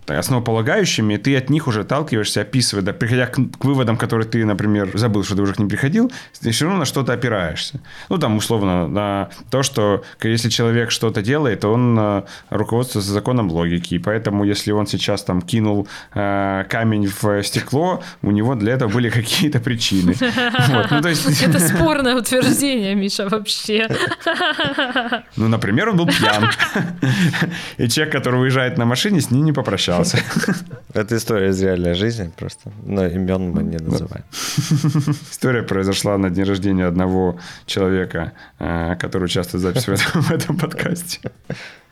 основополагающими, 0.08 1.18
ты 1.18 1.36
от 1.36 1.50
них 1.50 1.68
уже 1.68 1.82
отталкиваешься, 1.82 2.42
описывая, 2.42 2.84
да, 2.84 2.94
приходя 2.94 3.28
к, 3.28 3.36
к 3.36 3.66
выводам, 3.66 3.98
которые 3.98 4.28
ты, 4.28 4.46
например, 4.46 4.98
забыл, 4.98 5.24
что 5.24 5.36
ты 5.36 5.42
уже 5.42 5.54
к 5.54 5.60
ним 5.60 5.70
приходил, 5.70 6.12
ты 6.42 6.52
все 6.52 6.66
равно 6.66 6.80
на 6.80 6.86
что-то 6.86 7.14
опираешься. 7.14 7.82
Ну, 8.10 8.18
там, 8.18 8.38
условно, 8.38 8.88
на 8.88 9.30
то, 9.50 9.62
что 9.62 10.04
если 10.24 10.50
человек 10.50 10.92
что-то 10.92 11.22
делает, 11.22 11.66
он 11.66 11.98
э, 12.00 12.24
руководствуется 12.50 13.12
законом 13.12 13.52
логики, 13.52 13.96
и 13.96 14.00
поэтому, 14.00 14.46
если 14.46 14.72
он 14.72 14.88
сейчас 14.88 15.24
там 15.24 15.42
кинул 15.42 15.88
э, 16.14 16.64
камень 16.70 17.12
в 17.22 17.44
стекло, 17.44 18.02
у 18.22 18.32
него 18.32 18.56
для 18.56 18.74
этого 18.74 18.90
были 18.90 19.10
какие-то 19.22 19.60
причины. 19.60 20.16
Ну, 20.22 20.80
Это 21.42 21.60
спорное 21.60 22.16
утверждение, 22.16 22.96
Миша, 22.96 23.28
вообще. 23.28 23.88
Ну, 25.36 25.48
например, 25.48 25.90
он 25.90 25.98
был 25.98 26.08
пьян. 26.08 26.50
И 27.78 27.88
человек, 27.90 28.14
который 28.14 28.42
уезжает 28.42 28.61
приезжает 28.62 28.78
на 28.78 28.86
машине, 28.86 29.20
с 29.20 29.32
ним 29.32 29.45
не 29.45 29.53
попрощался. 29.53 30.18
Это 30.93 31.16
история 31.16 31.49
из 31.49 31.62
реальной 31.62 31.93
жизни 31.93 32.32
просто. 32.38 32.72
Но 32.86 33.05
имен 33.05 33.51
мы 33.51 33.64
не 33.64 33.78
называем. 33.78 34.24
История 35.32 35.64
произошла 35.64 36.18
на 36.18 36.30
день 36.30 36.45
рождения 36.45 36.88
одного 36.88 37.39
человека, 37.66 38.32
э, 38.59 38.95
который 38.99 39.26
участвует 39.26 39.64
в 39.64 39.68
записи 39.68 40.05
в 40.14 40.32
этом 40.32 40.57
подкасте. 40.57 41.20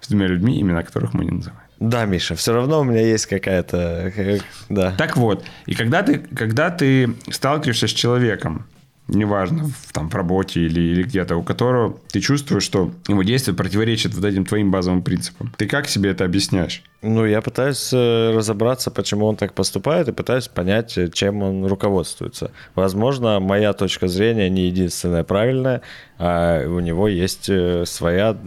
С 0.01 0.07
двумя 0.09 0.27
людьми, 0.27 0.61
имена 0.61 0.83
которых 0.83 1.13
мы 1.13 1.25
не 1.25 1.31
называем. 1.31 1.61
Да, 1.79 2.05
Миша, 2.05 2.35
все 2.35 2.53
равно 2.53 2.81
у 2.81 2.83
меня 2.83 3.01
есть 3.01 3.25
какая-то... 3.25 4.11
Э, 4.15 4.39
да. 4.69 4.91
Так 4.97 5.17
вот, 5.17 5.43
и 5.65 5.75
когда 5.75 6.03
ты, 6.03 6.19
когда 6.19 6.69
ты 6.69 7.15
сталкиваешься 7.31 7.87
с 7.87 7.91
человеком, 7.91 8.65
неважно, 9.09 9.65
в, 9.65 9.93
там, 9.93 10.09
в 10.09 10.15
работе 10.15 10.61
или, 10.61 10.79
или 10.79 11.03
где-то, 11.03 11.35
у 11.35 11.43
которого 11.43 11.97
ты 12.11 12.19
чувствуешь, 12.19 12.63
что 12.63 12.91
его 13.07 13.23
действие 13.23 13.55
противоречит 13.55 14.13
вот 14.13 14.25
этим 14.25 14.45
твоим 14.45 14.71
базовым 14.71 15.01
принципам. 15.01 15.53
Ты 15.57 15.67
как 15.67 15.87
себе 15.87 16.11
это 16.11 16.25
объясняешь? 16.25 16.83
Ну, 17.01 17.25
я 17.25 17.41
пытаюсь 17.41 17.91
э, 17.93 18.31
разобраться, 18.35 18.91
почему 18.91 19.25
он 19.25 19.35
так 19.35 19.53
поступает, 19.53 20.09
и 20.09 20.11
пытаюсь 20.11 20.47
понять, 20.47 20.97
э, 20.97 21.09
чем 21.09 21.41
он 21.43 21.65
руководствуется. 21.65 22.51
Возможно, 22.75 23.39
моя 23.39 23.73
точка 23.73 24.07
зрения 24.07 24.49
не 24.49 24.67
единственная 24.67 25.23
правильная, 25.23 25.81
а 26.17 26.65
у 26.67 26.79
него 26.79 27.07
есть 27.07 27.49
э, 27.49 27.85
своя 27.85 28.37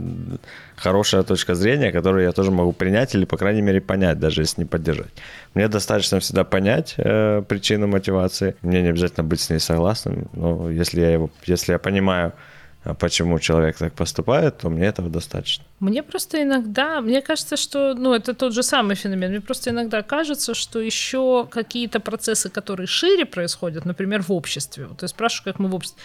хорошая 0.82 1.22
точка 1.22 1.54
зрения, 1.54 1.92
которую 1.92 2.24
я 2.24 2.32
тоже 2.32 2.50
могу 2.50 2.72
принять 2.72 3.14
или, 3.14 3.24
по 3.24 3.36
крайней 3.36 3.62
мере, 3.62 3.80
понять, 3.80 4.18
даже 4.18 4.42
если 4.42 4.62
не 4.62 4.66
поддержать. 4.66 5.12
Мне 5.54 5.68
достаточно 5.68 6.18
всегда 6.18 6.44
понять 6.44 6.94
э, 6.96 7.42
причину 7.48 7.86
мотивации. 7.86 8.54
Мне 8.62 8.82
не 8.82 8.88
обязательно 8.88 9.24
быть 9.24 9.40
с 9.40 9.50
ней 9.50 9.60
согласным, 9.60 10.28
но 10.32 10.70
если 10.70 11.00
я, 11.00 11.12
его, 11.12 11.30
если 11.46 11.72
я 11.72 11.78
понимаю, 11.78 12.32
а 12.84 12.94
почему 12.94 13.38
человек 13.38 13.76
так 13.76 13.92
поступает, 13.92 14.58
то 14.58 14.70
мне 14.70 14.86
этого 14.86 15.08
достаточно. 15.08 15.64
Мне 15.78 16.02
просто 16.02 16.42
иногда, 16.42 17.00
мне 17.00 17.22
кажется, 17.22 17.56
что, 17.56 17.94
ну, 17.94 18.12
это 18.12 18.34
тот 18.34 18.52
же 18.52 18.62
самый 18.62 18.96
феномен. 18.96 19.30
Мне 19.30 19.40
просто 19.40 19.70
иногда 19.70 20.02
кажется, 20.02 20.54
что 20.54 20.80
еще 20.80 21.46
какие-то 21.50 22.00
процессы, 22.00 22.50
которые 22.50 22.88
шире 22.88 23.24
происходят, 23.24 23.84
например, 23.84 24.22
в 24.22 24.32
обществе. 24.32 24.86
Вот 24.86 24.98
ты 24.98 25.08
спрашиваешь, 25.08 25.42
как 25.42 25.60
мы 25.60 25.68
в 25.68 25.74
обществе. 25.74 26.02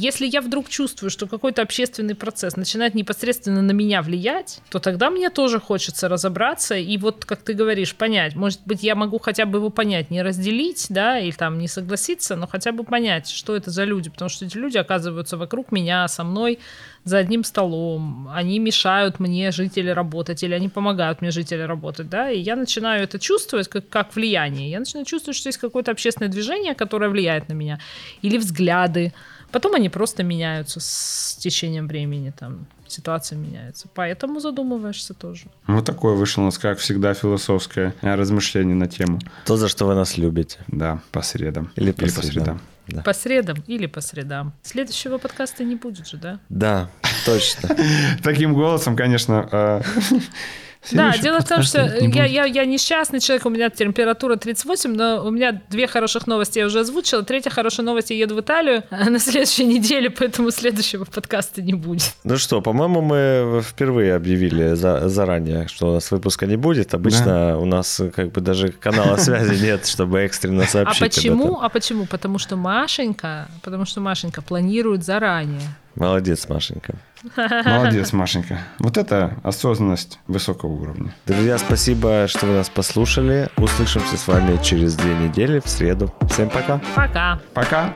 Если 0.00 0.26
я 0.26 0.40
вдруг 0.40 0.70
чувствую, 0.70 1.10
что 1.10 1.26
какой-то 1.26 1.60
общественный 1.60 2.14
процесс 2.14 2.56
начинает 2.56 2.94
непосредственно 2.94 3.60
на 3.60 3.72
меня 3.72 4.00
влиять, 4.00 4.62
то 4.70 4.78
тогда 4.78 5.10
мне 5.10 5.28
тоже 5.28 5.60
хочется 5.60 6.08
разобраться 6.08 6.74
и 6.74 6.96
вот, 6.96 7.26
как 7.26 7.42
ты 7.42 7.52
говоришь, 7.52 7.94
понять. 7.94 8.34
Может 8.34 8.60
быть, 8.64 8.82
я 8.82 8.94
могу 8.94 9.18
хотя 9.18 9.44
бы 9.44 9.58
его 9.58 9.68
понять, 9.68 10.10
не 10.10 10.22
разделить, 10.22 10.86
да, 10.88 11.18
или 11.18 11.32
там 11.32 11.58
не 11.58 11.68
согласиться, 11.68 12.34
но 12.34 12.46
хотя 12.46 12.72
бы 12.72 12.82
понять, 12.82 13.28
что 13.28 13.54
это 13.54 13.70
за 13.70 13.84
люди, 13.84 14.08
потому 14.08 14.30
что 14.30 14.46
эти 14.46 14.56
люди 14.56 14.78
оказываются 14.78 15.36
вокруг 15.36 15.70
меня, 15.70 16.08
со 16.08 16.24
мной, 16.24 16.60
за 17.04 17.18
одним 17.18 17.44
столом, 17.44 18.30
они 18.32 18.58
мешают 18.58 19.20
мне 19.20 19.50
жить 19.50 19.76
или 19.76 19.90
работать, 19.90 20.42
или 20.42 20.54
они 20.54 20.70
помогают 20.70 21.20
мне 21.20 21.30
жить 21.30 21.52
или 21.52 21.62
работать, 21.62 22.08
да, 22.08 22.30
и 22.30 22.38
я 22.40 22.56
начинаю 22.56 23.04
это 23.04 23.18
чувствовать 23.18 23.68
как, 23.68 23.88
как 23.88 24.16
влияние. 24.16 24.70
Я 24.70 24.78
начинаю 24.78 25.04
чувствовать, 25.04 25.36
что 25.36 25.48
есть 25.48 25.58
какое-то 25.58 25.90
общественное 25.90 26.30
движение, 26.30 26.74
которое 26.74 27.10
влияет 27.10 27.48
на 27.48 27.54
меня, 27.54 27.80
или 28.22 28.38
взгляды, 28.38 29.12
Потом 29.52 29.74
они 29.74 29.88
просто 29.88 30.22
меняются 30.22 30.80
с 30.80 31.36
течением 31.38 31.88
времени, 31.88 32.32
там 32.36 32.66
ситуация 32.86 33.38
меняется. 33.38 33.88
Поэтому 33.94 34.40
задумываешься 34.40 35.14
тоже. 35.14 35.44
Вот 35.66 35.84
такое 35.84 36.14
вышло 36.14 36.42
у 36.42 36.44
нас, 36.44 36.58
как 36.58 36.78
всегда, 36.78 37.14
философское 37.14 37.94
размышление 38.02 38.74
на 38.74 38.88
тему. 38.88 39.20
То, 39.46 39.56
за 39.56 39.68
что 39.68 39.86
вы 39.86 39.94
нас 39.94 40.18
любите. 40.18 40.58
Да, 40.68 41.00
по 41.12 41.22
средам. 41.22 41.70
Или 41.76 41.92
по, 41.92 42.02
или 42.02 42.08
средам. 42.08 42.22
по 42.22 42.32
средам. 42.32 42.60
Да. 42.88 43.02
По 43.02 43.12
средам 43.12 43.56
или 43.66 43.86
по 43.86 44.00
средам. 44.00 44.52
Следующего 44.62 45.18
подкаста 45.18 45.64
не 45.64 45.76
будет 45.76 46.08
же, 46.08 46.16
да? 46.16 46.40
Да, 46.48 46.90
точно. 47.24 47.76
Таким 48.22 48.54
голосом, 48.54 48.96
конечно, 48.96 49.48
а, 49.52 49.82
Да, 50.92 51.16
дело 51.18 51.40
в 51.40 51.48
том, 51.48 51.62
что 51.62 51.82
я, 52.00 52.24
я, 52.24 52.44
я 52.44 52.64
несчастный 52.64 53.20
человек, 53.20 53.46
у 53.46 53.50
меня 53.50 53.70
температура 53.70 54.36
38, 54.36 54.94
но 54.94 55.24
у 55.24 55.30
меня 55.30 55.60
две 55.68 55.86
хороших 55.86 56.26
новости 56.26 56.58
я 56.58 56.66
уже 56.66 56.80
озвучила. 56.80 57.22
Третья 57.22 57.50
хорошая 57.50 57.84
новость, 57.84 58.10
я 58.10 58.16
еду 58.16 58.34
в 58.34 58.40
Италию 58.40 58.84
а 58.90 59.10
на 59.10 59.18
следующей 59.18 59.66
неделе, 59.66 60.10
поэтому 60.10 60.50
следующего 60.50 61.04
подкаста 61.04 61.62
не 61.62 61.74
будет. 61.74 62.14
Ну 62.24 62.36
что, 62.38 62.60
по-моему, 62.60 63.02
мы 63.02 63.62
впервые 63.62 64.14
объявили 64.14 64.74
за- 64.74 65.08
заранее, 65.08 65.68
что 65.68 65.90
у 65.90 65.94
нас 65.94 66.10
выпуска 66.10 66.46
не 66.46 66.56
будет. 66.56 66.94
Обычно 66.94 67.58
у 67.58 67.66
нас 67.66 68.00
как 68.14 68.32
бы 68.32 68.40
даже 68.40 68.72
канала 68.72 69.16
связи 69.16 69.62
нет, 69.64 69.86
чтобы 69.86 70.20
экстренно 70.20 70.64
А 70.64 70.66
сообщить 70.66 71.02
об 71.02 71.08
почему? 71.08 71.60
А 71.60 71.68
почему? 71.68 72.06
Потому 72.06 72.38
что 72.38 72.56
Машенька, 72.56 73.48
потому 73.62 73.84
что 73.84 74.00
Машенька 74.00 74.42
планирует 74.42 75.04
заранее. 75.04 75.60
Молодец, 75.94 76.48
Машенька. 76.48 76.94
Молодец, 77.36 78.12
Машенька. 78.12 78.58
Вот 78.78 78.96
это 78.96 79.36
осознанность 79.42 80.18
высокого 80.26 80.70
уровня. 80.70 81.14
Друзья, 81.26 81.58
спасибо, 81.58 82.26
что 82.28 82.46
вы 82.46 82.54
нас 82.54 82.68
послушали. 82.68 83.48
Услышимся 83.56 84.16
с 84.16 84.26
вами 84.26 84.58
через 84.62 84.94
две 84.94 85.14
недели 85.14 85.60
в 85.60 85.68
среду. 85.68 86.14
Всем 86.30 86.48
пока. 86.48 86.80
Пока. 86.94 87.40
Пока. 87.54 87.94